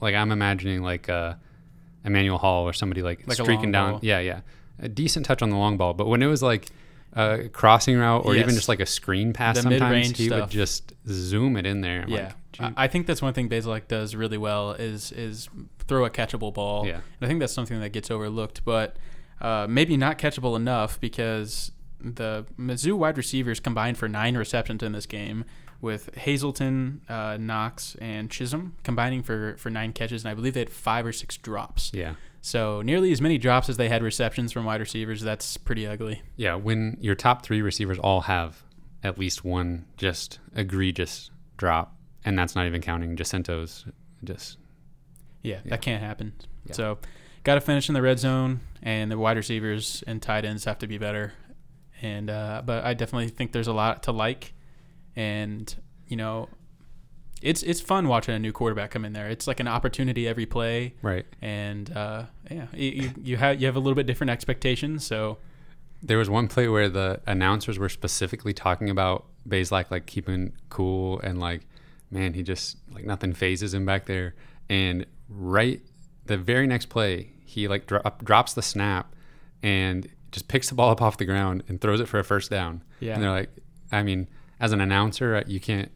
Like 0.02 0.16
I'm 0.16 0.32
imagining 0.32 0.82
like 0.84 1.08
uh, 1.10 1.36
Emmanuel 2.04 2.38
Hall 2.40 2.68
or 2.68 2.74
somebody 2.74 3.02
like, 3.02 3.28
Like 3.28 3.38
streaking 3.38 3.72
down. 3.72 3.92
ball. 3.92 4.00
Yeah, 4.04 4.20
yeah, 4.20 4.42
a 4.82 4.90
decent 4.90 5.26
touch 5.26 5.42
on 5.42 5.50
the 5.50 5.58
long 5.58 5.78
ball. 5.78 5.94
But 5.94 6.08
when 6.08 6.22
it 6.22 6.28
was 6.28 6.42
like 6.44 6.68
a 7.14 7.50
crossing 7.50 7.98
route 7.98 8.26
or 8.26 8.36
even 8.36 8.56
just 8.56 8.70
like 8.70 8.80
a 8.80 8.86
screen 8.86 9.34
pass, 9.34 9.58
The 9.58 9.64
sometimes 9.64 10.18
he 10.18 10.30
would 10.30 10.50
just 10.50 10.94
zoom 11.08 11.58
it 11.58 11.66
in 11.66 11.82
there. 11.82 12.04
I'm 12.04 12.10
yeah, 12.10 12.34
like. 12.60 12.74
I 12.76 12.88
think 12.88 13.08
that's 13.08 13.22
one 13.22 13.34
thing 13.34 13.50
Bazelak 13.50 13.88
does 13.88 14.16
really 14.16 14.38
well 14.38 14.72
is 14.72 15.12
is 15.12 15.50
throw 15.88 16.06
a 16.06 16.10
catchable 16.10 16.54
ball. 16.54 16.86
Yeah. 16.86 16.96
and 16.96 17.04
I 17.22 17.28
think 17.28 17.40
that's 17.40 17.54
something 17.54 17.80
that 17.80 17.90
gets 17.90 18.12
overlooked, 18.12 18.64
but 18.66 18.98
uh, 19.42 19.68
maybe 19.70 19.98
not 19.98 20.18
catchable 20.18 20.56
enough 20.56 21.00
because 21.00 21.72
the 22.00 22.46
Mizzou 22.58 22.94
wide 22.94 23.18
receivers 23.18 23.60
combined 23.60 23.98
for 23.98 24.08
nine 24.08 24.38
receptions 24.38 24.84
in 24.84 24.92
this 24.92 25.06
game, 25.06 25.46
with 25.82 26.16
Hazelton, 26.16 27.02
uh, 27.10 27.38
Knox, 27.40 27.96
and 28.00 28.30
Chism 28.30 28.74
combining 28.84 29.24
for 29.24 29.56
for 29.58 29.70
nine 29.70 29.94
catches, 29.94 30.24
and 30.24 30.32
I 30.32 30.34
believe 30.34 30.54
they 30.54 30.62
had 30.62 30.70
five 30.70 31.06
or 31.06 31.12
six 31.12 31.38
drops. 31.38 31.92
yeah, 31.94 32.16
So 32.42 32.82
nearly 32.82 33.12
as 33.12 33.22
many 33.22 33.38
drops 33.38 33.70
as 33.70 33.78
they 33.78 33.88
had 33.88 34.02
receptions 34.02 34.52
from 34.52 34.66
wide 34.66 34.80
receivers. 34.82 35.22
That's 35.22 35.58
pretty 35.58 35.86
ugly. 35.86 36.22
yeah. 36.36 36.56
When 36.56 36.98
your 37.00 37.16
top 37.16 37.44
three 37.44 37.62
receivers 37.62 38.00
all 38.00 38.22
have 38.22 38.64
at 39.04 39.18
least 39.20 39.44
one 39.46 39.86
just 39.98 40.40
egregious 40.56 41.30
drop, 41.58 41.96
and 42.26 42.38
that's 42.38 42.56
not 42.56 42.66
even 42.66 42.82
counting 42.82 43.16
Gicinto's. 43.16 43.86
Just 44.24 44.58
Yeah, 45.44 45.56
Yeah. 45.64 45.72
that 45.72 45.82
can't 45.82 46.02
happen. 46.04 46.34
Yeah. 46.66 46.74
So, 46.74 47.00
got 47.44 47.56
to 47.56 47.62
finish 47.62 47.90
in 47.90 47.94
the 47.94 48.02
red 48.02 48.20
zone, 48.20 48.60
and 48.84 49.10
the 49.12 49.18
wide 49.18 49.38
receivers 49.38 50.04
and 50.08 50.22
tight 50.22 50.46
ends 50.46 50.66
have 50.66 50.78
to 50.80 50.88
be 50.88 50.98
better. 51.00 51.34
And 52.04 52.30
uh, 52.30 52.62
but 52.66 52.84
I 52.84 52.94
definitely 52.96 53.30
think 53.30 53.52
there's 53.52 53.68
a 53.68 53.74
lot 53.74 54.04
to 54.04 54.12
like, 54.12 54.54
and 55.16 55.74
you 56.08 56.18
know, 56.18 56.50
it's 57.42 57.64
it's 57.64 57.82
fun 57.82 58.08
watching 58.08 58.36
a 58.36 58.40
new 58.40 58.52
quarterback 58.52 58.92
come 58.92 59.06
in 59.06 59.14
there. 59.14 59.30
It's 59.30 59.48
like 59.48 59.60
an 59.60 59.68
opportunity 59.68 60.28
every 60.28 60.46
play, 60.46 60.94
right. 61.02 61.26
and 61.42 61.96
uh, 61.96 62.26
yeah, 62.50 62.68
you, 62.74 63.12
you 63.22 63.38
have 63.38 63.60
you 63.60 63.68
have 63.68 63.76
a 63.76 63.80
little 63.80 63.96
bit 63.96 64.06
different 64.06 64.30
expectations. 64.30 65.06
So 65.06 65.38
There 66.04 66.18
was 66.18 66.30
one 66.30 66.48
play 66.48 66.68
where 66.68 66.90
the 66.90 67.22
announcers 67.28 67.78
were 67.78 67.90
specifically 67.90 68.54
talking 68.54 68.90
about 68.90 69.26
Bazelak 69.48 69.92
like 69.92 70.06
keeping 70.06 70.54
cool 70.70 71.20
and 71.22 71.40
like, 71.40 71.62
man, 72.10 72.34
he 72.34 72.44
just 72.44 72.78
like 72.92 73.06
nothing 73.06 73.34
phases 73.34 73.74
him 73.74 73.86
back 73.86 74.06
there. 74.06 74.36
And 74.70 75.06
right 75.30 75.82
the 76.26 76.38
very 76.38 76.68
next 76.68 76.88
play, 76.88 77.32
he 77.46 77.68
like 77.68 77.88
drop, 77.88 78.24
drops 78.24 78.54
the 78.54 78.62
snap 78.62 79.14
and 79.62 80.08
just 80.32 80.48
picks 80.48 80.70
the 80.70 80.76
ball 80.76 80.90
up 80.90 81.02
off 81.02 81.18
the 81.18 81.26
ground 81.26 81.64
and 81.68 81.82
throws 81.82 82.00
it 82.00 82.08
for 82.08 82.20
a 82.20 82.24
first 82.24 82.50
down. 82.50 82.84
Yeah. 83.00 83.16
And 83.16 83.24
they're 83.24 83.32
like, 83.32 83.50
I 83.92 84.04
mean, 84.04 84.28
as 84.60 84.72
an 84.72 84.80
announcer, 84.82 85.36
uh, 85.36 85.44
you 85.46 85.60
can't 85.60 85.92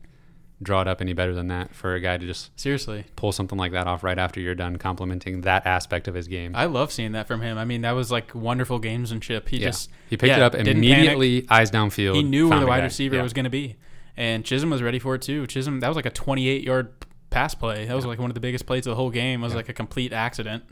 draw 0.61 0.81
it 0.81 0.87
up 0.87 1.01
any 1.01 1.13
better 1.13 1.33
than 1.33 1.47
that 1.47 1.75
for 1.75 1.95
a 1.95 1.99
guy 1.99 2.17
to 2.17 2.25
just 2.25 2.57
seriously, 2.59 3.05
pull 3.15 3.31
something 3.31 3.57
like 3.57 3.73
that 3.73 3.87
off 3.87 4.03
right 4.03 4.17
after 4.17 4.39
you're 4.39 4.55
done 4.55 4.77
complimenting 4.77 5.41
that 5.41 5.65
aspect 5.65 6.07
of 6.07 6.15
his 6.15 6.27
game. 6.27 6.55
I 6.55 6.65
love 6.65 6.91
seeing 6.91 7.11
that 7.11 7.27
from 7.27 7.41
him. 7.41 7.57
I 7.57 7.65
mean, 7.65 7.81
that 7.81 7.91
was 7.91 8.11
like 8.11 8.33
wonderful 8.33 8.79
gamesmanship. 8.79 9.49
He 9.49 9.57
yeah. 9.57 9.67
just 9.67 9.89
he 10.09 10.15
picked 10.17 10.29
yeah, 10.29 10.37
it 10.37 10.41
up 10.43 10.51
didn't 10.53 10.67
panic. 10.67 10.83
immediately, 10.83 11.45
eyes 11.49 11.71
downfield. 11.71 12.15
he 12.15 12.23
knew 12.23 12.49
where 12.49 12.59
the 12.59 12.67
wide 12.67 12.79
guy. 12.79 12.85
receiver 12.85 13.15
Yeah. 13.17 13.23
was 13.23 13.33
going 13.33 13.43
to 13.43 13.49
be, 13.49 13.75
and 14.15 14.43
Chism 14.43 14.69
was 14.71 14.81
ready 14.81 14.99
for 14.99 15.15
it 15.15 15.21
too. 15.21 15.43
Chism 15.47 15.81
that 15.81 15.87
was 15.87 15.95
like 15.95 16.05
a 16.05 16.11
28 16.11 16.63
yard 16.63 16.93
pass 17.29 17.53
play. 17.53 17.85
That 17.85 17.95
was 17.95 18.05
like 18.05 18.19
one 18.19 18.29
of 18.29 18.33
the 18.35 18.39
biggest 18.39 18.65
plays 18.65 18.87
of 18.87 18.91
the 18.91 18.95
whole 18.95 19.09
game. 19.09 19.41
It 19.41 19.43
was 19.43 19.55
like 19.55 19.67
a 19.69 19.73
complete 19.73 20.13
accident. 20.13 20.63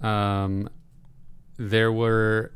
Um, 0.00 0.68
there 1.56 1.92
were 1.92 2.52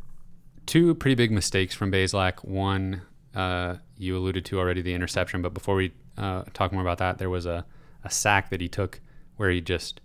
two 0.66 0.94
pretty 0.94 1.16
big 1.16 1.30
mistakes 1.30 1.74
from 1.74 1.90
Bazelak. 1.90 2.44
One, 2.44 3.02
uh, 3.34 3.76
you 4.02 4.16
alluded 4.16 4.44
to 4.46 4.58
already, 4.58 4.82
the 4.82 4.94
interception. 4.94 5.40
But 5.42 5.54
before 5.54 5.76
we 5.76 5.92
uh, 6.18 6.42
talk 6.52 6.72
more 6.72 6.82
about 6.82 6.98
that, 6.98 7.18
there 7.18 7.30
was 7.30 7.46
a, 7.46 7.64
a 8.04 8.10
sack 8.10 8.50
that 8.50 8.60
he 8.60 8.68
took 8.68 9.00
where 9.36 9.50
he 9.50 9.60
just, 9.60 10.00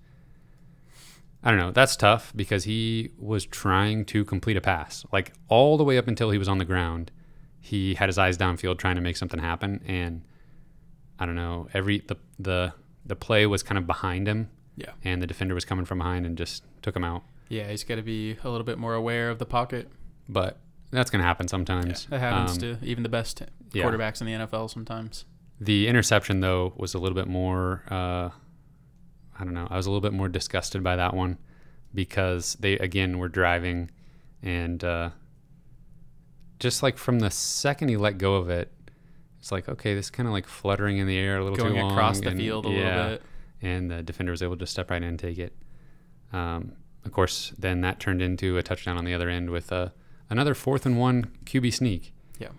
I 1.43 1.49
don't 1.51 1.59
know, 1.59 1.71
that's 1.71 1.95
tough 1.95 2.31
because 2.35 2.63
he 2.63 3.11
was 3.17 3.45
trying 3.45 4.05
to 4.05 4.25
complete 4.25 4.57
a 4.57 4.61
pass. 4.61 5.05
Like 5.11 5.33
all 5.47 5.77
the 5.77 5.83
way 5.83 5.97
up 5.97 6.07
until 6.07 6.31
he 6.31 6.37
was 6.37 6.47
on 6.47 6.57
the 6.57 6.65
ground, 6.65 7.11
he 7.59 7.95
had 7.95 8.07
his 8.09 8.17
eyes 8.17 8.37
downfield 8.37 8.77
trying 8.77 8.95
to 8.95 9.01
make 9.01 9.17
something 9.17 9.39
happen. 9.39 9.81
And 9.85 10.23
I 11.19 11.25
don't 11.25 11.35
know, 11.35 11.67
every, 11.73 11.99
the, 12.07 12.15
the, 12.39 12.73
the 13.05 13.15
play 13.15 13.45
was 13.45 13.63
kind 13.63 13.77
of 13.77 13.87
behind 13.87 14.27
him 14.27 14.49
Yeah, 14.75 14.91
and 15.03 15.21
the 15.21 15.27
defender 15.27 15.53
was 15.55 15.65
coming 15.65 15.85
from 15.85 15.97
behind 15.99 16.25
and 16.25 16.37
just 16.37 16.63
took 16.81 16.95
him 16.95 17.03
out. 17.03 17.23
yeah, 17.49 17.69
he's 17.69 17.83
got 17.83 17.95
to 17.95 18.01
be 18.01 18.37
a 18.43 18.49
little 18.49 18.65
bit 18.65 18.77
more 18.77 18.93
aware 18.93 19.29
of 19.29 19.39
the 19.39 19.45
pocket. 19.45 19.89
but 20.27 20.57
that's 20.91 21.09
going 21.09 21.19
to 21.21 21.25
happen 21.27 21.47
sometimes. 21.47 22.05
That 22.07 22.19
happens 22.19 22.51
Um, 22.63 22.77
to 22.79 22.85
even 22.85 23.03
the 23.03 23.09
best 23.09 23.41
yeah. 23.73 23.83
quarterbacks 23.83 24.21
in 24.21 24.27
the 24.27 24.33
NFL 24.33 24.69
sometimes. 24.69 25.25
The 25.59 25.87
interception, 25.87 26.39
though, 26.39 26.73
was 26.77 26.93
a 26.93 26.99
little 26.99 27.15
bit 27.15 27.27
more. 27.27 27.83
Uh, 27.89 28.29
I 29.39 29.43
don't 29.43 29.53
know. 29.53 29.67
I 29.69 29.75
was 29.77 29.85
a 29.85 29.89
little 29.91 30.01
bit 30.01 30.13
more 30.13 30.29
disgusted 30.29 30.83
by 30.83 30.95
that 30.95 31.13
one 31.13 31.37
because 31.93 32.55
they 32.59 32.73
again 32.77 33.17
were 33.17 33.27
driving, 33.29 33.89
and 34.41 34.83
uh, 34.83 35.09
just 36.59 36.81
like 36.83 36.97
from 36.97 37.19
the 37.19 37.29
second 37.31 37.89
he 37.89 37.97
let 37.97 38.17
go 38.17 38.35
of 38.35 38.49
it, 38.49 38.71
it's 39.39 39.51
like 39.51 39.69
okay, 39.69 39.93
this 39.93 40.09
kind 40.09 40.27
of 40.27 40.33
like 40.33 40.47
fluttering 40.47 40.97
in 40.97 41.07
the 41.07 41.17
air 41.17 41.37
a 41.37 41.43
little 41.43 41.57
Going 41.57 41.73
too 41.75 41.79
long, 41.81 41.91
across 41.91 42.19
the 42.19 42.29
and- 42.29 42.39
field 42.39 42.65
a 42.65 42.69
yeah, 42.69 42.75
little 42.95 43.09
bit. 43.09 43.21
and 43.61 43.91
the 43.91 44.03
defender 44.03 44.31
was 44.31 44.41
able 44.43 44.57
to 44.57 44.65
step 44.67 44.89
right 44.91 45.01
in 45.01 45.07
and 45.07 45.19
take 45.19 45.37
it. 45.37 45.55
Um, 46.33 46.73
of 47.05 47.11
course, 47.11 47.53
then 47.57 47.81
that 47.81 47.99
turned 47.99 48.21
into 48.21 48.57
a 48.57 48.63
touchdown 48.63 48.97
on 48.97 49.05
the 49.05 49.13
other 49.13 49.29
end 49.29 49.49
with 49.49 49.71
uh, 49.71 49.89
another 50.29 50.53
fourth 50.53 50.85
and 50.85 50.97
one 50.97 51.31
QB 51.45 51.73
sneak. 51.73 52.13
Yeah. 52.39 52.49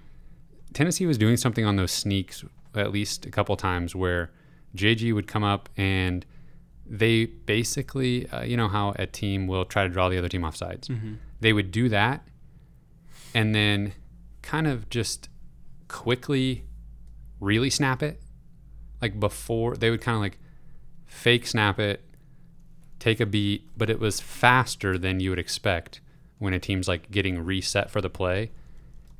Tennessee 0.72 1.06
was 1.06 1.18
doing 1.18 1.36
something 1.36 1.64
on 1.64 1.76
those 1.76 1.92
sneaks 1.92 2.44
at 2.74 2.92
least 2.92 3.26
a 3.26 3.30
couple 3.30 3.56
times 3.56 3.94
where 3.94 4.30
JG 4.76 5.14
would 5.14 5.26
come 5.26 5.44
up 5.44 5.68
and 5.76 6.24
they 6.86 7.26
basically, 7.26 8.28
uh, 8.30 8.42
you 8.42 8.56
know, 8.56 8.68
how 8.68 8.94
a 8.98 9.06
team 9.06 9.46
will 9.46 9.64
try 9.64 9.82
to 9.82 9.88
draw 9.88 10.08
the 10.08 10.18
other 10.18 10.28
team 10.28 10.44
off 10.44 10.56
sides. 10.56 10.88
Mm-hmm. 10.88 11.14
They 11.40 11.52
would 11.52 11.70
do 11.70 11.88
that 11.88 12.26
and 13.34 13.54
then 13.54 13.92
kind 14.42 14.66
of 14.66 14.88
just 14.88 15.28
quickly 15.88 16.64
really 17.40 17.70
snap 17.70 18.02
it. 18.02 18.20
Like 19.00 19.20
before, 19.20 19.76
they 19.76 19.90
would 19.90 20.00
kind 20.00 20.16
of 20.16 20.20
like 20.20 20.38
fake 21.06 21.46
snap 21.46 21.78
it, 21.78 22.04
take 22.98 23.20
a 23.20 23.26
beat, 23.26 23.68
but 23.76 23.90
it 23.90 24.00
was 24.00 24.20
faster 24.20 24.98
than 24.98 25.20
you 25.20 25.30
would 25.30 25.38
expect 25.38 26.00
when 26.38 26.54
a 26.54 26.58
team's 26.58 26.88
like 26.88 27.10
getting 27.10 27.44
reset 27.44 27.90
for 27.90 28.00
the 28.00 28.10
play. 28.10 28.50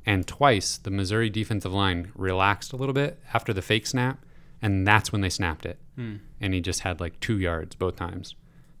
And 0.05 0.25
twice 0.25 0.77
the 0.77 0.89
Missouri 0.89 1.29
defensive 1.29 1.73
line 1.73 2.11
relaxed 2.15 2.73
a 2.73 2.75
little 2.75 2.93
bit 2.93 3.19
after 3.33 3.53
the 3.53 3.61
fake 3.61 3.85
snap, 3.85 4.25
and 4.61 4.87
that's 4.87 5.11
when 5.11 5.21
they 5.21 5.29
snapped 5.29 5.65
it. 5.65 5.77
Hmm. 5.95 6.15
And 6.41 6.53
he 6.53 6.61
just 6.61 6.79
had 6.81 6.99
like 6.99 7.19
two 7.19 7.37
yards 7.37 7.75
both 7.75 7.95
times. 7.97 8.33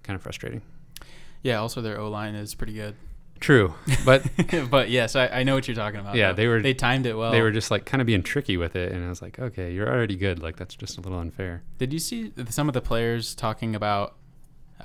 Kind 0.03 0.15
of 0.15 0.23
frustrating. 0.23 0.61
Yeah. 1.43 1.57
Also, 1.59 1.81
their 1.81 1.99
O 1.99 2.09
line 2.09 2.35
is 2.35 2.55
pretty 2.55 2.73
good. 2.73 2.95
True, 3.39 3.73
but 4.03 4.23
but 4.69 4.89
yes, 4.89 5.15
I, 5.15 5.27
I 5.27 5.43
know 5.43 5.55
what 5.55 5.65
you're 5.67 5.75
talking 5.75 6.01
about. 6.01 6.15
Yeah, 6.15 6.29
though. 6.31 6.35
they 6.35 6.47
were- 6.47 6.61
they 6.61 6.73
timed 6.73 7.05
it 7.05 7.13
well. 7.17 7.31
they 7.31 7.41
were 7.41 7.51
just 7.51 7.71
like 7.71 7.85
kind 7.85 8.01
of 8.01 8.05
being 8.05 8.21
tricky 8.21 8.57
with 8.57 8.75
it, 8.75 8.91
and 8.91 9.05
I 9.05 9.07
was 9.07 9.21
like, 9.21 9.39
okay, 9.39 9.71
you're 9.71 9.87
already 9.87 10.17
good. 10.17 10.41
Like 10.41 10.57
that's 10.57 10.75
just 10.75 10.97
a 10.97 11.01
little 11.01 11.19
unfair. 11.19 11.63
Did 11.77 11.93
you 11.93 11.99
see 11.99 12.33
some 12.49 12.67
of 12.67 12.73
the 12.73 12.81
players 12.81 13.33
talking 13.35 13.75
about 13.75 14.15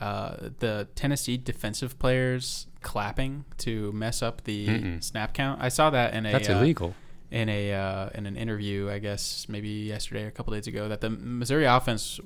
uh, 0.01 0.51
the 0.59 0.89
Tennessee 0.95 1.37
defensive 1.37 1.99
players 1.99 2.67
clapping 2.83 3.45
to 3.59 3.93
mess 3.93 4.23
up 4.23 4.45
the 4.45 4.67
Mm-mm. 4.69 5.03
snap 5.05 5.35
count? 5.35 5.61
I 5.63 5.69
saw 5.69 5.91
that 5.91 6.15
in 6.15 6.27
a 6.27 6.33
That's 6.33 6.49
uh, 6.49 6.53
illegal. 6.55 6.95
in 7.31 7.49
a 7.49 7.73
uh, 7.73 8.11
in 8.15 8.27
an 8.27 8.37
interview, 8.37 8.91
I 8.91 8.99
guess 8.99 9.47
maybe 9.49 9.69
yesterday 9.69 10.25
or 10.25 10.29
a 10.29 10.33
couple 10.33 10.53
days 10.53 10.67
ago, 10.67 10.89
that 10.89 11.01
the 11.01 11.11
Missouri 11.11 11.65
offense 11.65 12.21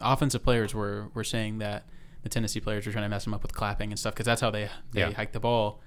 offensive 0.00 0.42
players 0.42 0.74
were 0.74 1.08
were 1.14 1.24
saying 1.24 1.58
that 1.58 1.84
the 2.22 2.28
Tennessee 2.28 2.60
players 2.60 2.86
were 2.86 2.92
trying 2.92 3.04
to 3.04 3.08
mess 3.08 3.24
them 3.24 3.34
up 3.34 3.42
with 3.42 3.54
clapping 3.54 3.90
and 3.92 3.98
stuff 3.98 4.14
because 4.14 4.26
that's 4.26 4.40
how 4.40 4.50
they 4.50 4.68
they 4.92 5.00
Yeah. 5.00 5.12
hike 5.12 5.32
the 5.32 5.40
ball. 5.40 5.80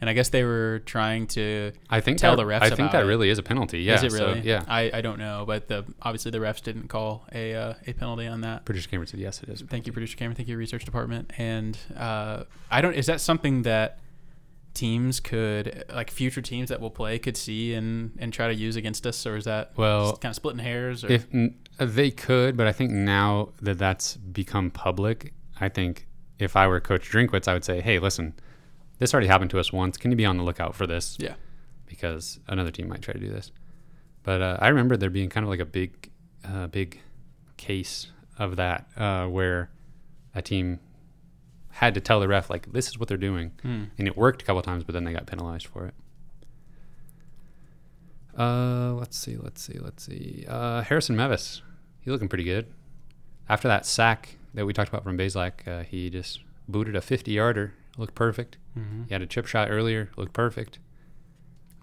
And 0.00 0.08
I 0.08 0.14
guess 0.14 0.30
they 0.30 0.44
were 0.44 0.82
trying 0.86 1.26
to. 1.28 1.72
I 1.90 2.00
think 2.00 2.18
tell 2.18 2.36
that, 2.36 2.42
the 2.42 2.48
refs 2.48 2.62
I 2.62 2.70
think 2.70 2.92
that 2.92 3.04
it. 3.04 3.06
really 3.06 3.28
is 3.28 3.38
a 3.38 3.42
penalty. 3.42 3.80
Yeah. 3.80 3.96
is 3.96 4.04
it 4.04 4.12
so, 4.12 4.28
really? 4.28 4.40
yeah. 4.40 4.64
I, 4.66 4.90
I 4.94 5.00
don't 5.02 5.18
know, 5.18 5.44
but 5.46 5.68
the 5.68 5.84
obviously 6.00 6.30
the 6.30 6.38
refs 6.38 6.62
didn't 6.62 6.88
call 6.88 7.26
a 7.32 7.54
uh, 7.54 7.74
a 7.86 7.92
penalty 7.92 8.26
on 8.26 8.40
that. 8.40 8.64
Producer 8.64 8.88
Cameron 8.88 9.08
said 9.08 9.20
yes, 9.20 9.42
it 9.42 9.50
is. 9.50 9.60
Thank 9.62 9.86
you, 9.86 9.92
producer 9.92 10.16
Cameron. 10.16 10.36
Thank 10.36 10.48
you, 10.48 10.56
research 10.56 10.84
department. 10.84 11.30
And 11.36 11.76
uh, 11.96 12.44
I 12.70 12.80
don't. 12.80 12.94
Is 12.94 13.06
that 13.06 13.20
something 13.20 13.62
that 13.62 13.98
teams 14.72 15.20
could, 15.20 15.84
like 15.92 16.10
future 16.10 16.40
teams 16.40 16.68
that 16.68 16.80
will 16.80 16.90
play, 16.90 17.18
could 17.18 17.36
see 17.36 17.74
and 17.74 18.16
and 18.18 18.32
try 18.32 18.48
to 18.48 18.54
use 18.54 18.76
against 18.76 19.06
us, 19.06 19.26
or 19.26 19.36
is 19.36 19.44
that 19.44 19.72
Well, 19.76 20.16
kind 20.16 20.32
of 20.32 20.36
splitting 20.36 20.60
hairs? 20.60 21.04
Or 21.04 21.12
if 21.12 21.26
uh, 21.34 21.84
they 21.84 22.10
could, 22.10 22.56
but 22.56 22.66
I 22.66 22.72
think 22.72 22.90
now 22.90 23.50
that 23.60 23.78
that's 23.78 24.16
become 24.16 24.70
public, 24.70 25.34
I 25.60 25.68
think 25.68 26.06
if 26.38 26.56
I 26.56 26.66
were 26.66 26.80
Coach 26.80 27.10
Drinkwitz, 27.10 27.48
I 27.48 27.52
would 27.52 27.64
say, 27.64 27.80
hey, 27.80 27.98
listen, 27.98 28.34
this 29.00 29.12
already 29.12 29.26
happened 29.26 29.50
to 29.50 29.58
us 29.58 29.72
once. 29.72 29.96
Can 29.96 30.12
you 30.12 30.16
be 30.16 30.24
on 30.24 30.36
the 30.36 30.44
lookout 30.44 30.74
for 30.76 30.86
this? 30.86 31.16
yeah, 31.18 31.34
because 31.86 32.38
another 32.46 32.70
team 32.70 32.88
might 32.88 33.02
try 33.02 33.12
to 33.14 33.18
do 33.20 33.28
this. 33.30 33.50
But 34.22 34.40
uh, 34.40 34.58
I 34.60 34.68
remember 34.68 34.96
there 34.96 35.10
being 35.10 35.28
kind 35.30 35.42
of 35.44 35.50
like 35.50 35.58
a 35.60 35.64
big, 35.64 36.10
uh, 36.46 36.68
big 36.68 37.00
case 37.56 38.12
of 38.38 38.54
that 38.56 38.86
uh, 38.96 39.26
where 39.26 39.70
a 40.34 40.40
team 40.42 40.78
had 41.72 41.94
to 41.94 42.00
tell 42.00 42.20
the 42.20 42.28
ref 42.28 42.48
like 42.50 42.72
this 42.72 42.88
is 42.88 42.98
what 42.98 43.08
they're 43.08 43.16
doing, 43.16 43.52
Hmm. 43.62 43.84
and 43.98 44.06
it 44.06 44.16
worked 44.16 44.42
a 44.42 44.44
couple 44.44 44.60
times, 44.62 44.84
but 44.84 44.92
then 44.92 45.04
they 45.04 45.12
got 45.12 45.26
penalized 45.26 45.66
for 45.66 45.86
it. 45.86 45.94
Uh, 48.38 48.92
let's 48.94 49.16
see, 49.16 49.36
let's 49.36 49.60
see, 49.62 49.78
let's 49.78 50.04
see. 50.04 50.44
Uh, 50.48 50.82
Harrison 50.82 51.16
Mevis, 51.16 51.62
he's 52.00 52.10
looking 52.12 52.28
pretty 52.28 52.44
good. 52.44 52.66
After 53.48 53.68
that 53.68 53.84
sack 53.86 54.36
that 54.54 54.64
we 54.66 54.72
talked 54.72 54.88
about 54.88 55.02
from 55.02 55.18
Bazelak, 55.18 55.66
uh, 55.66 55.82
he 55.82 56.10
just 56.10 56.40
booted 56.68 56.94
a 56.94 57.00
50-yarder, 57.00 57.74
looked 57.96 58.14
perfect. 58.14 58.56
Mhm. 58.78 59.08
He 59.08 59.12
had 59.14 59.22
a 59.22 59.26
chip 59.26 59.46
shot 59.46 59.68
earlier, 59.70 60.10
looked 60.16 60.32
perfect. 60.32 60.78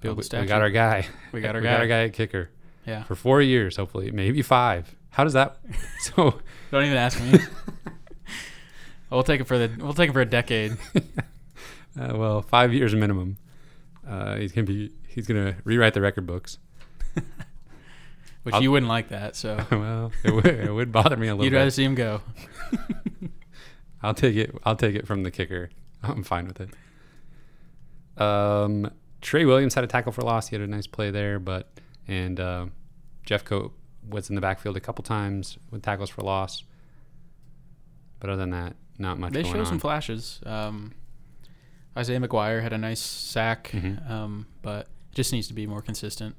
Build 0.02 0.17
we, 0.17 0.39
we 0.39 0.45
got 0.45 0.62
our 0.62 0.69
guy. 0.69 1.08
We 1.32 1.41
got 1.41 1.56
our 1.56 1.62
we 1.62 1.67
guy. 1.67 1.73
got 1.73 1.80
our 1.82 1.88
guy 1.88 2.04
at 2.04 2.13
kicker 2.13 2.50
yeah. 2.86 3.04
for 3.04 3.15
four 3.15 3.41
years, 3.41 3.76
hopefully, 3.78 4.12
maybe 4.12 4.41
five. 4.41 4.95
How 5.10 5.23
does 5.23 5.34
that? 5.34 5.58
So, 6.02 6.39
Don't 6.71 6.86
even 6.86 6.97
ask 6.97 7.19
me. 7.21 7.39
we'll 9.10 9.23
take 9.23 9.41
it 9.41 9.45
for 9.45 9.58
the. 9.58 9.71
We'll 9.78 9.93
take 9.93 10.10
it 10.10 10.13
for 10.13 10.21
a 10.21 10.26
decade. 10.26 10.78
uh, 12.00 12.13
well, 12.15 12.41
five 12.41 12.73
years 12.73 12.93
minimum. 12.95 13.38
Uh, 14.08 14.36
he's 14.38 14.52
gonna 14.52 14.67
be. 14.67 14.91
He's 15.08 15.26
gonna 15.28 15.56
rewrite 15.63 15.93
the 15.95 16.02
record 16.02 16.26
books. 16.28 16.60
Which 18.43 18.54
I'll- 18.56 18.62
you 18.62 18.71
wouldn't 18.71 18.88
like 18.89 19.10
that, 19.10 19.36
so 19.36 19.65
well, 19.71 20.12
it 20.23 20.32
would, 20.34 20.45
it 20.45 20.71
would 20.71 20.91
bother 20.93 21.17
me 21.17 21.28
a 21.28 21.32
little 21.34 21.43
you'd 21.43 21.52
bit. 21.52 21.58
rather 21.58 21.71
see 21.71 21.84
him 21.84 21.95
go. 21.95 22.21
I'll 24.02 24.13
take 24.13 24.36
it. 24.38 24.56
I'll 24.63 24.76
take 24.78 24.95
it 24.95 25.06
from 25.08 25.23
the 25.23 25.32
kicker. 25.32 25.69
I'm 26.03 26.23
fine 26.23 26.47
with 26.47 26.60
it. 26.62 28.21
Um, 28.21 28.89
Tre 29.21 29.45
Williams 29.45 29.73
had 29.75 29.83
a 29.83 29.88
tackle 29.88 30.12
for 30.12 30.21
loss. 30.21 30.47
He 30.49 30.55
had 30.55 30.62
a 30.63 30.67
nice 30.67 30.88
play 30.88 31.12
there, 31.12 31.39
but 31.39 31.69
and 32.07 32.39
uh, 32.39 32.65
Jeff 33.25 33.43
Coat 33.43 33.73
was 34.07 34.29
in 34.29 34.36
the 34.36 34.41
backfield 34.41 34.77
a 34.77 34.79
couple 34.79 35.03
times 35.03 35.57
with 35.71 35.81
tackles 35.83 36.10
for 36.10 36.21
loss. 36.21 36.63
But 38.19 38.29
other 38.29 38.39
than 38.39 38.51
that, 38.51 38.75
not 38.97 39.19
much 39.19 39.33
They 39.33 39.43
going 39.43 39.53
show 39.55 39.60
on. 39.60 39.65
some 39.65 39.79
flashes. 39.79 40.39
Um, 40.45 40.93
Isaiah 41.97 42.19
McGuire 42.19 42.62
had 42.62 42.73
a 42.73 42.77
nice 42.77 42.99
sack, 43.01 43.71
Mhm. 43.73 44.10
um, 44.10 44.47
but 44.62 44.88
it 45.12 45.15
just 45.15 45.31
needs 45.33 45.47
to 45.47 45.53
be 45.53 45.67
more 45.67 45.81
consistent. 45.81 46.36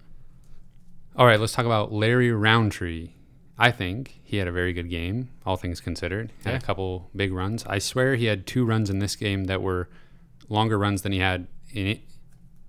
All 1.17 1.27
right, 1.27 1.39
let's 1.39 1.53
talk 1.53 1.67
about 1.67 1.93
Larry 1.93 2.31
Rountree. 2.33 3.11
I 3.59 3.71
think 3.73 4.21
he 4.23 4.37
had 4.37 4.47
a 4.47 4.53
very 4.53 4.73
good 4.73 4.89
game, 4.89 5.31
all 5.45 5.57
things 5.57 5.81
considered. 5.81 6.33
Had 6.45 6.53
Yeah. 6.53 6.59
a 6.59 6.61
couple 6.61 7.11
big 7.17 7.33
runs. 7.33 7.65
I 7.67 7.79
swear 7.81 8.15
he 8.15 8.27
had 8.27 8.47
two 8.47 8.65
runs 8.65 8.89
in 8.89 9.01
this 9.01 9.17
game 9.17 9.45
that 9.45 9.61
were 9.63 9.89
longer 10.49 10.79
runs 10.79 11.03
than 11.03 11.13
he 11.13 11.19
had 11.19 11.49
in 11.73 11.99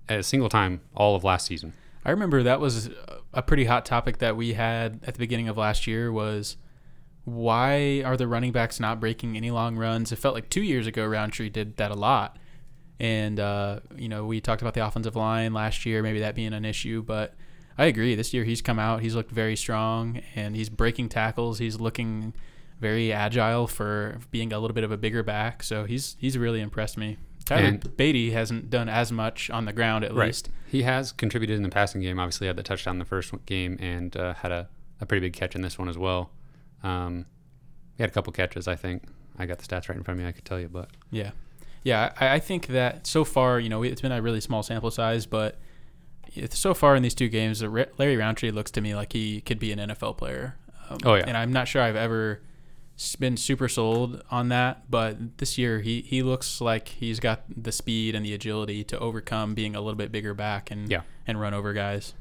at 0.08 0.18
a 0.18 0.22
single 0.24 0.48
time 0.48 0.80
all 0.94 1.14
of 1.14 1.22
last 1.22 1.46
season. 1.46 1.72
I 2.04 2.10
remember 2.10 2.42
that 2.42 2.60
was 2.60 2.90
a 3.32 3.42
pretty 3.42 3.66
hot 3.66 3.84
topic 3.86 4.18
that 4.18 4.36
we 4.36 4.54
had 4.54 5.00
at 5.06 5.14
the 5.14 5.18
beginning 5.18 5.48
of 5.48 5.56
last 5.56 5.86
year 5.86 6.10
was 6.10 6.56
why 7.24 8.02
are 8.04 8.16
the 8.16 8.26
running 8.26 8.50
backs 8.50 8.80
not 8.80 8.98
breaking 8.98 9.36
any 9.36 9.50
long 9.50 9.76
runs? 9.76 10.10
It 10.10 10.16
felt 10.16 10.34
like 10.34 10.48
two 10.50 10.62
years 10.62 10.86
ago 10.86 11.06
Rountree 11.06 11.50
did 11.50 11.76
that 11.76 11.90
a 11.90 11.94
lot. 11.94 12.36
And 12.98 13.38
uh, 13.38 13.80
you 13.96 14.08
know, 14.08 14.24
we 14.26 14.40
talked 14.40 14.62
about 14.62 14.74
the 14.74 14.84
offensive 14.84 15.16
line 15.16 15.52
last 15.52 15.86
year, 15.86 16.02
maybe 16.02 16.20
that 16.20 16.34
being 16.34 16.52
an 16.52 16.64
issue, 16.64 17.02
but 17.02 17.34
I 17.78 17.86
agree. 17.86 18.14
This 18.14 18.34
year 18.34 18.44
he's 18.44 18.60
come 18.62 18.78
out, 18.78 19.00
he's 19.00 19.14
looked 19.14 19.30
very 19.30 19.56
strong 19.56 20.20
and 20.34 20.54
he's 20.56 20.68
breaking 20.68 21.08
tackles. 21.08 21.58
He's 21.58 21.80
looking 21.80 22.34
very 22.80 23.12
agile 23.12 23.66
for 23.66 24.18
being 24.30 24.52
a 24.52 24.58
little 24.58 24.74
bit 24.74 24.84
of 24.84 24.90
a 24.92 24.96
bigger 24.96 25.22
back. 25.22 25.62
So 25.62 25.84
he's 25.84 26.16
he's 26.18 26.36
really 26.38 26.60
impressed 26.60 26.96
me. 26.98 27.16
Tyler 27.46 27.62
And- 27.66 27.80
Badie 27.96 28.32
hasn't 28.32 28.70
done 28.70 28.88
as 28.88 29.10
much 29.10 29.50
on 29.50 29.64
the 29.64 29.72
ground 29.72 30.04
at 30.04 30.14
least. 30.14 30.50
He 30.66 30.82
has 30.82 31.10
contributed 31.12 31.56
in 31.56 31.62
the 31.62 31.68
passing 31.68 32.00
game. 32.00 32.18
Obviously, 32.20 32.46
had 32.46 32.56
the 32.56 32.62
touchdown 32.62 32.94
in 32.96 32.98
the 33.00 33.04
first 33.04 33.32
game 33.46 33.76
and 33.80 34.16
uh, 34.16 34.34
had 34.34 34.52
a, 34.52 34.68
a 35.00 35.06
pretty 35.06 35.26
big 35.26 35.32
catch 35.32 35.54
in 35.56 35.62
this 35.62 35.78
one 35.78 35.88
as 35.88 35.98
well. 35.98 36.30
Um, 36.82 37.26
he 37.96 38.02
had 38.02 38.10
a 38.10 38.12
couple 38.12 38.32
catches, 38.32 38.68
I 38.68 38.76
think. 38.76 39.04
I 39.38 39.46
got 39.46 39.58
the 39.58 39.64
stats 39.66 39.88
right 39.88 39.96
in 39.96 40.04
front 40.04 40.18
of 40.20 40.22
me. 40.24 40.28
I 40.28 40.32
could 40.32 40.44
tell 40.44 40.60
you, 40.60 40.68
but 40.68 40.90
Yeah, 41.10 41.30
yeah. 41.82 42.12
I, 42.20 42.34
I 42.34 42.38
think 42.38 42.68
that 42.68 43.06
so 43.06 43.24
far, 43.24 43.58
you 43.58 43.68
know, 43.68 43.82
it's 43.82 44.00
been 44.00 44.12
a 44.12 44.22
really 44.22 44.40
small 44.40 44.62
sample 44.62 44.90
size, 44.90 45.26
but 45.26 45.58
so 46.50 46.74
far 46.74 46.96
in 46.96 47.02
these 47.02 47.14
two 47.14 47.28
games, 47.28 47.62
Larry 47.62 48.16
Rountree 48.16 48.50
looks 48.50 48.70
to 48.72 48.80
me 48.80 48.94
like 48.94 49.12
he 49.12 49.40
could 49.40 49.58
be 49.58 49.72
an 49.72 49.78
NFL 49.78 50.16
player. 50.16 50.56
Um, 50.88 50.98
Oh, 51.04 51.14
yeah. 51.14 51.24
and 51.26 51.36
I'm 51.36 51.52
not 51.52 51.68
sure 51.68 51.82
I've 51.82 51.96
ever 51.96 52.40
been 53.18 53.36
super 53.36 53.68
sold 53.68 54.22
on 54.30 54.48
that, 54.50 54.90
but 54.90 55.38
this 55.38 55.56
year 55.56 55.80
he 55.80 56.02
he 56.02 56.22
looks 56.22 56.60
like 56.60 56.88
he's 56.88 57.18
got 57.20 57.44
the 57.48 57.72
speed 57.72 58.14
and 58.14 58.24
the 58.26 58.34
agility 58.34 58.84
to 58.84 58.98
overcome 58.98 59.54
being 59.54 59.74
a 59.74 59.80
little 59.80 59.96
bit 59.96 60.12
bigger 60.12 60.34
back 60.34 60.70
and 60.70 60.90
Yeah. 60.90 61.02
and 61.26 61.40
run 61.40 61.54
over 61.54 61.72
guys. 61.72 62.12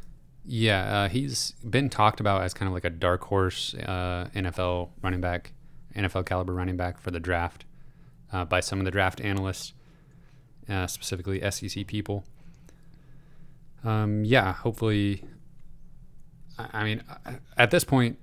yeah, 0.46 1.02
uh, 1.04 1.10
he's 1.10 1.52
been 1.70 1.90
talked 1.90 2.20
about 2.22 2.44
as 2.44 2.54
kind 2.54 2.68
of 2.68 2.74
like 2.74 2.86
a 2.86 2.90
dark 2.90 3.24
horse 3.26 3.74
uh, 3.76 4.30
NFL 4.34 4.90
running 5.04 5.20
back, 5.22 5.52
NFL 5.96 6.26
caliber 6.26 6.54
running 6.54 6.78
back 6.78 6.98
for 7.00 7.12
the 7.12 7.20
draft 7.20 7.66
uh, 8.32 8.46
by 8.46 8.60
some 8.62 8.80
of 8.80 8.86
the 8.86 8.92
draft 8.92 9.20
analysts, 9.22 9.74
uh, 10.70 10.88
specifically 10.88 11.40
SEC 11.52 11.86
people. 11.88 12.24
Um, 13.84 14.24
yeah, 14.26 14.54
hopefully. 14.54 15.24
I 16.58 16.68
I 16.74 16.84
mean, 16.84 17.04
at 17.58 17.72
this 17.72 17.84
point, 17.84 18.18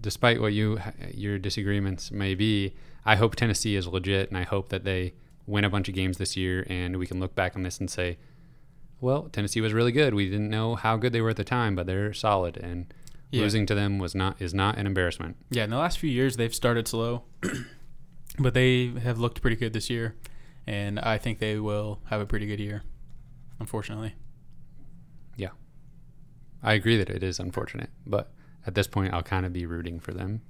despite 0.00 0.40
what 0.40 0.52
you 0.52 0.78
your 1.12 1.38
disagreements 1.38 2.10
may 2.10 2.34
be, 2.34 2.74
I 3.04 3.16
hope 3.16 3.36
Tennessee 3.36 3.76
is 3.76 3.86
legit, 3.86 4.28
and 4.28 4.36
I 4.38 4.42
hope 4.44 4.68
that 4.70 4.84
they 4.84 5.14
win 5.46 5.64
a 5.64 5.70
bunch 5.70 5.88
of 5.88 5.94
games 5.94 6.18
this 6.18 6.36
year, 6.36 6.66
and 6.68 6.98
we 6.98 7.06
can 7.06 7.18
look 7.20 7.34
back 7.34 7.56
on 7.56 7.62
this 7.62 7.80
and 7.80 7.90
say, 7.90 8.18
well, 9.00 9.28
Tennessee 9.32 9.60
was 9.60 9.72
really 9.72 9.90
good. 9.92 10.14
We 10.14 10.26
didn't 10.30 10.50
know 10.50 10.76
how 10.76 10.96
good 10.96 11.12
they 11.12 11.20
were 11.20 11.30
at 11.30 11.36
the 11.36 11.44
time, 11.44 11.74
but 11.74 11.86
they're 11.86 12.12
solid, 12.12 12.56
and 12.58 12.92
Yeah. 13.30 13.40
losing 13.42 13.64
to 13.66 13.74
them 13.74 13.98
was 13.98 14.14
not 14.14 14.40
is 14.40 14.52
not 14.54 14.76
an 14.78 14.86
embarrassment. 14.86 15.36
Yeah, 15.50 15.64
in 15.64 15.70
the 15.70 15.78
last 15.78 15.98
few 15.98 16.10
years 16.10 16.36
they've 16.36 16.54
started 16.54 16.86
slow, 16.86 17.24
but 18.38 18.54
they 18.54 18.88
have 19.02 19.18
looked 19.18 19.40
pretty 19.40 19.56
good 19.56 19.72
this 19.72 19.88
year, 19.90 20.14
and 20.66 21.00
I 21.00 21.16
think 21.18 21.38
they 21.38 21.56
will 21.58 22.00
have 22.10 22.20
a 22.20 22.26
pretty 22.26 22.46
good 22.46 22.60
year. 22.60 22.82
Unfortunately, 23.58 24.14
I 26.62 26.74
agree 26.74 26.96
that 26.96 27.10
it 27.10 27.22
is 27.22 27.40
unfortunate, 27.40 27.90
but 28.06 28.30
at 28.66 28.74
this 28.74 28.86
point, 28.86 29.12
I'll 29.12 29.22
kind 29.22 29.44
of 29.44 29.52
be 29.52 29.66
rooting 29.66 29.98
for 29.98 30.12
them. 30.12 30.42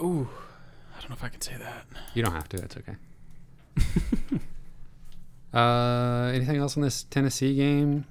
ooh, 0.00 0.28
I 0.96 1.00
don't 1.00 1.10
know 1.10 1.16
if 1.16 1.24
I 1.24 1.28
can 1.28 1.40
say 1.40 1.56
that. 1.58 1.86
You 2.14 2.22
don't 2.22 2.32
have 2.32 2.48
to. 2.50 2.58
It's 2.58 2.76
okay. 2.76 2.96
uh, 5.54 6.30
anything 6.32 6.56
else 6.56 6.76
in 6.76 6.82
this 6.82 7.04
Tennessee 7.04 7.56
game? 7.56 8.06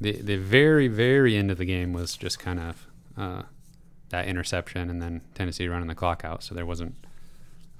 The 0.00 0.20
the 0.20 0.36
very 0.36 0.88
very 0.88 1.36
end 1.36 1.50
of 1.50 1.58
the 1.58 1.64
game 1.64 1.92
was 1.92 2.16
just 2.16 2.38
kind 2.38 2.58
of 2.58 2.86
uh, 3.16 3.42
that 4.10 4.26
interception, 4.26 4.90
and 4.90 5.00
then 5.00 5.22
Tennessee 5.34 5.68
running 5.68 5.88
the 5.88 5.94
clock 5.94 6.24
out, 6.24 6.42
so 6.42 6.54
there 6.54 6.66
wasn't 6.66 6.94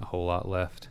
a 0.00 0.06
whole 0.06 0.26
lot 0.26 0.48
left. 0.48 0.88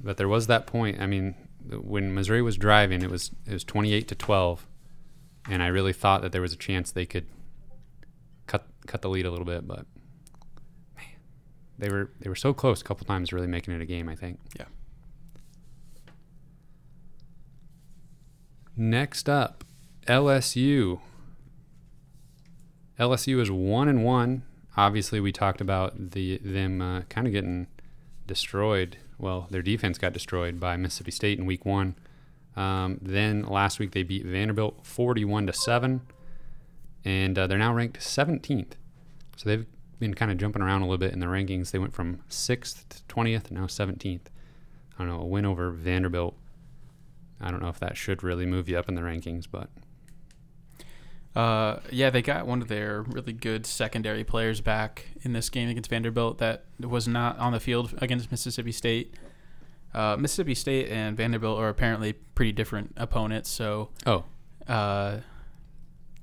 But 0.00 0.16
there 0.16 0.28
was 0.28 0.46
that 0.48 0.66
point. 0.66 1.00
I 1.00 1.06
mean, 1.06 1.34
when 1.68 2.14
Missouri 2.14 2.42
was 2.42 2.56
driving, 2.56 3.02
it 3.02 3.10
was 3.10 3.30
it 3.46 3.52
was 3.52 3.64
28 3.64 4.08
to 4.08 4.14
12, 4.14 4.66
and 5.48 5.62
I 5.62 5.68
really 5.68 5.92
thought 5.92 6.22
that 6.22 6.32
there 6.32 6.42
was 6.42 6.52
a 6.52 6.56
chance 6.56 6.90
they 6.90 7.06
could 7.06 7.26
cut 8.46 8.66
cut 8.86 9.02
the 9.02 9.08
lead 9.08 9.26
a 9.26 9.30
little 9.30 9.44
bit, 9.44 9.66
but 9.66 9.86
man, 10.96 11.06
they 11.78 11.88
were 11.88 12.10
they 12.20 12.28
were 12.28 12.36
so 12.36 12.52
close 12.52 12.80
a 12.80 12.84
couple 12.84 13.06
times, 13.06 13.32
really 13.32 13.46
making 13.46 13.74
it 13.74 13.80
a 13.80 13.86
game. 13.86 14.08
I 14.08 14.14
think. 14.14 14.38
Yeah. 14.58 14.66
Next 18.76 19.28
up, 19.28 19.64
LSU. 20.06 21.00
LSU 22.98 23.40
is 23.40 23.50
one 23.50 23.88
and 23.88 24.04
one. 24.04 24.44
Obviously, 24.76 25.20
we 25.20 25.32
talked 25.32 25.60
about 25.60 26.12
the 26.12 26.38
them 26.38 26.80
uh, 26.80 27.02
kind 27.02 27.26
of 27.26 27.32
getting 27.32 27.66
destroyed. 28.26 28.96
Well, 29.18 29.46
their 29.50 29.62
defense 29.62 29.98
got 29.98 30.12
destroyed 30.12 30.58
by 30.58 30.76
Mississippi 30.76 31.10
State 31.10 31.38
in 31.38 31.46
Week 31.46 31.66
One. 31.66 31.96
Um, 32.56 32.98
then 33.00 33.42
last 33.42 33.78
week 33.78 33.92
they 33.92 34.02
beat 34.02 34.24
Vanderbilt 34.26 34.86
forty-one 34.86 35.46
to 35.46 35.52
seven, 35.52 36.02
and 37.04 37.38
uh, 37.38 37.46
they're 37.46 37.58
now 37.58 37.72
ranked 37.74 37.98
17th. 37.98 38.72
So 39.36 39.48
they've 39.48 39.66
been 39.98 40.14
kind 40.14 40.30
of 40.30 40.36
jumping 40.36 40.60
around 40.62 40.82
a 40.82 40.84
little 40.84 40.98
bit 40.98 41.12
in 41.12 41.20
the 41.20 41.26
rankings. 41.26 41.70
They 41.70 41.78
went 41.78 41.94
from 41.94 42.20
sixth 42.28 42.88
to 42.90 43.02
twentieth, 43.04 43.50
now 43.50 43.64
17th. 43.66 44.20
I 44.26 44.98
don't 44.98 45.08
know 45.08 45.20
a 45.20 45.26
win 45.26 45.46
over 45.46 45.70
Vanderbilt. 45.70 46.36
I 47.40 47.50
don't 47.50 47.62
know 47.62 47.68
if 47.70 47.80
that 47.80 47.96
should 47.96 48.22
really 48.22 48.46
move 48.46 48.68
you 48.68 48.78
up 48.78 48.88
in 48.88 48.94
the 48.94 49.00
rankings, 49.02 49.46
but 49.50 49.70
Uh, 51.34 51.80
yeah, 51.90 52.10
they 52.10 52.20
got 52.20 52.46
one 52.46 52.60
of 52.60 52.68
their 52.68 53.02
really 53.02 53.32
good 53.32 53.64
secondary 53.64 54.22
players 54.22 54.60
back 54.60 55.06
in 55.22 55.32
this 55.32 55.48
game 55.48 55.70
against 55.70 55.88
Vanderbilt 55.88 56.36
that 56.38 56.64
was 56.78 57.08
not 57.08 57.38
on 57.38 57.52
the 57.52 57.60
field 57.60 57.94
against 58.02 58.30
Mississippi 58.30 58.72
State. 58.72 59.14
Uh, 59.94 60.16
Mississippi 60.18 60.54
State 60.54 60.88
and 60.88 61.16
Vanderbilt 61.16 61.58
are 61.58 61.68
apparently 61.68 62.12
pretty 62.12 62.52
different 62.52 62.92
opponents, 62.96 63.50
so 63.50 63.90
oh, 64.06 64.24
uh, 64.66 65.18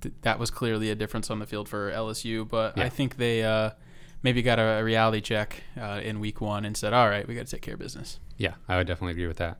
th- 0.01 0.15
that 0.21 0.39
was 0.39 0.49
clearly 0.49 0.89
a 0.89 0.95
difference 0.95 1.29
on 1.29 1.39
the 1.39 1.45
field 1.45 1.69
for 1.69 1.91
LSU. 1.91 2.47
But 2.47 2.77
Yeah. 2.77 2.85
I 2.85 2.89
think 2.89 3.17
they 3.17 3.43
uh, 3.43 3.71
maybe 4.23 4.41
got 4.41 4.57
a, 4.59 4.79
a 4.79 4.83
reality 4.83 5.21
check 5.21 5.63
uh, 5.79 6.01
in 6.03 6.19
week 6.19 6.41
one 6.41 6.65
and 6.65 6.75
said, 6.75 6.93
all 6.93 7.07
right, 7.09 7.27
we 7.27 7.35
got 7.35 7.45
to 7.45 7.51
take 7.51 7.61
care 7.61 7.75
of 7.75 7.79
business. 7.79 8.19
Yeah, 8.37 8.53
I 8.67 8.77
would 8.77 8.87
definitely 8.87 9.11
agree 9.11 9.27
with 9.27 9.37
that. 9.37 9.57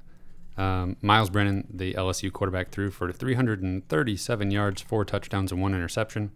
Um, 0.58 0.98
Myles 1.02 1.30
Brennan, 1.30 1.68
the 1.74 1.94
LSU 1.94 2.32
quarterback, 2.34 2.70
threw 2.70 2.92
for 2.92 3.12
337 3.12 4.52
yards, 4.52 4.82
four 4.82 5.06
touchdowns, 5.06 5.52
and 5.52 5.62
one 5.62 5.74
interception. 5.74 6.32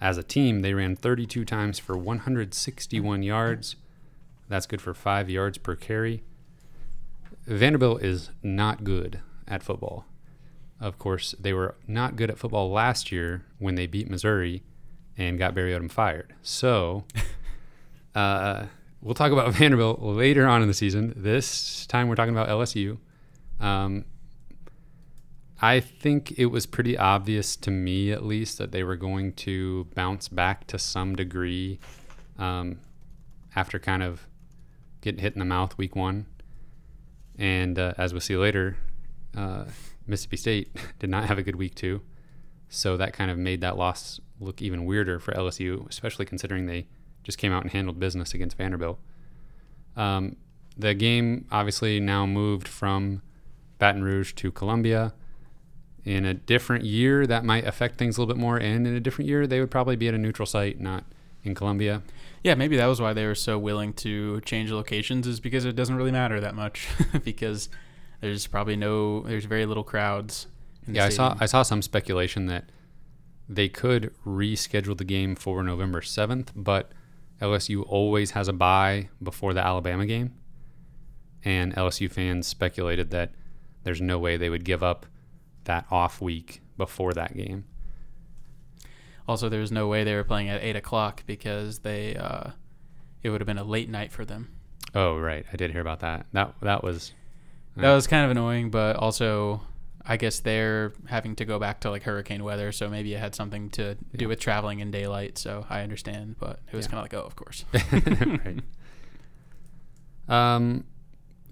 As 0.00 0.16
a 0.16 0.22
team, 0.22 0.62
they 0.62 0.74
ran 0.74 0.94
32 0.94 1.44
times 1.44 1.78
for 1.78 1.96
161 1.96 3.22
yards. 3.24 3.76
That's 4.48 4.66
good 4.66 4.80
for 4.80 4.94
five 4.94 5.28
yards 5.28 5.58
per 5.58 5.74
carry. 5.74 6.22
Vanderbilt 7.48 8.02
is 8.02 8.30
not 8.42 8.84
good 8.84 9.20
at 9.46 9.62
football. 9.62 10.04
Of 10.80 10.98
course, 10.98 11.34
they 11.40 11.52
were 11.52 11.76
not 11.86 12.14
good 12.14 12.30
at 12.30 12.38
football 12.38 12.70
last 12.70 13.10
year 13.10 13.44
when 13.58 13.74
they 13.74 13.86
beat 13.86 14.10
Missouri 14.10 14.62
and 15.16 15.38
got 15.38 15.54
Barry 15.54 15.72
Odom 15.72 15.90
fired. 15.90 16.34
So, 16.42 17.04
uh, 18.14 18.66
we'll 19.00 19.14
talk 19.14 19.32
about 19.32 19.52
Vanderbilt 19.54 20.00
later 20.02 20.46
on 20.46 20.60
in 20.60 20.68
the 20.68 20.74
season. 20.74 21.14
This 21.16 21.86
time 21.86 22.08
we're 22.08 22.16
talking 22.16 22.34
about 22.34 22.48
LSU. 22.48 22.98
Um, 23.60 24.04
I 25.60 25.80
think 25.80 26.38
it 26.38 26.46
was 26.46 26.66
pretty 26.66 26.96
obvious 26.96 27.56
to 27.56 27.70
me, 27.70 28.12
at 28.12 28.24
least, 28.24 28.58
that 28.58 28.70
they 28.70 28.84
were 28.84 28.94
going 28.94 29.32
to 29.32 29.88
bounce 29.94 30.28
back 30.28 30.66
to 30.68 30.78
some 30.78 31.16
degree 31.16 31.80
um, 32.38 32.78
after 33.56 33.78
kind 33.78 34.02
of 34.02 34.28
getting 35.00 35.20
hit 35.20 35.32
in 35.32 35.38
the 35.38 35.44
mouth 35.44 35.76
week 35.78 35.96
one. 35.96 36.26
And 37.38 37.78
uh, 37.78 37.94
as 37.96 38.12
we'll 38.12 38.20
see 38.20 38.36
later, 38.36 38.76
uh, 39.36 39.64
Mississippi 40.06 40.36
State 40.36 40.76
did 40.98 41.10
not 41.10 41.24
have 41.26 41.38
a 41.38 41.42
good 41.42 41.56
week 41.56 41.74
two. 41.74 42.02
So 42.68 42.96
that 42.96 43.12
kind 43.12 43.30
of 43.30 43.38
made 43.38 43.60
that 43.60 43.76
loss 43.78 44.20
look 44.40 44.60
even 44.60 44.84
weirder 44.84 45.18
for 45.18 45.32
LSU, 45.32 45.88
especially 45.88 46.26
considering 46.26 46.66
they 46.66 46.86
just 47.22 47.38
came 47.38 47.52
out 47.52 47.62
and 47.62 47.72
handled 47.72 47.98
business 47.98 48.34
against 48.34 48.56
Vanderbilt. 48.56 48.98
Um, 49.96 50.36
the 50.76 50.94
game 50.94 51.46
obviously 51.50 51.98
now 51.98 52.26
moved 52.26 52.68
from 52.68 53.22
Baton 53.78 54.02
Rouge 54.02 54.32
to 54.34 54.52
Columbia. 54.52 55.14
In 56.04 56.24
a 56.24 56.34
different 56.34 56.84
year, 56.84 57.26
that 57.26 57.44
might 57.44 57.66
affect 57.66 57.98
things 57.98 58.16
a 58.16 58.20
little 58.20 58.32
bit 58.34 58.40
more. 58.40 58.56
And 58.56 58.86
in 58.86 58.94
a 58.94 59.00
different 59.00 59.28
year, 59.28 59.46
they 59.46 59.60
would 59.60 59.70
probably 59.70 59.96
be 59.96 60.08
at 60.08 60.14
a 60.14 60.18
neutral 60.18 60.46
site, 60.46 60.80
not 60.80 61.04
in 61.44 61.54
Columbia. 61.54 62.02
Yeah, 62.42 62.54
maybe 62.54 62.76
that 62.76 62.86
was 62.86 63.00
why 63.00 63.12
they 63.12 63.26
were 63.26 63.34
so 63.34 63.58
willing 63.58 63.92
to 63.94 64.40
change 64.42 64.70
locations, 64.70 65.26
is 65.26 65.40
because 65.40 65.64
it 65.64 65.76
doesn't 65.76 65.96
really 65.96 66.12
matter 66.12 66.40
that 66.40 66.54
much, 66.54 66.88
because 67.24 67.68
there's 68.20 68.46
probably 68.46 68.76
no, 68.76 69.22
there's 69.22 69.44
very 69.44 69.66
little 69.66 69.84
crowds. 69.84 70.46
in 70.86 70.92
the 70.92 70.98
Yeah, 70.98 71.06
I 71.06 71.10
saw. 71.10 71.36
I 71.40 71.46
saw 71.46 71.62
some 71.62 71.82
speculation 71.82 72.46
that 72.46 72.70
they 73.48 73.68
could 73.68 74.14
reschedule 74.26 74.96
the 74.96 75.04
game 75.04 75.34
for 75.34 75.62
November 75.62 76.02
seventh, 76.02 76.52
but 76.54 76.92
LSU 77.40 77.84
always 77.86 78.32
has 78.32 78.48
a 78.48 78.52
bye 78.52 79.08
before 79.22 79.54
the 79.54 79.64
Alabama 79.64 80.06
game, 80.06 80.34
and 81.44 81.74
LSU 81.74 82.10
fans 82.10 82.46
speculated 82.46 83.10
that 83.10 83.32
there's 83.84 84.00
no 84.00 84.18
way 84.18 84.36
they 84.36 84.50
would 84.50 84.64
give 84.64 84.82
up 84.82 85.06
that 85.64 85.86
off 85.90 86.20
week 86.20 86.62
before 86.76 87.12
that 87.12 87.36
game. 87.36 87.64
Also, 89.28 89.48
there 89.50 89.60
was 89.60 89.70
no 89.70 89.86
way 89.86 90.02
they 90.04 90.14
were 90.14 90.24
playing 90.24 90.48
at 90.48 90.62
eight 90.64 90.74
o'clock 90.74 91.22
because 91.26 91.80
they, 91.80 92.16
uh, 92.16 92.50
it 93.22 93.28
would 93.30 93.40
have 93.40 93.46
been 93.46 93.58
a 93.58 93.62
late 93.64 93.88
night 93.90 94.10
for 94.10 94.24
them. 94.24 94.48
Oh, 94.94 95.18
right, 95.18 95.44
I 95.52 95.56
did 95.56 95.70
hear 95.70 95.82
about 95.82 96.00
that. 96.00 96.26
That 96.32 96.54
that 96.62 96.82
was 96.82 97.12
That 97.76 97.92
was 97.94 98.06
kind 98.06 98.24
of 98.24 98.30
annoying, 98.30 98.70
but 98.70 98.96
also, 98.96 99.60
I 100.04 100.16
guess 100.16 100.40
they're 100.40 100.94
having 101.06 101.36
to 101.36 101.44
go 101.44 101.58
back 101.58 101.80
to 101.80 101.90
like 101.90 102.04
hurricane 102.04 102.42
weather, 102.42 102.72
so 102.72 102.88
maybe 102.88 103.12
it 103.12 103.20
had 103.20 103.34
something 103.34 103.68
to 103.70 103.94
do 104.16 104.24
Yeah. 104.24 104.26
with 104.28 104.40
traveling 104.40 104.80
in 104.80 104.90
daylight. 104.90 105.36
So 105.36 105.66
I 105.68 105.82
understand, 105.82 106.36
but 106.40 106.60
it 106.72 106.74
was 106.76 106.86
Yeah. 106.86 106.90
kind 106.92 106.98
of 107.00 107.12
like, 107.12 107.14
oh, 107.22 107.26
of 107.26 107.36
course. 107.36 107.64
right. 107.92 108.60
Um, 110.28 110.84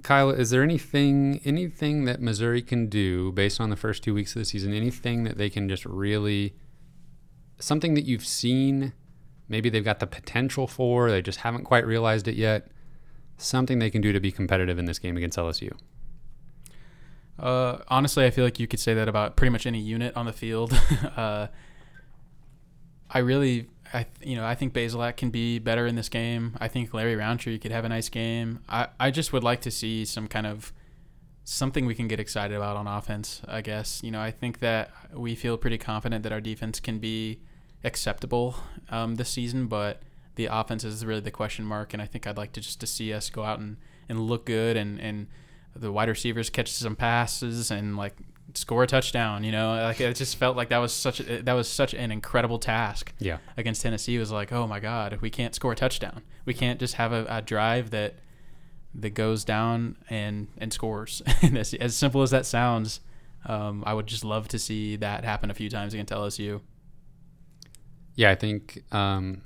Kyle, 0.02 0.30
is 0.30 0.50
there 0.50 0.62
anything 0.62 1.40
anything 1.44 2.04
that 2.04 2.20
Missouri 2.20 2.62
can 2.62 2.86
do 2.88 3.32
based 3.32 3.60
on 3.60 3.70
the 3.70 3.76
first 3.76 4.02
two 4.02 4.14
weeks 4.14 4.34
of 4.36 4.40
the 4.40 4.44
season? 4.46 4.72
Anything 4.72 5.24
that 5.24 5.36
they 5.36 5.50
can 5.50 5.68
just 5.68 5.84
really 5.84 6.54
something 7.58 7.94
that 7.94 8.04
you've 8.04 8.26
seen? 8.26 8.92
Maybe 9.48 9.70
they've 9.70 9.84
got 9.84 10.00
the 10.00 10.06
potential 10.06 10.66
for, 10.66 11.10
they 11.10 11.22
just 11.22 11.40
haven't 11.40 11.64
quite 11.64 11.86
realized 11.86 12.26
it 12.28 12.34
yet. 12.34 12.68
Something 13.38 13.78
they 13.78 13.90
can 13.90 14.00
do 14.00 14.12
to 14.12 14.20
be 14.20 14.32
competitive 14.32 14.78
in 14.78 14.86
this 14.86 14.98
game 14.98 15.16
against 15.16 15.38
LSU. 15.38 15.72
Uh, 17.38 17.78
honestly, 17.88 18.24
I 18.24 18.30
feel 18.30 18.44
like 18.44 18.58
you 18.58 18.66
could 18.66 18.80
say 18.80 18.94
that 18.94 19.08
about 19.08 19.36
pretty 19.36 19.50
much 19.50 19.66
any 19.66 19.78
unit 19.78 20.16
on 20.16 20.26
the 20.26 20.32
field. 20.32 20.72
uh, 21.16 21.48
I 23.10 23.18
really, 23.18 23.68
I 23.92 24.06
you 24.22 24.36
know, 24.36 24.44
I 24.44 24.54
think 24.54 24.72
Bazelak 24.72 25.16
can 25.16 25.30
be 25.30 25.58
better 25.58 25.86
in 25.86 25.96
this 25.96 26.08
game. 26.08 26.56
I 26.60 26.68
think 26.68 26.92
Larry 26.94 27.14
Rountree 27.14 27.58
could 27.58 27.72
have 27.72 27.84
a 27.84 27.88
nice 27.88 28.08
game. 28.08 28.60
I, 28.68 28.88
I 28.98 29.10
just 29.10 29.32
would 29.32 29.44
like 29.44 29.60
to 29.62 29.70
see 29.70 30.04
some 30.04 30.28
kind 30.28 30.46
of 30.46 30.72
something 31.48 31.86
we 31.86 31.94
can 31.94 32.08
get 32.08 32.18
excited 32.18 32.56
about 32.56 32.76
on 32.76 32.88
offense. 32.88 33.40
I 33.46 33.60
guess 33.60 34.02
you 34.02 34.10
know, 34.10 34.20
I 34.20 34.30
think 34.32 34.58
that 34.58 34.90
we 35.14 35.34
feel 35.36 35.56
pretty 35.56 35.78
confident 35.78 36.24
that 36.24 36.32
our 36.32 36.40
defense 36.40 36.80
can 36.80 36.98
be 36.98 37.38
acceptable 37.84 38.56
um, 38.90 39.14
this 39.14 39.30
season, 39.30 39.68
but 39.68 40.02
the 40.34 40.46
offense 40.46 40.82
is 40.84 41.04
really 41.06 41.20
the 41.20 41.30
question 41.30 41.64
mark. 41.64 41.92
And 41.92 42.02
I 42.02 42.06
think 42.06 42.26
I'd 42.26 42.36
like 42.36 42.52
to 42.54 42.60
just 42.60 42.80
to 42.80 42.86
see 42.86 43.12
us 43.12 43.30
go 43.30 43.44
out 43.44 43.60
and, 43.60 43.76
and 44.08 44.20
look 44.20 44.44
good 44.44 44.76
and 44.76 45.00
and 45.00 45.28
the 45.74 45.92
wide 45.92 46.08
receivers 46.08 46.50
catch 46.50 46.72
some 46.72 46.96
passes 46.96 47.70
and 47.70 47.96
like 47.96 48.16
score 48.54 48.82
a 48.82 48.86
touchdown. 48.86 49.44
You 49.44 49.52
know, 49.52 49.74
like 49.76 50.00
it 50.00 50.16
just 50.16 50.36
felt 50.36 50.56
like 50.56 50.70
that 50.70 50.78
was 50.78 50.92
such 50.92 51.20
a, 51.20 51.42
that 51.42 51.52
was 51.52 51.68
such 51.68 51.94
an 51.94 52.10
incredible 52.10 52.58
task 52.58 53.12
Yeah. 53.20 53.38
against 53.56 53.82
Tennessee. 53.82 54.16
It 54.16 54.18
was 54.20 54.32
like, 54.32 54.52
oh 54.52 54.66
my 54.66 54.80
god, 54.80 55.18
we 55.20 55.30
can't 55.30 55.54
score 55.54 55.72
a 55.72 55.76
touchdown. 55.76 56.22
We 56.44 56.54
can't 56.54 56.80
just 56.80 56.94
have 56.94 57.12
a, 57.12 57.24
a 57.28 57.40
drive 57.42 57.90
that 57.90 58.14
that 58.96 59.10
goes 59.10 59.44
down 59.44 59.96
and 60.08 60.48
and 60.58 60.72
scores. 60.72 61.22
and 61.42 61.56
as, 61.56 61.74
as 61.74 61.96
simple 61.96 62.22
as 62.22 62.30
that 62.30 62.46
sounds, 62.46 63.00
um, 63.46 63.84
I 63.86 63.94
would 63.94 64.06
just 64.06 64.24
love 64.24 64.48
to 64.48 64.58
see 64.58 64.96
that 64.96 65.24
happen 65.24 65.50
a 65.50 65.54
few 65.54 65.70
times 65.70 65.94
against 65.94 66.12
LSU. 66.12 66.60
Yeah, 68.14 68.30
I 68.30 68.34
think 68.34 68.82
um, 68.92 69.42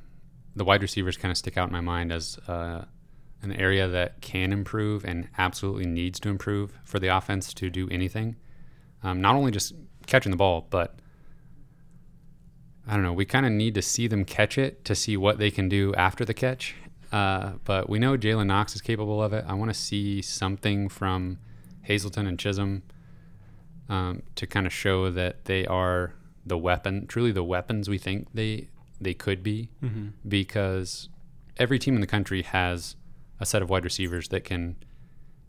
the 0.55 0.65
wide 0.65 0.83
receivers 0.83 1.17
kind 1.17 1.31
of 1.31 1.37
stick 1.37 1.57
out 1.57 1.69
in 1.69 1.73
my 1.73 1.81
mind 1.81 2.13
as 2.13 2.39
uh, 2.47 2.85
an 3.43 3.53
area 3.53 3.89
that 3.89 4.21
can 4.21 4.53
improve 4.53 5.05
and 5.05 5.29
absolutely 5.39 5.87
needs 5.87 6.21
to 6.21 6.29
improve 6.29 6.79
for 6.85 6.99
the 6.99 7.09
offense 7.09 7.53
to 7.55 7.69
do 7.69 7.89
anything. 7.91 8.37
Um, 9.03 9.21
not 9.21 9.35
only 9.35 9.51
just 9.51 9.75
catching 10.07 10.31
the 10.31 10.37
ball, 10.37 10.67
but 10.71 10.97
I 12.87 12.95
don't 12.95 13.03
know. 13.03 13.13
We 13.13 13.25
kind 13.25 13.47
of 13.47 13.53
need 13.53 13.75
to 13.75 13.83
see 13.83 14.07
them 14.07 14.25
catch 14.25 14.59
it 14.59 14.85
to 14.85 14.95
see 14.95 15.17
what 15.17 15.39
they 15.39 15.51
can 15.51 15.69
do 15.69 15.95
after 15.95 16.25
the 16.25 16.35
catch. 16.35 16.75
Uh, 17.13 17.53
but 17.65 17.89
we 17.91 17.99
know 17.99 18.17
Jalen 18.17 18.47
Knox 18.47 18.75
is 18.75 18.81
capable 18.81 19.23
of 19.23 19.33
it. 19.33 19.45
I 19.49 19.55
want 19.55 19.71
to 19.71 19.75
see 19.79 20.23
something 20.23 20.89
from 20.89 21.39
Hazelton 21.83 22.27
and 22.27 22.39
Chism 22.39 22.83
um, 23.89 24.23
to 24.37 24.47
kind 24.47 24.67
of 24.67 24.73
show 24.73 25.11
that 25.11 25.45
they 25.47 25.67
are 25.67 26.15
the 26.47 26.57
weapon, 26.57 27.07
truly 27.07 27.33
the 27.33 27.43
weapons 27.45 27.89
we 27.89 27.99
think 27.99 28.29
they 28.35 28.69
they 29.01 29.15
could 29.15 29.43
be 29.43 29.71
Mm-hmm. 29.83 30.09
because 30.29 31.09
every 31.57 31.79
team 31.79 31.95
in 31.95 32.01
the 32.03 32.07
country 32.07 32.43
has 32.43 32.97
a 33.41 33.47
set 33.47 33.63
of 33.63 33.71
wide 33.71 33.83
receivers 33.85 34.29
that 34.29 34.45
can 34.45 34.77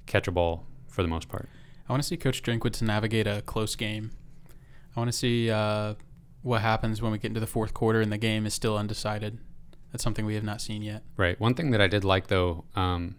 catch 0.05 0.27
a 0.27 0.31
ball 0.31 0.65
for 0.87 1.01
the 1.01 1.07
most 1.09 1.27
part. 1.27 1.49
I 1.87 1.91
want 1.93 2.01
to 2.01 2.07
see 2.07 2.15
Coach 2.17 2.41
Drinkwitz 2.41 2.81
navigate 2.81 3.27
a 3.27 3.41
close 3.41 3.75
game. 3.75 4.11
I 4.95 4.99
want 4.99 5.11
to 5.11 5.17
see 5.17 5.51
uh, 5.51 5.95
what 6.41 6.61
happens 6.61 7.01
when 7.01 7.11
we 7.11 7.17
get 7.17 7.27
into 7.27 7.39
the 7.41 7.47
fourth 7.47 7.73
quarter 7.73 7.99
and 7.99 8.11
the 8.11 8.17
game 8.17 8.45
is 8.45 8.53
still 8.53 8.77
undecided. 8.77 9.39
That's 9.91 10.03
something 10.03 10.25
we 10.25 10.35
have 10.35 10.43
not 10.43 10.61
seen 10.61 10.81
yet. 10.81 11.03
Right. 11.17 11.39
One 11.39 11.53
thing 11.53 11.71
that 11.71 11.81
I 11.81 11.87
did 11.87 12.03
like 12.03 12.27
though, 12.27 12.65
um, 12.75 13.15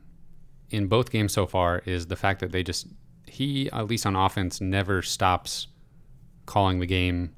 in 0.71 0.87
both 0.87 1.11
games 1.11 1.33
so 1.33 1.47
far, 1.47 1.83
is 1.85 2.07
the 2.07 2.17
fact 2.17 2.41
that 2.41 2.53
they 2.53 2.63
just 2.63 2.87
he 3.27 3.71
at 3.73 3.87
least 3.87 4.07
on 4.07 4.17
offense 4.17 4.61
never 4.61 5.03
stops 5.03 5.69
calling 6.47 6.81
the 6.81 6.87
game. 6.87 7.35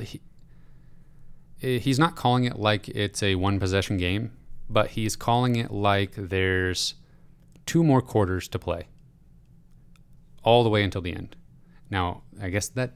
He, 0.00 0.20
eh, 1.62 1.78
he's 1.78 1.98
not 1.98 2.16
calling 2.16 2.44
it 2.44 2.58
like 2.58 2.88
it's 2.88 3.22
a 3.22 3.34
one 3.34 3.58
possession 3.60 3.96
game, 3.96 4.32
but 4.68 4.90
he's 4.90 5.16
calling 5.16 5.56
it 5.56 5.70
like 5.70 6.12
there's 6.16 6.94
two 7.66 7.84
more 7.84 8.02
quarters 8.02 8.48
to 8.48 8.58
play, 8.58 8.88
all 10.42 10.62
the 10.62 10.70
way 10.70 10.82
until 10.82 11.02
the 11.02 11.14
end. 11.14 11.36
Now, 11.88 12.22
I 12.40 12.50
guess 12.50 12.68
that 12.68 12.94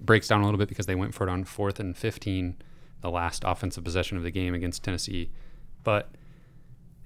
breaks 0.00 0.28
down 0.28 0.40
a 0.40 0.44
little 0.44 0.58
bit 0.58 0.68
because 0.68 0.86
they 0.86 0.94
went 0.94 1.14
for 1.14 1.26
it 1.26 1.30
on 1.30 1.44
fourth 1.44 1.80
and 1.80 1.96
15, 1.96 2.56
the 3.00 3.10
last 3.10 3.42
offensive 3.46 3.84
possession 3.84 4.16
of 4.16 4.22
the 4.22 4.30
game 4.30 4.54
against 4.54 4.82
Tennessee. 4.82 5.30
But 5.84 6.10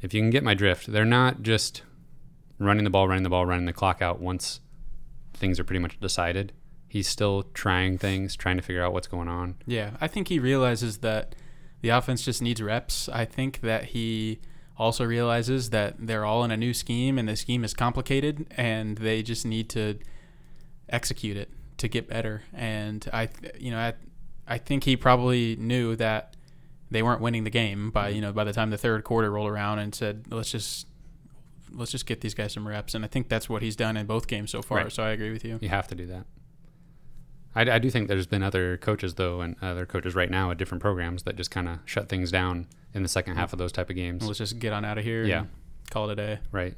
if 0.00 0.14
you 0.14 0.20
can 0.20 0.30
get 0.30 0.44
my 0.44 0.54
drift, 0.54 0.86
they're 0.86 1.04
not 1.04 1.42
just 1.42 1.82
running 2.58 2.84
the 2.84 2.90
ball, 2.90 3.08
running 3.08 3.24
the 3.24 3.30
ball, 3.30 3.46
running 3.46 3.66
the 3.66 3.72
clock 3.72 4.00
out 4.00 4.20
once 4.20 4.60
things 5.34 5.58
are 5.58 5.64
pretty 5.64 5.80
much 5.80 5.98
decided. 6.00 6.52
He's 6.88 7.08
still 7.08 7.44
trying 7.54 7.98
things, 7.98 8.36
trying 8.36 8.56
to 8.56 8.62
figure 8.62 8.84
out 8.84 8.92
what's 8.92 9.06
going 9.06 9.28
on. 9.28 9.56
Yeah, 9.66 9.92
I 10.00 10.08
think 10.08 10.28
he 10.28 10.38
realizes 10.38 10.98
that 10.98 11.34
the 11.80 11.90
offense 11.90 12.24
just 12.24 12.42
needs 12.42 12.60
reps. 12.62 13.08
I 13.08 13.24
think 13.24 13.60
that 13.60 13.86
he 13.86 14.40
also 14.76 15.04
realizes 15.04 15.70
that 15.70 15.94
they're 15.98 16.24
all 16.24 16.42
in 16.42 16.50
a 16.50 16.56
new 16.56 16.74
scheme 16.74 17.18
and 17.18 17.28
the 17.28 17.36
scheme 17.36 17.64
is 17.64 17.74
complicated 17.74 18.46
and 18.56 18.98
they 18.98 19.22
just 19.22 19.44
need 19.44 19.68
to 19.70 19.98
execute 20.88 21.36
it 21.36 21.50
to 21.78 21.88
get 21.88 22.08
better. 22.08 22.42
And 22.52 23.08
I, 23.12 23.28
you 23.58 23.70
know, 23.70 23.78
I, 23.78 23.94
I 24.50 24.58
think 24.58 24.84
he 24.84 24.96
probably 24.96 25.56
knew 25.56 25.96
that 25.96 26.36
they 26.90 27.02
weren't 27.02 27.22
winning 27.22 27.44
the 27.44 27.50
game 27.50 27.90
by 27.90 28.08
you 28.08 28.20
know 28.20 28.32
by 28.32 28.44
the 28.44 28.52
time 28.52 28.70
the 28.70 28.76
third 28.76 29.04
quarter 29.04 29.30
rolled 29.30 29.48
around 29.48 29.78
and 29.78 29.94
said 29.94 30.24
let's 30.28 30.50
just 30.50 30.86
let's 31.72 31.92
just 31.92 32.04
get 32.04 32.20
these 32.20 32.34
guys 32.34 32.52
some 32.52 32.66
reps. 32.66 32.94
And 32.94 33.04
I 33.04 33.08
think 33.08 33.28
that's 33.28 33.48
what 33.48 33.62
he's 33.62 33.76
done 33.76 33.96
in 33.96 34.06
both 34.06 34.26
games 34.26 34.50
so 34.50 34.60
far. 34.60 34.78
Right. 34.78 34.92
So 34.92 35.02
I 35.02 35.10
agree 35.10 35.30
with 35.30 35.44
you. 35.44 35.58
You 35.60 35.68
have 35.68 35.88
to 35.88 35.94
do 35.94 36.06
that. 36.06 36.26
I, 37.54 37.62
I 37.62 37.78
do 37.78 37.90
think 37.90 38.08
there's 38.08 38.26
been 38.26 38.42
other 38.42 38.76
coaches 38.76 39.14
though, 39.14 39.40
and 39.40 39.56
other 39.62 39.86
coaches 39.86 40.14
right 40.14 40.30
now 40.30 40.50
at 40.50 40.58
different 40.58 40.82
programs 40.82 41.24
that 41.24 41.36
just 41.36 41.50
kind 41.50 41.68
of 41.68 41.78
shut 41.84 42.08
things 42.08 42.30
down 42.30 42.66
in 42.94 43.02
the 43.02 43.08
second 43.08 43.36
half 43.36 43.52
of 43.52 43.58
those 43.58 43.72
type 43.72 43.90
of 43.90 43.96
games. 43.96 44.26
Let's 44.26 44.38
just 44.38 44.58
get 44.58 44.72
on 44.72 44.84
out 44.84 44.98
of 44.98 45.04
here. 45.04 45.24
Yeah. 45.24 45.44
Call 45.90 46.08
it 46.08 46.12
a 46.12 46.16
day. 46.16 46.38
Right. 46.52 46.74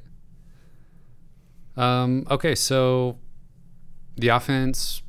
Um, 1.75 2.27
okay, 2.29 2.55
so 2.55 3.17
the 4.15 4.29
offense 4.29 5.01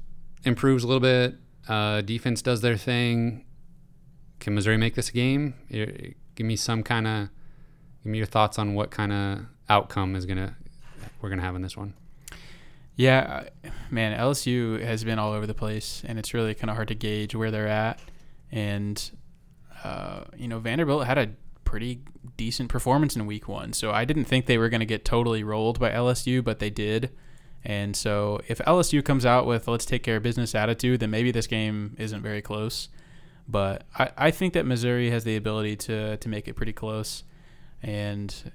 improves 0.44 0.82
a 0.84 0.86
little 0.86 1.00
bit. 1.00 1.36
Uh, 1.68 2.00
defense 2.00 2.42
does 2.42 2.60
their 2.60 2.76
thing. 2.76 3.44
Can 4.40 4.54
Missouri 4.54 4.76
make 4.76 4.94
this 4.94 5.08
a 5.08 5.12
game? 5.12 5.54
Give 5.70 6.46
me 6.46 6.56
some 6.56 6.82
kind 6.82 7.06
of, 7.06 7.28
give 8.02 8.10
me 8.10 8.18
your 8.18 8.26
thoughts 8.26 8.58
on 8.58 8.74
what 8.74 8.90
kind 8.90 9.12
of 9.12 9.46
outcome 9.68 10.14
is 10.14 10.26
gonna 10.26 10.56
we're 11.20 11.30
gonna 11.30 11.42
have 11.42 11.56
in 11.56 11.62
this 11.62 11.76
one. 11.76 11.94
Yeah, 12.96 13.44
man, 13.90 14.16
LSU 14.18 14.80
has 14.84 15.02
been 15.02 15.18
all 15.18 15.32
over 15.32 15.46
the 15.46 15.54
place, 15.54 16.02
and 16.06 16.18
it's 16.18 16.32
really 16.32 16.54
kind 16.54 16.70
of 16.70 16.76
hard 16.76 16.88
to 16.88 16.94
gauge 16.94 17.34
where 17.34 17.50
they're 17.50 17.66
at. 17.66 17.98
And 18.52 19.10
uh, 19.82 20.24
you 20.36 20.46
know, 20.48 20.58
Vanderbilt 20.58 21.06
had 21.06 21.18
a 21.18 21.30
pretty 21.64 22.02
decent 22.36 22.68
performance 22.68 23.16
in 23.16 23.26
Week 23.26 23.48
One, 23.48 23.72
so 23.72 23.90
I 23.90 24.04
didn't 24.04 24.26
think 24.26 24.46
they 24.46 24.58
were 24.58 24.68
going 24.68 24.80
to 24.80 24.86
get 24.86 25.04
totally 25.04 25.42
rolled 25.42 25.80
by 25.80 25.90
LSU, 25.90 26.44
but 26.44 26.58
they 26.58 26.70
did. 26.70 27.10
And 27.64 27.96
so, 27.96 28.40
if 28.46 28.58
LSU 28.58 29.02
comes 29.02 29.24
out 29.24 29.46
with 29.46 29.66
"let's 29.68 29.86
take 29.86 30.02
care 30.02 30.16
of 30.16 30.22
business" 30.22 30.54
attitude, 30.54 31.00
then 31.00 31.10
maybe 31.10 31.30
this 31.30 31.46
game 31.46 31.96
isn't 31.98 32.22
very 32.22 32.42
close. 32.42 32.88
But 33.48 33.84
I, 33.98 34.10
I 34.16 34.30
think 34.30 34.52
that 34.52 34.66
Missouri 34.66 35.10
has 35.10 35.24
the 35.24 35.36
ability 35.36 35.76
to 35.76 36.16
to 36.18 36.28
make 36.28 36.46
it 36.46 36.54
pretty 36.54 36.74
close, 36.74 37.24
and 37.82 38.52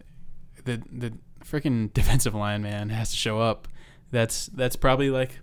the 0.63 0.81
the 0.91 1.13
freaking 1.43 1.91
defensive 1.93 2.35
line 2.35 2.61
man 2.61 2.89
has 2.89 3.09
to 3.11 3.17
show 3.17 3.39
up. 3.39 3.67
That's 4.11 4.47
that's 4.47 4.75
probably 4.75 5.09
like 5.09 5.39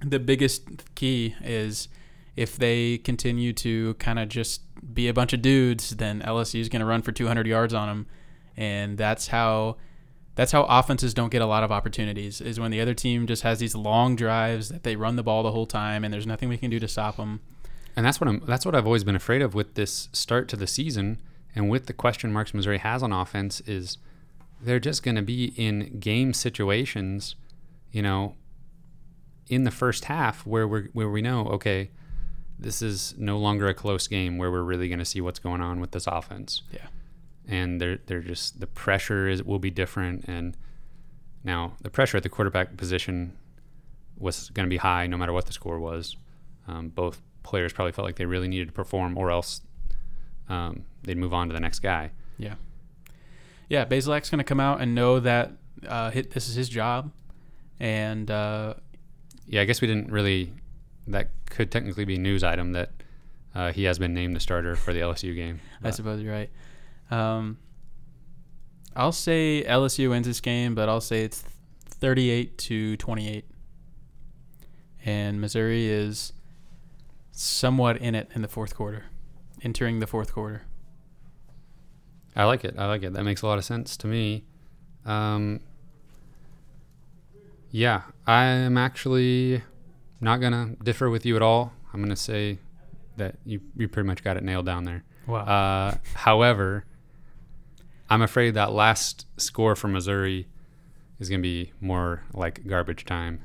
the 0.00 0.18
biggest 0.18 0.94
key 0.94 1.34
is 1.42 1.88
if 2.34 2.56
they 2.56 2.98
continue 2.98 3.52
to 3.52 3.94
kind 3.94 4.18
of 4.18 4.28
just 4.28 4.62
be 4.94 5.08
a 5.08 5.12
bunch 5.12 5.32
of 5.32 5.42
dudes, 5.42 5.90
then 5.90 6.22
LSU 6.22 6.60
is 6.60 6.68
going 6.68 6.80
to 6.80 6.86
run 6.86 7.02
for 7.02 7.12
200 7.12 7.46
yards 7.46 7.74
on 7.74 7.88
them, 7.88 8.06
and 8.56 8.96
that's 8.96 9.28
how 9.28 9.76
that's 10.34 10.52
how 10.52 10.64
offenses 10.64 11.12
don't 11.12 11.30
get 11.30 11.42
a 11.42 11.46
lot 11.46 11.62
of 11.62 11.70
opportunities. 11.70 12.40
Is 12.40 12.58
when 12.58 12.70
the 12.70 12.80
other 12.80 12.94
team 12.94 13.26
just 13.26 13.42
has 13.42 13.58
these 13.58 13.74
long 13.74 14.16
drives 14.16 14.70
that 14.70 14.82
they 14.82 14.96
run 14.96 15.16
the 15.16 15.22
ball 15.22 15.42
the 15.42 15.52
whole 15.52 15.66
time, 15.66 16.04
and 16.04 16.12
there's 16.12 16.26
nothing 16.26 16.48
we 16.48 16.56
can 16.56 16.70
do 16.70 16.80
to 16.80 16.88
stop 16.88 17.16
them. 17.16 17.40
And 17.94 18.06
that's 18.06 18.20
what 18.20 18.28
I'm. 18.28 18.42
That's 18.46 18.64
what 18.64 18.74
I've 18.74 18.86
always 18.86 19.04
been 19.04 19.16
afraid 19.16 19.42
of 19.42 19.54
with 19.54 19.74
this 19.74 20.08
start 20.12 20.48
to 20.48 20.56
the 20.56 20.66
season, 20.66 21.20
and 21.54 21.68
with 21.68 21.86
the 21.86 21.92
question 21.92 22.32
marks 22.32 22.54
Missouri 22.54 22.78
has 22.78 23.02
on 23.02 23.12
offense 23.12 23.60
is 23.62 23.98
they're 24.60 24.80
just 24.80 25.02
going 25.02 25.16
to 25.16 25.22
be 25.22 25.52
in 25.56 25.98
game 25.98 26.32
situations, 26.32 27.34
you 27.90 28.00
know, 28.00 28.36
in 29.48 29.64
the 29.64 29.70
first 29.70 30.06
half 30.06 30.46
where 30.46 30.66
we 30.66 30.88
where 30.94 31.10
we 31.10 31.20
know 31.20 31.46
okay, 31.48 31.90
this 32.58 32.80
is 32.80 33.14
no 33.18 33.38
longer 33.38 33.68
a 33.68 33.74
close 33.74 34.06
game 34.08 34.38
where 34.38 34.50
we're 34.50 34.62
really 34.62 34.88
going 34.88 34.98
to 34.98 35.04
see 35.04 35.20
what's 35.20 35.38
going 35.38 35.60
on 35.60 35.78
with 35.78 35.90
this 35.90 36.06
offense. 36.06 36.62
Yeah. 36.72 36.86
And 37.46 37.80
they're 37.80 37.98
they're 38.06 38.20
just 38.20 38.60
the 38.60 38.66
pressure 38.66 39.28
is 39.28 39.42
will 39.42 39.58
be 39.58 39.70
different, 39.70 40.24
and 40.28 40.56
now 41.42 41.72
the 41.82 41.90
pressure 41.90 42.16
at 42.16 42.22
the 42.22 42.28
quarterback 42.28 42.76
position 42.76 43.36
was 44.16 44.50
going 44.50 44.66
to 44.66 44.70
be 44.70 44.76
high 44.76 45.06
no 45.06 45.16
matter 45.16 45.32
what 45.32 45.46
the 45.46 45.52
score 45.52 45.80
was. 45.80 46.16
Um, 46.68 46.88
both 46.88 47.20
players 47.42 47.72
probably 47.72 47.92
felt 47.92 48.06
like 48.06 48.16
they 48.16 48.26
really 48.26 48.48
needed 48.48 48.68
to 48.68 48.72
perform, 48.72 49.18
or 49.18 49.30
else 49.30 49.62
um, 50.48 50.84
they'd 51.02 51.16
move 51.16 51.34
on 51.34 51.48
to 51.48 51.54
the 51.54 51.60
next 51.60 51.80
guy. 51.80 52.12
Yeah. 52.38 52.54
Yeah, 53.68 53.84
Bazelak's 53.84 54.30
going 54.30 54.38
to 54.38 54.44
come 54.44 54.60
out 54.60 54.80
and 54.80 54.94
know 54.94 55.18
that 55.20 55.52
uh, 55.86 56.10
hit, 56.10 56.30
this 56.32 56.48
is 56.48 56.54
his 56.54 56.68
job, 56.68 57.10
and 57.80 58.30
uh, 58.30 58.74
Yeah, 59.46 59.62
I 59.62 59.64
guess 59.64 59.80
we 59.80 59.88
didn't 59.88 60.10
really. 60.10 60.52
That 61.08 61.30
could 61.46 61.72
technically 61.72 62.04
be 62.04 62.14
a 62.14 62.18
news 62.18 62.44
item 62.44 62.72
that 62.72 62.90
uh, 63.54 63.72
he 63.72 63.84
has 63.84 63.98
been 63.98 64.14
named 64.14 64.36
the 64.36 64.40
starter 64.40 64.76
for 64.76 64.92
the 64.92 65.00
LSU 65.00 65.34
game. 65.34 65.60
I 65.82 65.90
suppose 65.90 66.22
you're 66.22 66.32
right. 66.32 66.50
Um, 67.12 67.58
I'll 68.96 69.12
say 69.12 69.64
LSU 69.66 70.10
wins 70.10 70.26
this 70.26 70.40
game, 70.40 70.74
but 70.74 70.88
I'll 70.88 71.00
say 71.00 71.22
it's 71.22 71.44
38 71.86 72.56
to 72.58 72.96
28. 72.96 73.44
And 75.04 75.40
Missouri 75.40 75.86
is 75.88 76.32
somewhat 77.32 77.98
in 77.98 78.14
it 78.14 78.30
in 78.34 78.42
the 78.42 78.48
fourth 78.48 78.74
quarter, 78.74 79.04
entering 79.62 80.00
the 80.00 80.06
fourth 80.06 80.32
quarter. 80.32 80.62
I 82.34 82.44
like 82.44 82.64
it. 82.64 82.76
I 82.78 82.86
like 82.86 83.02
it. 83.02 83.12
That 83.12 83.24
makes 83.24 83.42
a 83.42 83.46
lot 83.46 83.58
of 83.58 83.64
sense 83.64 83.96
to 83.98 84.06
me. 84.06 84.44
Um, 85.04 85.60
yeah, 87.70 88.02
I'm 88.26 88.78
actually 88.78 89.62
not 90.20 90.40
gonna 90.40 90.76
differ 90.82 91.10
with 91.10 91.26
you 91.26 91.36
at 91.36 91.42
all. 91.42 91.72
I'm 91.92 92.00
gonna 92.00 92.16
say 92.16 92.58
that 93.16 93.36
you 93.44 93.60
you 93.76 93.88
pretty 93.88 94.06
much 94.06 94.22
got 94.22 94.36
it 94.36 94.44
nailed 94.44 94.66
down 94.66 94.84
there. 94.84 95.04
Wow. 95.26 95.40
Uh, 95.40 95.96
however, 96.14 96.84
I'm 98.12 98.20
afraid 98.20 98.52
that 98.52 98.72
last 98.72 99.24
score 99.38 99.74
for 99.74 99.88
Missouri 99.88 100.46
is 101.18 101.30
going 101.30 101.38
to 101.38 101.42
be 101.42 101.72
more 101.80 102.22
like 102.34 102.66
garbage 102.66 103.06
time. 103.06 103.42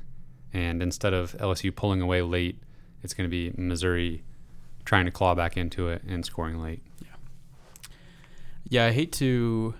And 0.52 0.82
instead 0.82 1.14
of 1.14 1.32
LSU 1.38 1.74
pulling 1.74 2.02
away 2.02 2.20
late, 2.20 2.60
it's 3.02 3.14
going 3.14 3.24
to 3.24 3.30
be 3.30 3.50
Missouri 3.56 4.24
trying 4.84 5.06
to 5.06 5.10
claw 5.10 5.34
back 5.34 5.56
into 5.56 5.88
it 5.88 6.02
and 6.02 6.22
scoring 6.22 6.60
late. 6.60 6.82
Yeah. 7.00 7.08
Yeah, 8.68 8.84
I 8.84 8.90
hate 8.90 9.10
to, 9.12 9.74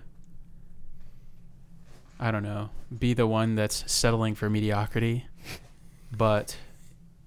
I 2.19 2.31
don't 2.31 2.43
know, 2.43 2.71
be 2.99 3.13
the 3.13 3.27
one 3.27 3.57
that's 3.57 3.93
settling 3.93 4.35
for 4.35 4.49
mediocrity, 4.49 5.27
but 6.17 6.57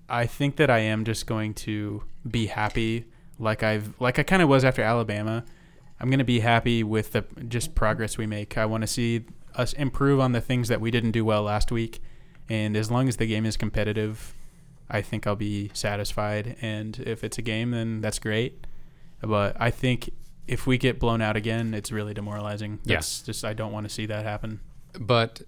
I 0.09 0.25
think 0.25 0.55
that 0.55 0.71
I 0.71 0.79
am 0.79 1.05
just 1.05 1.27
going 1.27 1.53
to 1.53 2.05
be 2.27 2.47
happy, 2.47 3.05
like 3.37 3.61
I've, 3.61 3.93
like 4.01 4.17
I 4.17 4.23
kind 4.23 4.41
of 4.41 4.49
was 4.49 4.65
after 4.65 4.81
Alabama. 4.81 5.45
I'm 6.01 6.09
going 6.09 6.19
to 6.19 6.25
be 6.25 6.39
happy 6.39 6.83
with 6.83 7.11
the 7.11 7.23
just 7.47 7.75
progress 7.75 8.17
we 8.17 8.25
make. 8.25 8.57
I 8.57 8.65
want 8.65 8.81
to 8.81 8.87
see 8.87 9.23
us 9.55 9.73
improve 9.73 10.19
on 10.19 10.31
the 10.31 10.41
things 10.41 10.67
that 10.67 10.81
we 10.81 10.89
didn't 10.89 11.11
do 11.11 11.23
well 11.23 11.43
last 11.43 11.71
week, 11.71 12.01
and 12.49 12.75
as 12.75 12.89
long 12.89 13.07
as 13.07 13.17
the 13.17 13.27
game 13.27 13.45
is 13.45 13.55
competitive, 13.55 14.33
I 14.89 15.01
think 15.03 15.27
I'll 15.27 15.35
be 15.35 15.69
satisfied. 15.73 16.57
And 16.59 16.97
if 16.99 17.23
it's 17.23 17.37
a 17.37 17.43
game, 17.43 17.69
then 17.69 18.01
that's 18.01 18.17
great. 18.17 18.65
But 19.21 19.55
I 19.59 19.69
think 19.69 20.09
if 20.47 20.65
we 20.65 20.79
get 20.79 20.99
blown 20.99 21.21
out 21.21 21.37
again, 21.37 21.75
it's 21.75 21.91
really 21.91 22.15
demoralizing. 22.15 22.79
Yeah. 22.83 22.97
Just 22.97 23.45
I 23.45 23.53
don't 23.53 23.71
want 23.71 23.87
to 23.87 23.93
see 23.93 24.07
that 24.07 24.25
happen. 24.25 24.59
But 24.99 25.43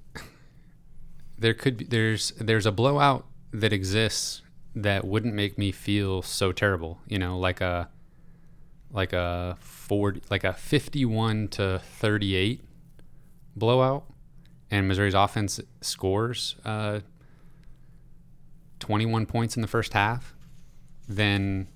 there 1.37 1.55
could 1.55 1.77
be 1.77 1.85
there's 1.85 2.31
there's 2.39 2.67
a 2.67 2.71
blowout 2.71 3.25
that 3.51 3.73
exists 3.73 4.43
that 4.75 5.05
wouldn't 5.05 5.33
make 5.33 5.57
me 5.57 5.71
feel 5.71 6.21
so 6.21 6.51
terrible. 6.51 6.99
You 7.07 7.17
know, 7.17 7.39
like 7.39 7.59
a 7.59 7.89
like 8.93 9.11
a 9.11 9.57
40 9.59 10.21
like 10.29 10.43
a 10.43 10.53
51 10.53 11.49
to 11.49 11.81
38 11.83 12.61
blowout 13.55 14.05
and 14.71 14.87
Missouri's 14.87 15.13
offense 15.13 15.59
scores 15.81 16.55
uh, 16.63 17.01
21 18.83 19.25
points 19.25 19.55
in 19.55 19.61
the 19.61 19.67
first 19.67 19.93
half, 19.93 20.35
then 21.07 21.69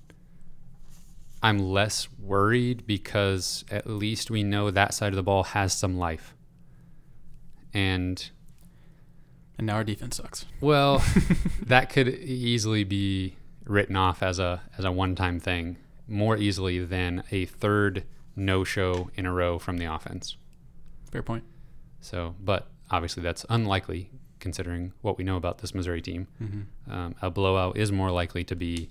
I'm 1.42 1.58
less 1.58 2.06
worried 2.18 2.86
because 2.86 3.64
at 3.70 3.86
least 3.86 4.30
we 4.30 4.42
know 4.42 4.70
that 4.70 4.92
side 4.92 5.12
of 5.12 5.16
the 5.16 5.22
ball 5.22 5.44
has 5.44 5.72
some 5.72 5.96
life. 5.96 6.34
And 7.72 8.30
And 9.56 9.68
now 9.68 9.76
our 9.76 9.84
defense 9.84 10.16
sucks. 10.16 10.44
well, 10.60 11.02
that 11.62 11.88
could 11.88 12.08
easily 12.08 12.84
be 12.84 13.36
written 13.64 13.96
off 13.96 14.22
as 14.22 14.38
a 14.38 14.60
as 14.76 14.84
a 14.84 14.92
one-time 14.92 15.40
thing 15.40 15.76
more 16.08 16.36
easily 16.36 16.84
than 16.84 17.22
a 17.30 17.44
third 17.44 18.04
no-show 18.34 19.10
in 19.14 19.26
a 19.26 19.32
row 19.32 19.58
from 19.58 19.78
the 19.78 19.84
offense. 19.84 20.36
Fair 21.10 21.22
point. 21.22 21.44
So, 22.00 22.34
but 22.40 22.68
obviously 22.90 23.22
that's 23.22 23.44
unlikely 23.48 24.10
considering 24.40 24.92
what 25.02 25.18
we 25.18 25.24
know 25.24 25.36
about 25.36 25.58
this 25.58 25.74
Missouri 25.74 26.00
team. 26.00 26.28
Mm-hmm. 26.42 26.92
Um, 26.92 27.14
a 27.20 27.30
blowout 27.30 27.76
is 27.76 27.90
more 27.90 28.10
likely 28.10 28.44
to 28.44 28.56
be 28.56 28.90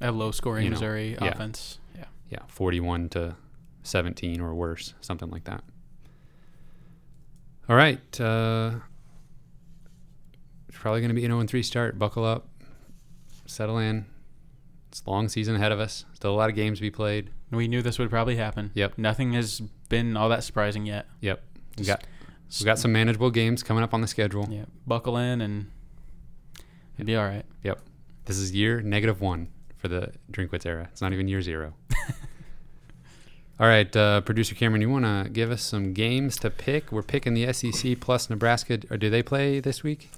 A 0.00 0.12
low 0.12 0.30
scoring 0.30 0.64
You 0.64 0.70
know, 0.70 0.74
Missouri 0.74 1.16
yeah. 1.20 1.28
offense. 1.28 1.78
Yeah. 1.96 2.04
yeah, 2.28 2.42
41 2.48 3.08
to 3.10 3.36
17 3.82 4.40
or 4.40 4.54
worse, 4.54 4.94
something 5.00 5.30
like 5.30 5.44
that. 5.44 5.64
All 7.68 7.76
right. 7.76 8.20
Uh, 8.20 8.72
it's 10.68 10.78
probably 10.78 11.00
going 11.00 11.08
to 11.08 11.14
be 11.14 11.24
an 11.24 11.30
0 11.30 11.44
3 11.46 11.62
start. 11.62 11.98
Buckle 11.98 12.24
up, 12.24 12.48
settle 13.46 13.78
in. 13.78 14.06
It's 14.88 15.02
a 15.06 15.10
long 15.10 15.28
season 15.28 15.56
ahead 15.56 15.72
of 15.72 15.80
us. 15.80 16.04
Still 16.14 16.32
a 16.32 16.36
lot 16.36 16.48
of 16.48 16.56
games 16.56 16.78
to 16.78 16.82
be 16.82 16.90
played. 16.90 17.30
We 17.50 17.68
knew 17.68 17.82
this 17.82 17.98
would 17.98 18.10
probably 18.10 18.36
happen. 18.36 18.70
Yep. 18.74 18.98
Nothing 18.98 19.32
has 19.34 19.60
been 19.88 20.16
all 20.16 20.28
that 20.28 20.44
surprising 20.44 20.86
yet. 20.86 21.06
Yep. 21.20 21.42
We 21.78 21.84
Just 21.84 21.88
got 21.88 22.06
we 22.60 22.64
got 22.64 22.78
some 22.78 22.92
manageable 22.92 23.30
games 23.30 23.62
coming 23.62 23.82
up 23.82 23.92
on 23.92 24.00
the 24.00 24.06
schedule. 24.06 24.48
Yeah. 24.50 24.64
Buckle 24.86 25.16
in 25.16 25.40
and 25.40 25.70
it'll 26.96 27.06
be 27.06 27.16
all 27.16 27.24
right. 27.24 27.44
Yep. 27.62 27.80
This 28.24 28.38
is 28.38 28.52
year 28.52 28.80
negative 28.80 29.20
one 29.20 29.48
for 29.76 29.88
the 29.88 30.12
Drinkwitz 30.30 30.66
era. 30.66 30.88
It's 30.90 31.02
not 31.02 31.12
even 31.12 31.28
year 31.28 31.42
zero. 31.42 31.74
All 33.58 33.66
right, 33.66 33.96
uh, 33.96 34.20
producer 34.20 34.54
Cameron, 34.54 34.82
you 34.82 34.90
want 34.90 35.06
to 35.06 35.30
give 35.30 35.50
us 35.50 35.62
some 35.62 35.94
games 35.94 36.36
to 36.40 36.50
pick? 36.50 36.92
We're 36.92 37.02
picking 37.02 37.32
the 37.32 37.50
SEC 37.54 37.98
plus 38.00 38.28
Nebraska. 38.28 38.80
Or 38.90 38.98
do 38.98 39.08
they 39.08 39.22
play 39.22 39.60
this 39.60 39.82
week? 39.82 40.10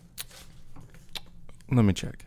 Let 1.71 1.85
me 1.85 1.93
check. 1.93 2.25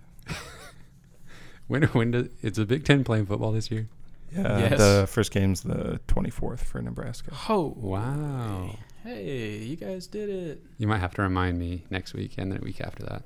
When 1.72 1.84
when 1.94 2.12
does 2.12 2.28
it's 2.42 2.58
a 2.58 2.66
Big 2.66 2.84
Ten 2.84 3.06
playing 3.06 3.28
football 3.28 3.54
this 3.54 3.72
year? 3.72 3.88
Yeah, 4.36 4.60
Yes. 4.60 4.78
the 4.78 5.08
first 5.08 5.32
game's 5.32 5.62
the 5.62 6.02
24th 6.10 6.60
for 6.60 6.82
Nebraska. 6.82 7.32
Oh. 7.48 7.74
Wow. 7.78 8.76
Hey, 9.04 9.58
you 9.60 9.78
guys 9.78 10.06
did 10.08 10.30
it. 10.30 10.62
You 10.78 10.88
might 10.88 11.00
have 11.00 11.14
to 11.16 11.22
remind 11.22 11.58
me 11.60 11.86
next 11.90 12.14
week 12.14 12.34
and 12.38 12.52
the 12.52 12.60
week 12.60 12.82
after 12.82 13.04
that 13.04 13.24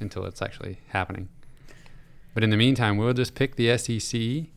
until 0.00 0.24
it's 0.24 0.42
actually 0.42 0.78
happening. 0.88 1.28
But 2.34 2.42
in 2.42 2.50
the 2.50 2.56
meantime, 2.56 2.96
we'll 2.96 3.12
just 3.14 3.34
pick 3.36 3.54
the 3.54 3.76
SEC. 3.78 4.48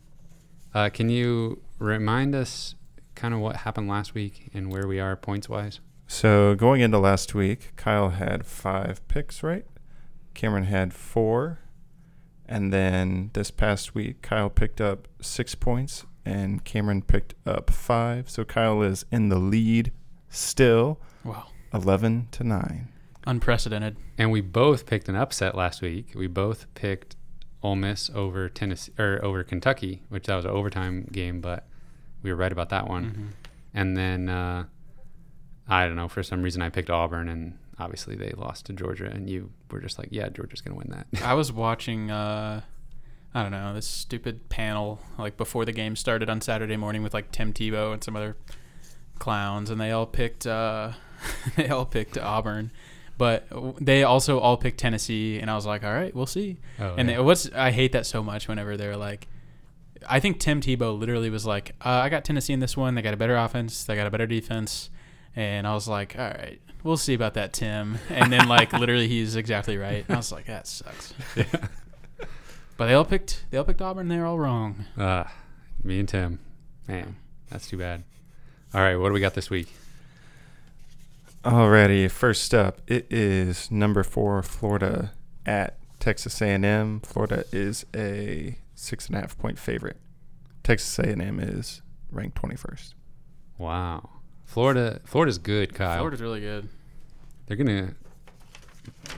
Uh, 0.74 0.90
can 0.90 1.08
you 1.08 1.62
remind 1.78 2.34
us 2.34 2.74
kind 3.14 3.32
of 3.32 3.38
what 3.40 3.56
happened 3.56 3.88
last 3.88 4.12
week 4.12 4.50
and 4.52 4.72
where 4.72 4.86
we 4.88 4.98
are 4.98 5.14
points 5.16 5.48
wise? 5.48 5.78
So 6.08 6.56
going 6.56 6.80
into 6.80 6.98
last 6.98 7.32
week, 7.34 7.72
Kyle 7.76 8.10
had 8.10 8.44
five 8.44 9.06
picks, 9.08 9.42
right? 9.44 9.64
Cameron 10.34 10.64
had 10.64 10.92
four. 10.92 11.60
And 12.50 12.72
then 12.72 13.30
this 13.32 13.50
past 13.52 13.94
week, 13.94 14.22
Kyle 14.22 14.50
picked 14.50 14.80
up 14.80 15.06
six 15.20 15.54
points 15.54 16.04
and 16.24 16.64
Cameron 16.64 17.00
picked 17.02 17.34
up 17.46 17.70
five. 17.70 18.28
So 18.28 18.44
Kyle 18.44 18.82
is 18.82 19.04
in 19.12 19.28
the 19.28 19.38
lead 19.38 19.92
still, 20.28 21.00
Wow. 21.24 21.46
11 21.72 22.26
to 22.32 22.42
9. 22.44 22.88
Unprecedented. 23.26 23.96
And 24.18 24.32
we 24.32 24.40
both 24.40 24.84
picked 24.84 25.08
an 25.08 25.14
upset 25.14 25.54
last 25.54 25.80
week. 25.80 26.12
We 26.16 26.26
both 26.26 26.66
picked 26.74 27.14
Ole 27.62 27.76
Miss 27.76 28.10
over 28.14 28.48
Tennessee 28.48 28.92
or 28.98 29.24
over 29.24 29.44
Kentucky, 29.44 30.02
which 30.08 30.26
that 30.26 30.34
was 30.34 30.44
an 30.44 30.50
overtime 30.50 31.06
game, 31.12 31.40
but 31.40 31.68
we 32.22 32.30
were 32.30 32.36
right 32.36 32.50
about 32.52 32.70
that 32.70 32.88
one. 32.88 33.04
Mhm. 33.04 33.48
And 33.74 33.96
then 33.96 34.28
uh, 34.28 34.64
I 35.68 35.86
don't 35.86 35.94
know 35.96 36.08
for 36.08 36.22
some 36.24 36.42
reason 36.42 36.62
I 36.62 36.68
picked 36.70 36.90
Auburn, 36.90 37.28
and 37.28 37.58
obviously 37.80 38.14
they 38.14 38.32
lost 38.36 38.66
to 38.66 38.72
Georgia, 38.72 39.06
and 39.06 39.28
you 39.28 39.50
were 39.70 39.80
just 39.80 39.98
like, 39.98 40.08
yeah, 40.10 40.28
Georgia's 40.28 40.60
gonna 40.60 40.76
win 40.76 40.90
that. 40.90 41.06
I 41.22 41.34
was 41.34 41.52
watching 41.52 42.10
uh 42.10 42.62
I 43.34 43.42
don't 43.42 43.52
know, 43.52 43.74
this 43.74 43.86
stupid 43.86 44.48
panel 44.48 45.00
like 45.18 45.36
before 45.36 45.64
the 45.64 45.72
game 45.72 45.96
started 45.96 46.28
on 46.28 46.40
Saturday 46.40 46.76
morning 46.76 47.02
with 47.02 47.14
like 47.14 47.32
Tim 47.32 47.52
Tebow 47.52 47.92
and 47.92 48.02
some 48.02 48.16
other 48.16 48.36
clowns 49.18 49.70
and 49.70 49.80
they 49.80 49.90
all 49.90 50.06
picked 50.06 50.46
uh 50.46 50.92
they 51.56 51.68
all 51.68 51.86
picked 51.86 52.18
Auburn. 52.18 52.70
But 53.18 53.46
they 53.78 54.02
also 54.02 54.38
all 54.38 54.56
picked 54.56 54.78
Tennessee 54.78 55.38
and 55.38 55.50
I 55.50 55.54
was 55.54 55.66
like, 55.66 55.84
"All 55.84 55.92
right, 55.92 56.14
we'll 56.14 56.24
see." 56.24 56.56
oh, 56.78 56.94
and 56.96 57.10
yeah. 57.10 57.16
it 57.16 57.22
was 57.22 57.50
I 57.52 57.70
hate 57.70 57.92
that 57.92 58.06
so 58.06 58.22
much 58.22 58.48
whenever 58.48 58.78
they're 58.78 58.96
like 58.96 59.28
I 60.08 60.20
think 60.20 60.40
Tim 60.40 60.60
Tebow 60.60 60.98
literally 60.98 61.30
was 61.30 61.46
like, 61.46 61.74
uh, 61.84 61.88
I 61.88 62.08
got 62.08 62.24
Tennessee 62.24 62.52
in 62.52 62.60
this 62.60 62.76
one. 62.76 62.94
They 62.94 63.02
got 63.02 63.14
a 63.14 63.18
better 63.18 63.36
offense. 63.36 63.84
They 63.84 63.96
got 63.96 64.06
a 64.06 64.10
better 64.10 64.26
defense. 64.26 64.90
And 65.36 65.66
I 65.66 65.74
was 65.74 65.86
like, 65.86 66.16
all 66.18 66.24
right, 66.24 66.60
we'll 66.82 66.96
see 66.96 67.14
about 67.14 67.34
that, 67.34 67.52
Tim. 67.52 67.98
And 68.08 68.32
then 68.32 68.48
like 68.48 68.72
literally 68.72 69.08
he's 69.08 69.36
exactly 69.36 69.76
right. 69.76 70.04
And 70.06 70.14
I 70.14 70.18
was 70.18 70.32
like, 70.32 70.46
that 70.46 70.66
sucks. 70.66 71.14
yeah. 71.36 71.44
But 72.76 72.86
they 72.86 72.94
all 72.94 73.04
picked 73.04 73.44
they 73.50 73.58
all 73.58 73.64
picked 73.64 73.82
Auburn. 73.82 74.08
They're 74.08 74.24
all 74.24 74.38
wrong. 74.38 74.86
Uh, 74.96 75.24
me 75.84 75.98
and 76.00 76.08
Tim, 76.08 76.38
man, 76.88 77.16
that's 77.50 77.68
too 77.68 77.76
bad. 77.76 78.04
All 78.72 78.80
right, 78.80 78.96
what 78.96 79.08
do 79.08 79.12
we 79.12 79.20
got 79.20 79.34
this 79.34 79.50
week? 79.50 79.68
Alrighty, 81.44 82.10
first 82.10 82.54
up, 82.54 82.80
it 82.86 83.06
is 83.10 83.70
number 83.70 84.02
four 84.02 84.42
Florida 84.42 85.12
at 85.44 85.76
Texas 85.98 86.40
A&M. 86.40 87.00
Florida 87.00 87.44
is 87.52 87.84
a 87.94 88.56
six 88.74 89.08
and 89.08 89.16
a 89.16 89.20
half 89.20 89.36
point 89.36 89.58
favorite. 89.58 89.98
Texas 90.62 90.98
A&M 90.98 91.38
is 91.38 91.82
ranked 92.10 92.40
21st. 92.40 92.94
Wow, 93.58 94.08
Florida. 94.50 95.00
Florida's 95.04 95.38
good, 95.38 95.74
Kyle. 95.74 95.96
Florida's 95.98 96.20
really 96.20 96.40
good. 96.40 96.68
They're 97.46 97.56
gonna. 97.56 97.94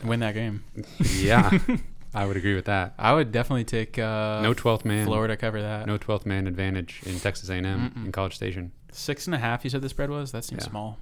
Win 0.04 0.20
that 0.20 0.34
game. 0.34 0.64
Yeah, 1.16 1.58
I 2.14 2.26
would 2.26 2.36
agree 2.36 2.54
with 2.54 2.66
that. 2.66 2.94
I 2.98 3.14
would 3.14 3.32
definitely 3.32 3.64
take 3.64 3.98
uh, 3.98 4.40
No 4.42 4.52
twelfth 4.54 4.84
man. 4.84 5.06
Florida 5.06 5.36
cover 5.36 5.62
that. 5.62 5.86
No 5.86 5.96
twelfth 5.96 6.26
man 6.26 6.46
advantage 6.46 7.00
in 7.06 7.18
Texas 7.20 7.48
A&M 7.48 7.64
Mm-mm. 7.64 8.04
in 8.06 8.12
College 8.12 8.34
Station. 8.34 8.72
Six 8.90 9.26
and 9.26 9.34
a 9.34 9.38
half. 9.38 9.64
You 9.64 9.70
said 9.70 9.80
the 9.82 9.88
spread 9.88 10.10
was. 10.10 10.32
That 10.32 10.44
seems 10.44 10.64
Yeah. 10.64 10.70
small. 10.70 10.98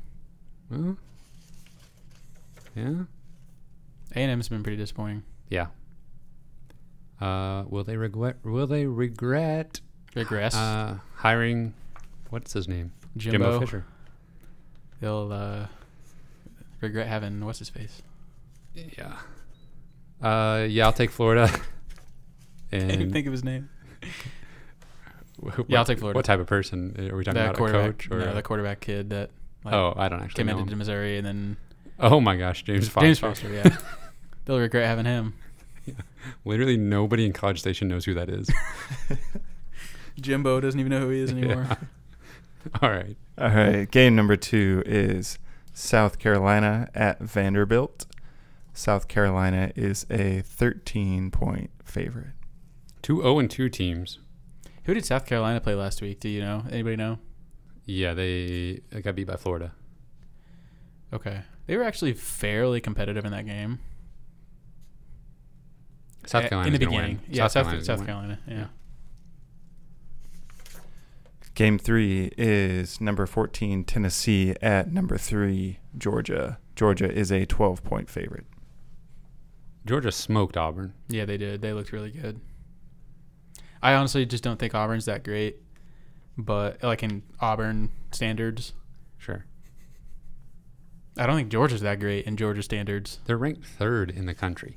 Well, 0.70 0.97
yeah, 2.76 2.85
A 4.14 4.18
and 4.18 4.31
M's 4.31 4.49
been 4.49 4.62
pretty 4.62 4.76
disappointing. 4.76 5.24
yeah. 5.49 5.66
Uh, 7.20 7.64
will 7.68 7.85
they 7.85 7.97
regret? 7.97 8.37
Will 8.45 8.66
they 8.66 8.87
regret 8.87 9.81
Regress. 10.14 10.55
uh, 10.55 10.99
hiring? 11.16 11.74
What's 12.31 12.53
his 12.55 12.66
name? 12.68 12.93
Jimbo. 13.16 13.61
Fisher. 13.61 13.85
They'll 15.01 15.32
uh, 15.32 15.66
regret 16.80 17.07
having 17.09 17.44
what's 17.44 17.59
his 17.59 17.68
face. 17.68 18.03
Yeah. 18.74 19.16
Uh, 20.22 20.66
yeah, 20.68 20.86
I'll 20.86 20.92
take 20.92 21.11
Florida. 21.11 21.48
Can't 22.70 22.92
even 22.92 23.12
think 23.12 23.26
of 23.26 23.32
his 23.32 23.42
name. 23.42 23.68
what, 25.38 25.68
Yeah, 25.68 25.78
I'll 25.78 25.84
take 25.84 25.98
Florida. 25.98 26.16
What 26.16 26.24
type 26.24 26.40
of 26.40 26.46
person 26.46 27.09
are 27.11 27.16
we 27.16 27.24
talking 27.24 27.40
about? 27.40 27.57
A 27.57 27.59
coach 27.59 28.11
or? 28.11 28.18
no, 28.18 28.34
the 28.34 28.42
quarterback 28.42 28.80
kid 28.80 29.11
that 29.11 29.30
like, 29.64 29.74
oh, 29.74 29.94
I 29.96 30.09
don't 30.09 30.22
actually 30.22 30.44
came 30.44 30.57
into. 30.57 30.76
Missouri 30.76 31.16
and 31.18 31.26
then 31.26 31.57
Oh 31.98 32.20
my 32.20 32.36
gosh, 32.36 32.62
James 32.62 32.88
Foster. 32.88 33.07
James 33.07 33.18
Foster. 33.18 33.53
Yeah. 33.53 33.76
They'll 34.44 34.59
regret 34.59 34.86
having 34.86 35.05
him. 35.05 35.34
Literally 36.44 36.76
nobody 36.76 37.26
in 37.26 37.32
College 37.32 37.59
Station 37.59 37.88
knows 37.88 38.05
who 38.05 38.14
that 38.14 38.28
is. 38.28 38.51
Jimbo 40.20 40.61
doesn't 40.61 40.78
even 40.78 40.90
know 40.90 41.01
who 41.01 41.11
he 41.11 41.20
is 41.20 41.30
anymore. 41.30 41.66
Yeah. 41.68 41.76
All 42.82 42.90
right. 42.90 43.16
All 43.38 43.48
right, 43.48 43.90
game 43.90 44.14
number 44.16 44.36
two 44.36 44.82
is 44.84 45.38
South 45.72 46.18
Carolina 46.18 46.88
at 46.94 47.20
Vanderbilt. 47.20 48.06
South 48.72 49.08
Carolina 49.08 49.72
is 49.74 50.06
a 50.11 50.42
13 50.42 51.30
point 51.30 51.70
favorite. 51.84 52.32
Two 53.02 53.22
0 53.22 53.38
and 53.38 53.50
2 53.50 53.68
teams. 53.68 54.18
Who 54.84 54.94
did 54.94 55.04
South 55.04 55.26
Carolina 55.26 55.61
play 55.61 55.74
last 55.74 56.02
week? 56.02 56.20
Do 56.20 56.28
you 56.28 56.40
know? 56.40 56.64
Anybody 56.70 56.96
know? 56.96 57.18
Yeah, 57.84 58.14
they 58.14 58.80
they 58.90 59.00
got 59.02 59.14
beat 59.14 59.26
by 59.26 59.36
Florida. 59.36 59.72
Okay. 61.12 61.42
They 61.66 61.76
were 61.76 61.84
actually 61.84 62.12
fairly 62.12 62.80
competitive 62.80 63.24
in 63.24 63.32
that 63.32 63.46
game. 63.46 63.80
South 66.26 66.48
Carolina 66.48 66.66
in 66.66 66.72
the 66.72 66.78
beginning. 66.78 67.20
Yeah, 67.28 67.46
South, 67.46 67.64
Carolina's 67.64 67.86
South 67.86 67.98
gonna. 67.98 68.06
Carolina. 68.06 68.38
Yeah. 68.46 68.66
Yeah. 71.61 71.66
Game 71.66 71.78
three 71.78 72.32
is 72.38 73.00
number 73.00 73.26
14 73.26 73.84
Tennessee 73.84 74.54
at 74.62 74.90
number 74.92 75.18
three 75.18 75.78
Georgia. 75.96 76.58
Georgia 76.74 77.11
is 77.12 77.30
a 77.30 77.44
12 77.44 77.84
point 77.84 78.08
favorite. 78.08 78.46
Georgia 79.84 80.11
smoked 80.12 80.56
Auburn. 80.56 80.94
Yeah, 81.08 81.24
they 81.26 81.36
did. 81.36 81.61
They 81.61 81.72
looked 81.72 81.92
really 81.92 82.11
good. 82.11 82.40
I 83.82 83.94
honestly 83.94 84.24
just 84.26 84.42
don't 84.44 84.58
think 84.58 84.74
Auburn's 84.74 85.04
that 85.06 85.22
great. 85.24 85.56
but 86.38 86.82
like 86.82 87.02
in 87.02 87.22
Auburn 87.40 87.90
standards, 88.12 88.72
Sure. 89.18 89.44
I 91.18 91.26
don't 91.26 91.36
think 91.36 91.50
Georgia's 91.50 91.82
that 91.82 92.00
great 92.00 92.24
in 92.24 92.38
Georgia 92.38 92.62
standards. 92.62 93.18
They're 93.26 93.36
ranked 93.36 93.66
third 93.66 94.11
in 94.11 94.24
the 94.24 94.32
country. 94.34 94.76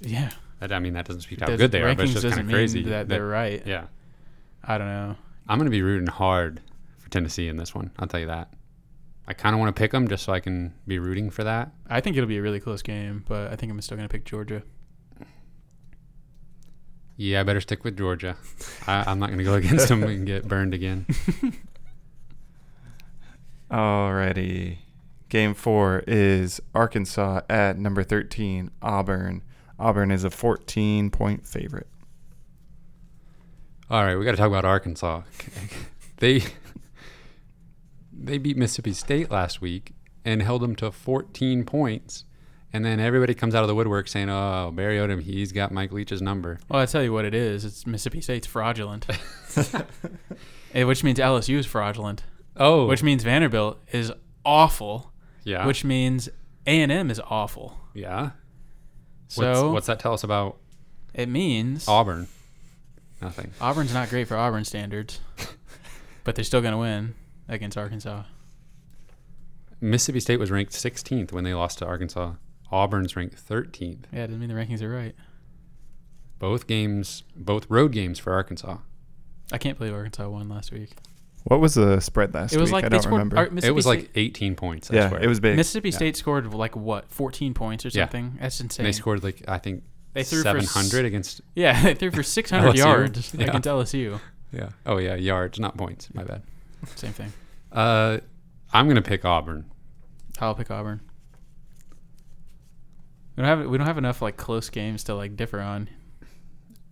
Yeah, 0.00 0.30
That, 0.60 0.72
I 0.72 0.78
mean, 0.78 0.94
that 0.94 1.04
doesn't 1.04 1.22
speak 1.22 1.40
to 1.40 1.44
how 1.44 1.56
good 1.56 1.72
they 1.72 1.82
are, 1.82 1.94
but 1.94 2.04
it's 2.04 2.14
just 2.14 2.34
kind 2.34 2.40
of 2.40 2.48
crazy. 2.48 2.80
mean 2.80 2.90
that 2.90 3.08
they're 3.08 3.26
right. 3.26 3.62
yeah. 3.66 3.86
I 4.64 4.78
don't 4.78 4.86
know. 4.86 5.16
I'm 5.48 5.58
going 5.58 5.66
to 5.66 5.70
be 5.70 5.82
rooting 5.82 6.08
hard 6.08 6.60
for 6.98 7.10
Tennessee 7.10 7.48
in 7.48 7.56
this 7.56 7.74
one. 7.74 7.90
I'll 7.98 8.06
tell 8.06 8.20
you 8.20 8.26
that. 8.26 8.52
I 9.26 9.34
kind 9.34 9.54
of 9.54 9.60
want 9.60 9.74
to 9.74 9.80
pick 9.80 9.92
them 9.92 10.08
just 10.08 10.24
so 10.24 10.32
I 10.32 10.40
can 10.40 10.74
be 10.86 10.98
rooting 10.98 11.30
for 11.30 11.44
that. 11.44 11.72
I 11.88 12.00
think 12.00 12.16
it'll 12.16 12.28
be 12.28 12.38
a 12.38 12.42
really 12.42 12.60
close 12.60 12.82
game, 12.82 13.24
but 13.28 13.52
I 13.52 13.56
think 13.56 13.70
I'm 13.70 13.80
still 13.80 13.96
gonna 13.96 14.08
pick 14.08 14.24
Georgia. 14.24 14.62
Yeah, 17.16 17.40
I 17.40 17.42
better 17.44 17.60
stick 17.60 17.84
with 17.84 17.96
Georgia. 17.96 18.36
I, 18.86 19.04
I'm 19.06 19.18
not 19.18 19.26
going 19.26 19.38
to 19.38 19.44
go 19.44 19.54
against 19.54 19.88
them 19.88 20.02
and 20.02 20.26
get 20.26 20.48
burned 20.48 20.74
again. 20.74 21.06
Alrighty. 23.70 24.78
Game 25.28 25.54
four 25.54 26.02
is 26.06 26.60
Arkansas 26.74 27.42
at 27.48 27.78
number 27.78 28.02
13, 28.02 28.70
Auburn. 28.82 29.42
Auburn 29.78 30.10
is 30.10 30.24
a 30.24 30.30
14 30.30 31.10
point 31.10 31.46
favorite. 31.46 31.86
All 33.92 34.02
right, 34.02 34.16
we 34.16 34.24
got 34.24 34.30
to 34.30 34.38
talk 34.38 34.46
about 34.46 34.64
Arkansas. 34.64 35.20
they 36.16 36.42
they 38.10 38.38
beat 38.38 38.56
Mississippi 38.56 38.94
State 38.94 39.30
last 39.30 39.60
week 39.60 39.92
and 40.24 40.40
held 40.40 40.62
them 40.62 40.74
to 40.76 40.90
14 40.90 41.64
points. 41.64 42.24
And 42.72 42.86
then 42.86 43.00
everybody 43.00 43.34
comes 43.34 43.54
out 43.54 43.62
of 43.64 43.68
the 43.68 43.74
woodwork 43.74 44.08
saying, 44.08 44.30
"Oh, 44.30 44.72
Barry 44.74 44.96
Odom, 44.96 45.20
he's 45.20 45.52
got 45.52 45.72
Mike 45.72 45.92
Leach's 45.92 46.22
number." 46.22 46.58
Well, 46.70 46.80
I 46.80 46.86
tell 46.86 47.02
you 47.02 47.12
what 47.12 47.26
it 47.26 47.34
is. 47.34 47.66
It's 47.66 47.86
Mississippi 47.86 48.22
State's 48.22 48.46
fraudulent, 48.46 49.06
Eh, 50.74 50.84
which 50.84 51.04
means 51.04 51.18
LSU 51.18 51.58
is 51.58 51.66
fraudulent, 51.66 52.22
Oh, 52.56 52.86
which 52.86 53.02
means 53.02 53.24
Vanderbilt 53.24 53.78
is 53.92 54.10
awful, 54.42 55.12
yeah, 55.44 55.66
which 55.66 55.84
means 55.84 56.30
A 56.66 56.80
and 56.80 56.90
M 56.90 57.10
is 57.10 57.20
awful. 57.28 57.78
yeah. 57.92 58.30
So 59.28 59.42
what's, 59.50 59.62
what's 59.74 59.86
that 59.88 59.98
tell 59.98 60.14
us 60.14 60.24
about 60.24 60.56
it 61.12 61.28
means 61.28 61.86
Auburn? 61.86 62.26
Nothing. 63.22 63.50
Auburn's 63.60 63.94
not 63.94 64.08
great 64.10 64.28
for 64.28 64.36
Auburn 64.36 64.64
standards, 64.64 65.20
but 66.24 66.34
they're 66.34 66.44
still 66.44 66.60
gonna 66.60 66.78
win 66.78 67.14
against 67.48 67.78
Arkansas. 67.78 68.24
Mississippi 69.80 70.20
State 70.20 70.38
was 70.38 70.50
ranked 70.50 70.72
16th 70.72 71.32
when 71.32 71.44
they 71.44 71.54
lost 71.54 71.78
to 71.78 71.86
Arkansas. 71.86 72.32
Auburn's 72.70 73.16
ranked 73.16 73.36
13th. 73.36 74.04
Yeah, 74.12 74.20
it 74.24 74.26
doesn't 74.28 74.38
mean 74.40 74.48
the 74.48 74.54
rankings 74.54 74.80
are 74.82 74.88
right. 74.90 75.14
Both 76.38 76.66
games, 76.66 77.24
both 77.36 77.66
road 77.68 77.92
games 77.92 78.18
for 78.18 78.32
Arkansas. 78.32 78.78
I 79.52 79.58
can't 79.58 79.76
believe 79.78 79.92
Arkansas 79.94 80.28
won 80.28 80.48
last 80.48 80.72
week. 80.72 80.90
What 81.44 81.60
was 81.60 81.74
the 81.74 81.98
spread 82.00 82.32
last 82.34 82.52
it 82.52 82.60
was 82.60 82.68
week? 82.68 82.74
like 82.74 82.84
I 82.84 82.88
don't 82.88 83.02
scored. 83.02 83.12
remember. 83.14 83.36
Ar- 83.38 83.50
Mississippi 83.50 83.68
it 83.68 83.74
was 83.74 83.84
State, 83.84 83.98
like 84.02 84.10
18 84.14 84.54
points. 84.54 84.90
I 84.90 84.94
yeah, 84.94 85.08
swear. 85.08 85.20
it 85.22 85.26
was 85.26 85.40
big. 85.40 85.56
Mississippi 85.56 85.90
Yeah. 85.90 85.96
State 85.96 86.16
scored 86.16 86.54
like 86.54 86.76
what 86.76 87.10
14 87.10 87.52
points 87.52 87.84
or 87.84 87.90
something. 87.90 88.24
Yeah. 88.24 88.28
something. 88.30 88.38
That's 88.40 88.60
insane. 88.60 88.84
They 88.84 88.92
scored 88.92 89.24
like 89.24 89.42
I 89.48 89.58
think 89.58 89.82
They 90.14 90.24
threw 90.24 90.42
for 90.42 90.56
s- 90.58 90.70
700 90.70 91.06
against. 91.06 91.40
Yeah, 91.54 91.80
they 91.84 91.94
threw 91.94 92.10
for 92.10 92.22
600 92.22 92.74
LSU. 92.74 92.76
yards 92.76 93.34
Yeah. 93.38 93.46
against 93.48 93.68
LSU. 93.68 94.20
Yeah. 94.52 94.68
Oh 94.84 94.98
yeah, 94.98 95.14
yards, 95.14 95.58
not 95.58 95.76
points. 95.76 96.08
My 96.14 96.24
bad. 96.24 96.42
Same 96.96 97.12
thing. 97.12 97.32
Uh, 97.70 98.18
I'm 98.72 98.88
gonna 98.88 99.00
pick 99.02 99.24
Auburn. 99.24 99.64
I'll 100.40 100.54
pick 100.54 100.70
Auburn. 100.70 101.00
We 103.36 103.42
don't 103.42 103.46
have 103.58 103.66
we 103.70 103.78
don't 103.78 103.86
have 103.86 103.98
enough 103.98 104.20
like 104.20 104.36
close 104.36 104.68
games 104.68 105.04
to 105.04 105.14
like 105.14 105.36
differ 105.36 105.60
on. 105.60 105.88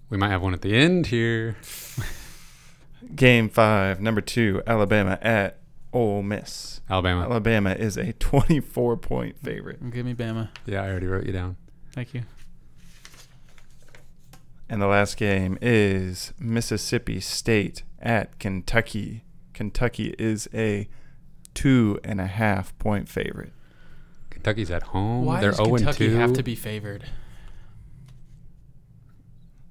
We 0.09 0.17
might 0.17 0.31
have 0.31 0.43
one 0.43 0.55
at 0.55 0.63
the 0.63 0.75
end 0.75 1.09
here. 1.09 1.57
Game 3.15 3.49
five, 3.49 4.01
number 4.01 4.21
two, 4.21 4.63
Alabama 4.67 5.19
at 5.21 5.59
Ole 5.93 6.23
Miss. 6.23 6.81
Alabama. 6.89 7.23
Alabama 7.23 7.71
is 7.73 7.97
a 7.97 8.13
24 8.15 8.97
point 8.97 9.39
favorite. 9.39 9.91
Give 9.91 10.05
me 10.07 10.15
Bama. 10.15 10.49
Yeah, 10.67 10.83
I 10.83 10.89
already 10.91 11.07
wrote 11.07 11.27
you 11.27 11.33
down. 11.33 11.57
Thank 11.93 12.15
you. 12.15 12.23
And 14.71 14.81
the 14.81 14.87
last 14.87 15.17
game 15.17 15.59
is 15.61 16.33
Mississippi 16.39 17.19
State 17.19 17.83
at 17.99 18.39
Kentucky. 18.39 19.25
Kentucky 19.53 20.15
is 20.17 20.49
a 20.55 20.89
two 21.55 21.99
and 22.05 22.21
a 22.21 22.29
half 22.29 22.79
point 22.79 23.09
favorite. 23.09 23.53
Kentucky's 24.31 24.71
at 24.71 24.85
home. 24.85 25.25
Why 25.25 25.41
They're 25.41 25.51
does 25.51 25.59
0 25.59 25.77
Kentucky 25.77 26.07
2. 26.11 26.15
have 26.15 26.33
to 26.35 26.45
be 26.45 26.55
favored? 26.55 27.05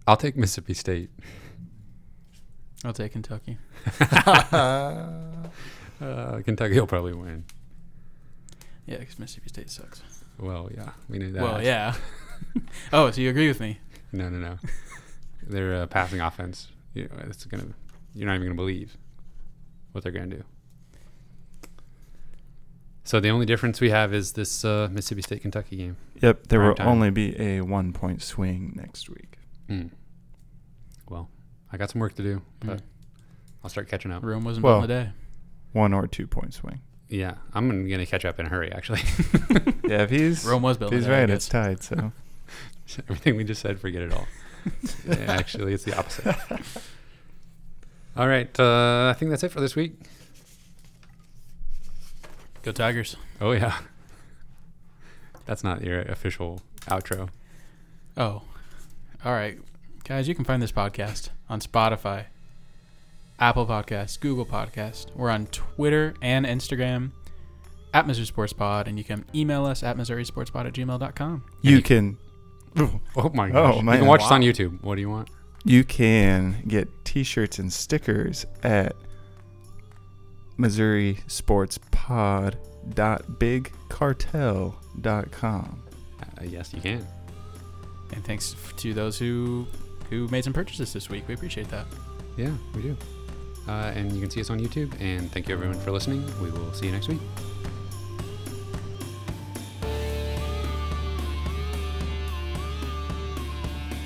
I'll 0.06 0.18
take 0.18 0.36
Mississippi 0.36 0.74
State. 0.74 1.12
I'll 2.84 2.92
take 2.94 3.14
Kentucky. 3.14 3.58
Uh, 6.02 6.42
Kentucky 6.44 6.80
will 6.80 6.88
probably 6.88 7.12
win. 7.12 7.44
Yeah, 8.86 9.00
because 9.00 9.20
Mississippi 9.20 9.50
State 9.50 9.70
sucks. 9.70 10.02
Well, 10.40 10.70
yeah, 10.74 10.92
we 11.10 11.18
knew 11.18 11.34
that. 11.34 11.44
Well, 11.44 11.62
yeah. 11.62 11.94
oh, 12.94 13.12
so 13.12 13.20
you 13.20 13.30
agree 13.30 13.50
with 13.50 13.60
me? 13.60 13.80
No, 14.12 14.30
no, 14.30 14.38
no. 14.38 14.58
Their 15.48 15.84
uh, 15.84 15.88
passing 15.88 16.22
offense. 16.22 16.68
You 16.94 17.04
know, 17.04 17.24
it's 17.28 17.46
gonna. 17.46 17.68
You're 18.14 18.28
not 18.28 18.36
even 18.36 18.48
gonna 18.48 18.56
believe 18.56 18.98
what 19.92 20.04
they're 20.04 20.12
gonna 20.12 20.28
do. 20.28 20.44
So 23.04 23.20
the 23.20 23.30
only 23.30 23.46
difference 23.46 23.82
we 23.82 23.90
have 23.90 24.14
is 24.14 24.34
this 24.34 24.64
uh, 24.64 24.88
Mississippi 24.92 25.22
State 25.24 25.42
Kentucky 25.42 25.78
game. 25.78 25.98
Yep, 26.22 26.48
there 26.48 26.60
Prime 26.60 26.68
will 26.70 26.76
time. 26.76 26.88
only 26.88 27.10
be 27.10 27.40
a 27.40 27.62
one 27.62 27.92
point 27.94 28.22
swing 28.22 28.74
next 28.76 29.10
week. 29.10 29.38
Mm. 29.68 29.90
Well, 31.10 31.30
I 31.72 31.78
got 31.78 31.90
some 31.90 32.02
work 32.02 32.14
to 32.16 32.24
do, 32.24 32.42
but 32.60 32.78
Mm. 32.78 32.82
I'll 33.64 33.70
start 33.70 33.90
catching 33.90 34.12
up. 34.12 34.24
Rome 34.24 34.44
wasn't 34.44 34.64
Well- 34.64 34.80
built 34.82 34.92
in 34.92 34.98
a 34.98 35.04
day. 35.06 35.12
One 35.74 35.94
or 35.94 36.08
two 36.08 36.26
point 36.28 36.54
swing. 36.54 36.82
Yeah, 37.10 37.36
I'm 37.54 37.68
gonna, 37.70 37.88
gonna 37.90 38.06
catch 38.06 38.26
up 38.26 38.40
in 38.40 38.46
a 38.46 38.50
hurry. 38.50 38.72
Actually, 38.72 39.02
Yeah, 39.88 40.04
if 40.04 40.10
he's 40.12 40.46
Rome 40.46 40.62
was 40.64 40.78
built 40.78 40.94
he's 40.94 41.06
a 41.06 41.08
day. 41.10 41.16
I 41.16 41.20
right, 41.22 41.30
it's 41.30 41.48
tied. 41.50 41.82
So 41.84 42.12
everything 43.10 43.36
we 43.36 43.44
just 43.44 43.62
said, 43.62 43.80
forget 43.80 44.02
it 44.02 44.14
all. 44.14 44.28
Yeah, 45.08 45.16
actually, 45.28 45.74
it's 45.74 45.86
the 45.86 45.98
opposite. 45.98 46.36
All 48.18 48.28
right, 48.28 48.60
uh, 48.60 49.10
I 49.10 49.18
think 49.18 49.32
that's 49.32 49.44
it 49.44 49.52
for 49.54 49.62
this 49.62 49.76
week. 49.76 49.94
Go 52.64 52.72
Tigers. 52.74 53.16
Oh 53.40 53.52
yeah, 53.52 53.80
that's 55.46 55.64
not 55.64 55.82
your 55.84 56.02
official 56.02 56.62
outro. 56.88 57.30
Oh, 58.18 58.42
all 59.24 59.32
right, 59.34 59.58
guys. 60.04 60.28
You 60.28 60.36
can 60.36 60.44
find 60.44 60.62
this 60.62 60.74
podcast 60.74 61.30
on 61.50 61.62
Spotify, 61.62 62.26
Apple 63.40 63.66
Podcasts, 63.66 64.20
Google 64.20 64.46
Podcast. 64.46 65.16
We're 65.16 65.30
on 65.30 65.48
Twitter 65.48 66.14
and 66.22 66.46
Instagram 66.46 67.12
at 67.94 68.06
Missouri 68.06 68.26
Sports 68.28 68.54
Pod, 68.54 68.88
and 68.90 68.98
you 68.98 69.06
can 69.06 69.24
email 69.34 69.66
us 69.66 69.84
at 69.84 69.96
MissouriSportsPod 69.98 70.66
at 70.68 70.74
gmail.com. 70.74 71.44
you 71.62 71.78
you- 71.78 71.82
can 71.82 72.18
Oh 73.16 73.30
my 73.34 73.50
Oh, 73.50 73.54
gosh! 73.54 73.76
you 73.78 73.84
can 74.00 74.06
watch 74.06 74.22
us 74.22 74.32
on 74.32 74.42
YouTube. 74.42 74.82
What 74.84 74.96
do 74.96 75.02
you 75.02 75.10
want? 75.10 75.30
you 75.66 75.84
can 75.84 76.64
get 76.68 76.88
T-shirts 77.06 77.60
and 77.60 77.72
stickers 77.72 78.46
at 78.64 78.96
Missouri 80.58 81.20
Sports 81.28 81.80
Pod 81.92 82.58
dot 82.94 83.24
bigcartel.com. 83.40 85.84
Uh, 86.22 86.26
yes, 86.44 86.74
you 86.74 86.82
can. 86.82 87.06
And 88.14 88.24
thanks 88.26 88.54
f- 88.54 88.76
to 88.78 88.94
those 88.94 89.18
who 89.20 89.68
who 90.10 90.28
made 90.30 90.44
some 90.44 90.54
purchases 90.54 90.92
this 90.94 91.10
week. 91.10 91.28
We 91.28 91.34
appreciate 91.34 91.70
that. 91.70 91.86
Yeah, 92.38 92.52
we 92.74 92.82
do. 92.82 92.98
Uh, 93.68 93.92
and 93.96 94.12
you 94.14 94.22
can 94.22 94.30
see 94.32 94.42
us 94.42 94.50
on 94.50 94.60
YouTube. 94.60 94.92
And 95.00 95.32
thank 95.32 95.48
you 95.48 95.54
everyone 95.56 95.80
for 95.80 95.92
listening. 95.92 96.26
We 96.42 96.50
will 96.52 96.74
see 96.74 96.88
you 96.88 96.92
next 96.92 97.08
week. 97.10 97.20